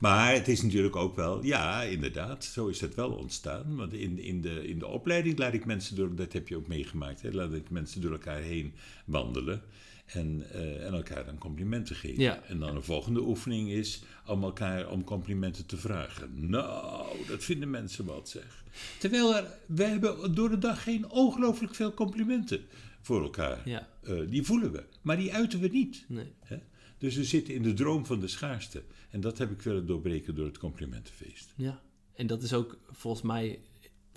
maar 0.00 0.32
het 0.34 0.48
is 0.48 0.62
natuurlijk 0.62 0.96
ook 0.96 1.16
wel, 1.16 1.44
ja, 1.44 1.82
inderdaad, 1.82 2.44
zo 2.44 2.66
is 2.66 2.80
het 2.80 2.94
wel 2.94 3.10
ontstaan. 3.10 3.76
Want 3.76 3.92
in, 3.92 4.18
in, 4.18 4.40
de, 4.40 4.68
in 4.68 4.78
de 4.78 4.86
opleiding 4.86 5.38
laat 5.38 5.52
ik 5.54 5.64
mensen 5.64 5.96
door, 5.96 6.14
dat 6.14 6.32
heb 6.32 6.48
je 6.48 6.56
ook 6.56 6.66
meegemaakt, 6.66 7.22
hè, 7.22 7.30
laat 7.32 7.52
ik 7.52 7.70
mensen 7.70 8.00
door 8.00 8.12
elkaar 8.12 8.40
heen 8.40 8.72
wandelen. 9.04 9.62
En, 10.08 10.50
eh, 10.52 10.86
en 10.86 10.92
elkaar 10.92 11.24
dan 11.24 11.38
complimenten 11.38 11.96
geven. 11.96 12.22
Ja. 12.22 12.42
En 12.42 12.58
dan 12.58 12.76
een 12.76 12.82
volgende 12.82 13.20
oefening 13.20 13.70
is 13.70 14.02
om 14.26 14.42
elkaar 14.42 14.90
om 14.90 15.04
complimenten 15.04 15.66
te 15.66 15.76
vragen. 15.76 16.48
Nou, 16.48 17.26
dat 17.26 17.44
vinden 17.44 17.70
mensen 17.70 18.04
wat 18.04 18.28
zeg. 18.28 18.64
Terwijl 18.98 19.36
er, 19.36 19.46
we 19.66 19.84
hebben 19.84 20.34
door 20.34 20.48
de 20.48 20.58
dag 20.58 20.82
geen 20.82 21.10
ongelooflijk 21.10 21.74
veel 21.74 21.94
complimenten 21.94 22.60
voor 23.00 23.22
elkaar. 23.22 23.68
Ja. 23.68 23.88
Eh, 24.02 24.20
die 24.28 24.42
voelen 24.42 24.72
we, 24.72 24.84
maar 25.02 25.16
die 25.16 25.34
uiten 25.34 25.60
we 25.60 25.68
niet. 25.68 26.04
Nee. 26.08 26.32
Hè? 26.40 26.58
Dus 26.98 27.16
we 27.16 27.24
zitten 27.24 27.54
in 27.54 27.62
de 27.62 27.74
droom 27.74 28.06
van 28.06 28.20
de 28.20 28.28
schaarste. 28.28 28.82
En 29.10 29.20
dat 29.20 29.38
heb 29.38 29.50
ik 29.50 29.62
willen 29.62 29.86
doorbreken 29.86 30.34
door 30.34 30.46
het 30.46 30.58
complimentenfeest. 30.58 31.52
Ja, 31.56 31.80
en 32.14 32.26
dat 32.26 32.42
is 32.42 32.52
ook 32.52 32.78
volgens 32.92 33.22
mij 33.22 33.58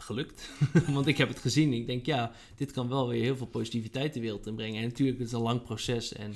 gelukt. 0.01 0.49
Want 0.87 1.07
ik 1.07 1.17
heb 1.17 1.27
het 1.27 1.39
gezien. 1.39 1.73
Ik 1.73 1.85
denk, 1.85 2.05
ja, 2.05 2.31
dit 2.55 2.71
kan 2.71 2.89
wel 2.89 3.07
weer 3.07 3.21
heel 3.21 3.35
veel 3.35 3.47
positiviteit 3.47 4.13
de 4.13 4.19
wereld 4.19 4.47
inbrengen. 4.47 4.81
En 4.81 4.87
natuurlijk, 4.87 5.17
het 5.17 5.27
is 5.27 5.33
een 5.33 5.41
lang 5.41 5.61
proces. 5.61 6.13
En 6.13 6.33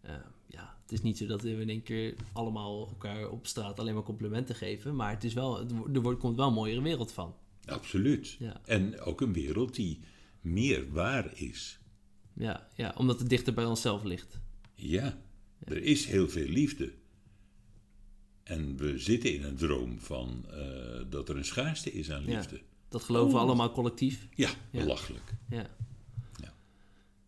eh, 0.00 0.14
ja, 0.46 0.76
het 0.82 0.92
is 0.92 1.02
niet 1.02 1.18
zo 1.18 1.26
dat 1.26 1.42
we 1.42 1.50
in 1.50 1.68
één 1.68 1.82
keer 1.82 2.14
allemaal 2.32 2.88
elkaar 2.88 3.30
op 3.30 3.46
straat 3.46 3.78
alleen 3.78 3.94
maar 3.94 4.02
complimenten 4.02 4.54
geven. 4.54 4.96
Maar 4.96 5.10
het 5.10 5.24
is 5.24 5.34
wel, 5.34 5.60
er 5.92 6.00
wordt, 6.00 6.20
komt 6.20 6.36
wel 6.36 6.46
een 6.46 6.52
mooiere 6.52 6.82
wereld 6.82 7.12
van. 7.12 7.34
Absoluut. 7.64 8.36
Ja. 8.38 8.60
En 8.64 9.00
ook 9.00 9.20
een 9.20 9.32
wereld 9.32 9.74
die 9.74 10.00
meer 10.40 10.92
waar 10.92 11.32
is. 11.34 11.80
Ja, 12.34 12.68
ja, 12.76 12.94
omdat 12.96 13.18
het 13.18 13.28
dichter 13.28 13.54
bij 13.54 13.64
onszelf 13.64 14.02
ligt. 14.02 14.40
Ja, 14.74 15.18
er 15.64 15.82
is 15.82 16.06
heel 16.06 16.28
veel 16.28 16.48
liefde. 16.48 16.92
En 18.42 18.76
we 18.76 18.98
zitten 18.98 19.34
in 19.34 19.42
een 19.42 19.56
droom 19.56 20.00
van 20.00 20.46
eh, 20.50 21.00
dat 21.10 21.28
er 21.28 21.36
een 21.36 21.44
schaarste 21.44 21.92
is 21.92 22.10
aan 22.10 22.24
Ja. 22.26 22.44
Dat 22.92 23.02
geloven 23.02 23.32
we 23.32 23.36
Oh. 23.38 23.42
allemaal 23.42 23.72
collectief. 23.72 24.28
Ja, 24.34 24.50
belachelijk. 24.70 25.34
Ja. 25.48 25.66
Ja. 26.40 26.52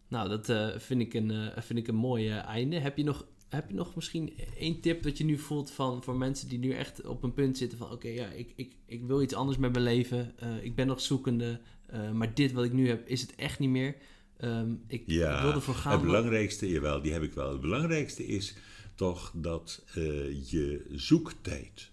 Nou, 0.08 0.28
dat 0.28 0.48
eh, 0.48 0.68
vind, 0.78 1.00
ik 1.00 1.14
een, 1.14 1.30
eh, 1.30 1.62
vind 1.62 1.78
ik 1.78 1.88
een 1.88 1.94
mooi 1.94 2.28
eh, 2.28 2.44
einde. 2.44 2.78
Heb 2.78 2.96
je, 2.96 3.04
nog, 3.04 3.26
heb 3.48 3.68
je 3.68 3.74
nog 3.74 3.94
misschien 3.94 4.32
één 4.58 4.80
tip 4.80 5.02
dat 5.02 5.18
je 5.18 5.24
nu 5.24 5.38
voelt 5.38 5.70
van, 5.70 6.02
voor 6.02 6.16
mensen 6.16 6.48
die 6.48 6.58
nu 6.58 6.72
echt 6.72 7.06
op 7.06 7.22
een 7.22 7.34
punt 7.34 7.58
zitten 7.58 7.78
van... 7.78 7.90
Oké, 7.92 8.08
ja, 8.08 8.26
ik, 8.26 8.52
ik, 8.56 8.76
ik 8.86 9.04
wil 9.06 9.22
iets 9.22 9.34
anders 9.34 9.58
met 9.58 9.72
mijn 9.72 9.84
leven. 9.84 10.34
ik 10.62 10.74
ben 10.74 10.86
nog 10.86 11.00
zoekende. 11.00 11.60
maar 12.12 12.34
dit 12.34 12.52
wat 12.52 12.64
ik 12.64 12.72
nu 12.72 12.88
heb, 12.88 13.06
is 13.08 13.20
het 13.20 13.34
echt 13.34 13.58
niet 13.58 13.70
meer. 13.70 13.96
Ehm, 14.36 14.74
ik 14.86 15.02
Ja, 15.06 15.42
wil 15.42 15.52
ervoor 15.52 15.74
gaan. 15.74 15.92
het 15.92 16.02
belangrijkste, 16.02 16.68
jawel, 16.68 17.02
die 17.02 17.12
heb 17.12 17.22
ik 17.22 17.32
wel. 17.32 17.50
Het 17.52 17.60
belangrijkste 17.60 18.26
is 18.26 18.54
toch 18.94 19.32
dat 19.34 19.84
je 20.50 20.86
zoektijd, 20.92 21.90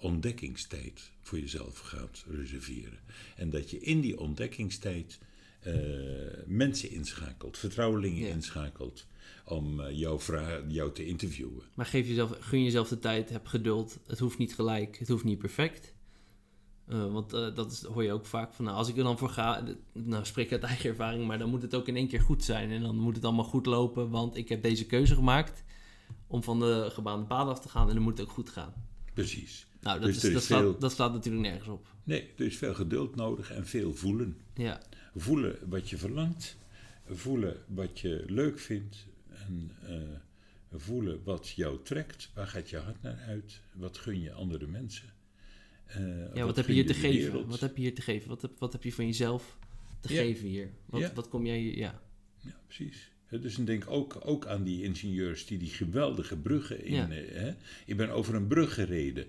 ontdekkingstijd 0.00 1.10
voor 1.20 1.38
jezelf 1.38 1.78
gaat 1.78 2.24
reserveren. 2.30 2.98
En 3.36 3.50
dat 3.50 3.70
je 3.70 3.80
in 3.80 4.00
die 4.00 4.20
ontdekkingstijd 4.20 5.18
eh, 5.60 5.74
mensen 6.46 6.90
inschakelt, 6.90 7.58
vertrouwelingen 7.58 8.26
Ja. 8.26 8.34
inschakelt, 8.34 9.06
om 9.44 9.80
eh, 9.80 9.98
jouw 9.98 10.18
vraag, 10.20 10.62
jou 10.68 10.92
te 10.92 11.06
interviewen. 11.06 11.62
Maar 11.74 11.86
geef 11.86 12.06
jezelf, 12.06 12.36
gun 12.40 12.64
jezelf 12.64 12.88
de 12.88 12.98
tijd, 12.98 13.28
heb 13.30 13.46
geduld. 13.46 13.98
Het 14.06 14.18
hoeft 14.18 14.38
niet 14.38 14.54
gelijk, 14.54 14.98
het 14.98 15.08
hoeft 15.08 15.24
niet 15.24 15.38
perfect. 15.38 15.94
Eh, 16.86 17.12
want 17.12 17.30
dat 17.30 17.72
is, 17.72 17.82
hoor 17.82 18.04
je 18.04 18.12
ook 18.12 18.26
vaak 18.26 18.54
van, 18.54 18.64
nou, 18.64 18.76
als 18.76 18.88
ik 18.88 18.96
er 18.96 19.02
dan 19.02 19.18
voor 19.18 19.28
ga, 19.28 19.64
nou 19.92 20.24
spreek 20.24 20.46
ik 20.46 20.52
uit 20.52 20.62
eigen 20.62 20.90
ervaring, 20.90 21.26
maar 21.26 21.38
dan 21.38 21.50
moet 21.50 21.62
het 21.62 21.74
ook 21.74 21.88
in 21.88 21.96
één 21.96 22.08
keer 22.08 22.20
goed 22.20 22.44
zijn. 22.44 22.70
En 22.70 22.82
dan 22.82 22.96
moet 22.96 23.14
het 23.16 23.24
allemaal 23.24 23.44
goed 23.44 23.66
lopen, 23.66 24.10
want 24.10 24.36
ik 24.36 24.48
heb 24.48 24.62
deze 24.62 24.86
keuze 24.86 25.14
gemaakt 25.14 25.64
om 26.26 26.42
van 26.42 26.60
de 26.60 26.88
gebaande 26.92 27.26
paden 27.26 27.52
af 27.52 27.60
te 27.60 27.68
gaan 27.68 27.88
en 27.88 27.94
dan 27.94 28.02
moet 28.02 28.18
het 28.18 28.26
ook 28.26 28.34
goed 28.34 28.50
gaan. 28.50 28.72
Precies. 29.14 29.66
Nou, 29.80 30.00
dat, 30.00 30.08
Dus 30.08 30.16
is, 30.16 30.24
is 30.24 30.32
dat, 30.32 30.42
slaat, 30.42 30.80
dat 30.80 30.92
slaat 30.92 31.12
natuurlijk 31.12 31.44
nergens 31.44 31.68
op. 31.68 31.86
Nee, 32.04 32.28
er 32.36 32.44
is 32.44 32.56
veel 32.56 32.74
geduld 32.74 33.16
nodig 33.16 33.50
en 33.52 33.66
veel 33.66 33.94
voelen. 33.94 34.36
Ja, 34.54 34.80
Voelen 35.14 35.58
wat 35.68 35.90
je 35.90 35.96
verlangt, 35.98 36.56
voelen 37.08 37.56
wat 37.66 38.00
je 38.00 38.24
leuk 38.26 38.58
vindt 38.58 39.06
en 39.28 39.70
eh, 39.86 39.96
voelen 40.80 41.20
wat 41.24 41.48
jou 41.48 41.78
trekt. 41.82 42.30
Waar 42.34 42.46
gaat 42.46 42.70
je 42.70 42.76
hart 42.76 43.02
naar 43.02 43.18
uit? 43.26 43.60
Wat 43.72 43.98
gun 43.98 44.20
je 44.20 44.32
andere 44.32 44.66
mensen? 44.66 45.08
Eh, 45.86 46.34
ja 46.34 46.44
wat, 46.44 46.56
heb 46.56 46.66
je 46.66 46.72
hier 46.72 46.86
te 46.86 46.94
geven? 46.94 47.46
Wat 47.46 47.60
heb 47.60 47.76
je 47.76 47.82
hier 47.82 47.94
te 47.94 48.02
geven? 48.02 48.28
Wat 48.28 48.42
heb, 48.42 48.58
wat 48.58 48.72
heb 48.72 48.82
je 48.82 48.92
van 48.92 49.06
jezelf? 49.06 49.58
te 50.00 50.12
Ja. 50.14 50.20
geven 50.22 50.48
hier? 50.48 50.70
Wat, 50.86 51.00
Ja. 51.00 51.12
wat 51.14 51.28
kom 51.28 51.46
jij... 51.46 51.62
Ja, 51.62 52.00
Ja, 52.40 52.60
precies. 52.66 53.10
Dus 53.30 53.58
ik 53.58 53.66
denk 53.66 53.84
ook, 53.88 54.18
ook 54.24 54.46
aan 54.46 54.62
die 54.64 54.82
ingenieurs 54.82 55.46
die 55.46 55.58
die 55.58 55.68
geweldige 55.68 56.36
bruggen 56.36 56.84
in... 56.84 56.94
Ja. 56.94 57.10
eh, 57.10 57.40
Hè? 57.40 57.52
Ik 57.86 57.96
ben 57.96 58.10
over 58.10 58.34
een 58.34 58.46
brug 58.46 58.74
gereden 58.74 59.26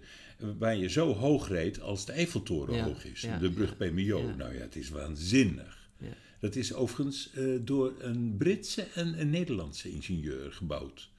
waar 0.58 0.76
je 0.78 0.90
zo 0.90 1.14
hoog 1.14 1.48
reed 1.48 1.82
als 1.82 2.06
de 2.06 2.12
Eiffeltoren 2.12 2.76
Ja, 2.76 2.84
hoog 2.84 3.06
is. 3.06 3.22
ja, 3.22 3.38
de 3.38 3.52
brug 3.52 3.78
bij 3.78 3.92
Millau. 3.92 4.36
Nou 4.36 4.54
ja, 4.54 4.60
het 4.62 4.76
is 4.76 4.90
waanzinnig. 4.90 5.90
Ja. 5.98 6.08
Dat 6.40 6.56
is 6.56 6.74
overigens 6.74 7.32
eh, 7.34 7.44
door 7.62 7.94
een 8.00 8.36
Britse 8.38 8.82
en 8.82 9.20
een 9.22 9.30
Nederlandse 9.30 9.92
ingenieur 9.92 10.52
gebouwd. 10.52 11.10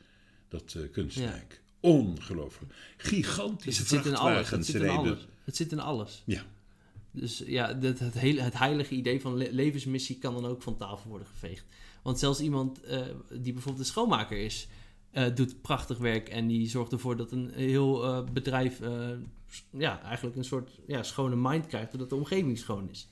Dat 0.49 0.75
eh, 0.77 0.83
kunstwerk. 0.93 1.61
Ongelooflijk. 1.81 2.73
Gigantische 2.97 3.69
dus 3.69 3.79
het 3.79 3.89
zit 3.89 4.13
in 4.13 4.17
alles. 4.19 4.51
Het 4.51 4.67
zit 4.67 4.83
in 4.83 4.89
alles. 4.89 5.27
Het 5.45 5.57
zit 5.57 5.73
in 5.73 5.81
alles. 5.81 6.23
Ja, 6.27 6.45
Dus 7.11 7.43
ja, 7.47 7.79
het, 7.79 7.99
het, 7.99 8.15
hele, 8.19 8.41
het 8.41 8.59
heilige 8.59 8.95
idee 8.95 9.21
van 9.21 9.37
le- 9.37 9.49
levensmissie 9.51 10.19
kan 10.19 10.35
dan 10.35 10.47
ook 10.47 10.63
van 10.63 10.77
tafel 10.77 11.09
worden 11.11 11.27
geveegd. 11.27 11.65
Want 12.03 12.19
zelfs 12.19 12.41
iemand 12.41 12.83
eh, 12.83 13.01
die 13.31 13.53
bijvoorbeeld 13.53 13.79
een 13.85 13.91
schoonmaker 13.93 14.39
is, 14.39 14.69
eh, 15.13 15.35
doet 15.35 15.63
prachtig 15.63 15.99
werk 15.99 16.29
en 16.29 16.47
die 16.47 16.69
zorgt 16.69 16.93
ervoor 16.93 17.17
dat 17.17 17.33
een 17.33 17.51
heel 17.55 18.05
eh, 18.05 18.25
bedrijf 18.33 18.81
eh, 18.81 19.09
ja, 19.71 20.03
eigenlijk 20.03 20.37
een 20.37 20.45
soort 20.45 20.71
ja, 20.87 21.03
schone 21.03 21.37
mind 21.37 21.67
krijgt, 21.67 21.91
doordat 21.91 22.09
de 22.09 22.15
omgeving 22.17 22.59
schoon 22.59 22.89
is. 22.91 23.09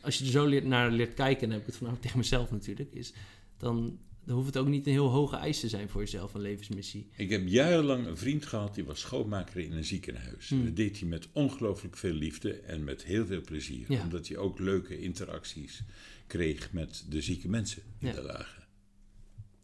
Als 0.00 0.18
je 0.18 0.24
er 0.24 0.30
zo 0.30 0.46
leert, 0.46 0.64
naar 0.64 0.90
leert 0.90 1.14
kijken, 1.14 1.46
en 1.46 1.50
heb 1.50 1.60
ik 1.60 1.66
het 1.66 1.76
vanavond 1.76 2.02
tegen 2.02 2.18
mezelf 2.18 2.50
natuurlijk, 2.50 2.92
is, 2.92 3.12
dan, 3.58 3.98
dan 4.24 4.34
hoeft 4.34 4.46
het 4.46 4.56
ook 4.56 4.68
niet 4.68 4.86
een 4.86 4.92
heel 4.92 5.08
hoge 5.08 5.36
eis 5.36 5.60
te 5.60 5.68
zijn 5.68 5.88
voor 5.88 6.00
jezelf, 6.00 6.34
een 6.34 6.40
levensmissie. 6.40 7.08
Ik 7.16 7.30
heb 7.30 7.48
jarenlang 7.48 8.06
een 8.06 8.16
vriend 8.16 8.46
gehad 8.46 8.74
die 8.74 8.84
was 8.84 9.00
schoonmaker 9.00 9.60
in 9.60 9.72
een 9.72 9.84
ziekenhuis. 9.84 10.48
Hmm. 10.48 10.64
Dat 10.64 10.76
deed 10.76 10.98
hij 10.98 11.08
met 11.08 11.28
ongelooflijk 11.32 11.96
veel 11.96 12.12
liefde 12.14 12.52
en 12.52 12.84
met 12.84 13.04
heel 13.04 13.26
veel 13.26 13.40
plezier. 13.40 13.92
Ja. 13.92 14.02
Omdat 14.02 14.28
hij 14.28 14.36
ook 14.36 14.58
leuke 14.58 14.98
interacties 15.00 15.82
kreeg 16.26 16.72
met 16.72 17.04
de 17.08 17.20
zieke 17.20 17.48
mensen 17.48 17.82
Ja. 17.98 18.12
daar 18.12 18.24
lagen. 18.24 18.65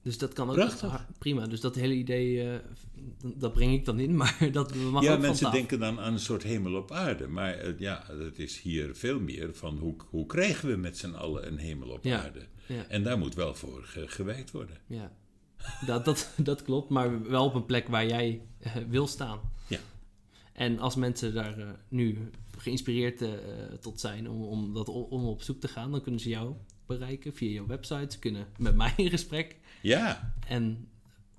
Dus 0.02 0.18
dat 0.18 0.32
kan 0.32 0.48
ook 0.48 0.54
Prachtig. 0.54 1.06
prima. 1.18 1.46
Dus 1.46 1.60
dat 1.60 1.74
hele 1.74 1.94
idee, 1.94 2.50
eh, 2.50 2.58
dat 3.36 3.52
breng 3.52 3.72
ik 3.72 3.84
dan 3.84 4.00
in, 4.00 4.16
maar 4.20 4.48
dat 4.52 4.74
mag 4.74 5.02
ja, 5.02 5.12
ook 5.12 5.20
mensen 5.20 5.50
denken 5.50 5.78
dan 5.78 6.00
aan 6.00 6.12
een 6.12 6.18
soort 6.18 6.42
hemel 6.42 6.74
op 6.74 6.90
aarde. 6.90 7.26
Maar 7.28 7.54
eh, 7.54 7.78
ja, 7.78 8.04
het 8.18 8.38
is 8.38 8.60
hier 8.60 8.96
veel 8.96 9.20
meer 9.20 9.54
van 9.54 9.78
hoe, 9.78 9.94
hoe 10.10 10.26
krijgen 10.26 10.68
we 10.68 10.76
met 10.76 10.98
z'n 10.98 11.12
allen 11.14 11.46
een 11.46 11.58
hemel 11.58 11.88
op 11.88 12.04
Ja. 12.04 12.22
aarde. 12.22 12.40
Ja. 12.66 12.84
En 12.88 13.02
daar 13.02 13.18
moet 13.18 13.34
wel 13.34 13.54
voor 13.54 13.82
ge- 13.82 14.08
gewerkt 14.08 14.50
worden. 14.50 14.76
Ja, 14.86 15.12
dat, 15.86 16.04
dat, 16.04 16.30
dat 16.36 16.62
klopt, 16.62 16.88
maar 16.90 17.22
wel 17.28 17.44
op 17.44 17.54
een 17.54 17.66
plek 17.66 17.88
waar 17.88 18.06
jij 18.06 18.42
eh, 18.58 18.76
wil 18.88 19.06
staan. 19.06 19.40
Ja. 19.68 19.78
En 20.52 20.78
als 20.78 20.94
mensen 20.96 21.34
daar 21.34 21.76
nu 21.88 22.30
geïnspireerd 22.58 23.22
eh, 23.22 23.28
tot 23.80 24.00
zijn 24.00 24.30
om, 24.30 24.42
om, 24.42 24.74
dat, 24.74 24.88
om 24.88 25.24
op 25.24 25.42
zoek 25.42 25.60
te 25.60 25.68
gaan, 25.68 25.90
dan 25.90 26.02
kunnen 26.02 26.20
ze 26.20 26.28
jou 26.28 26.54
bereiken 26.98 27.34
via 27.34 27.50
jouw 27.50 27.66
website. 27.66 28.06
Ze 28.12 28.18
kunnen 28.18 28.46
met 28.58 28.74
mij 28.74 28.92
in 28.96 29.10
gesprek. 29.10 29.56
Ja, 29.80 30.34
En 30.48 30.88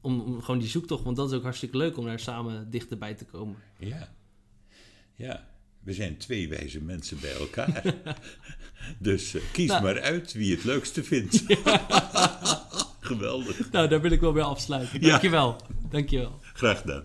om, 0.02 0.20
om 0.20 0.42
gewoon 0.42 0.60
die 0.60 0.70
zoektocht, 0.70 1.04
want 1.04 1.16
dat 1.16 1.30
is 1.32 1.38
ook 1.38 1.44
hartstikke 1.44 1.78
leuk 1.78 1.98
om 1.98 2.06
daar 2.06 2.20
samen 2.20 2.70
dichterbij 2.70 3.14
te 3.14 3.26
komen. 3.26 3.56
ja, 3.80 4.14
ja. 5.16 5.52
We 5.84 5.94
zijn 5.94 6.18
twee 6.18 6.50
wijze 6.50 6.82
mensen 6.82 7.20
bij 7.20 7.34
elkaar. 7.34 7.94
dus 9.00 9.34
eh, 9.36 9.42
kies 9.52 9.68
Nou. 9.68 9.84
maar 9.84 10.02
uit 10.02 10.34
wie 10.34 10.56
het 10.56 10.64
leukste 10.64 11.04
vindt. 11.04 11.44
Geweldig. 13.00 13.72
Nou, 13.72 13.88
daar 13.88 14.02
wil 14.02 14.12
ik 14.12 14.20
wel 14.22 14.32
bij 14.34 14.44
afsluiten. 14.44 15.02
Ja. 15.02 15.08
Dankjewel. 15.10 15.62
Dankjewel. 15.90 16.40
Graag 16.54 16.82
gedaan. 16.82 17.04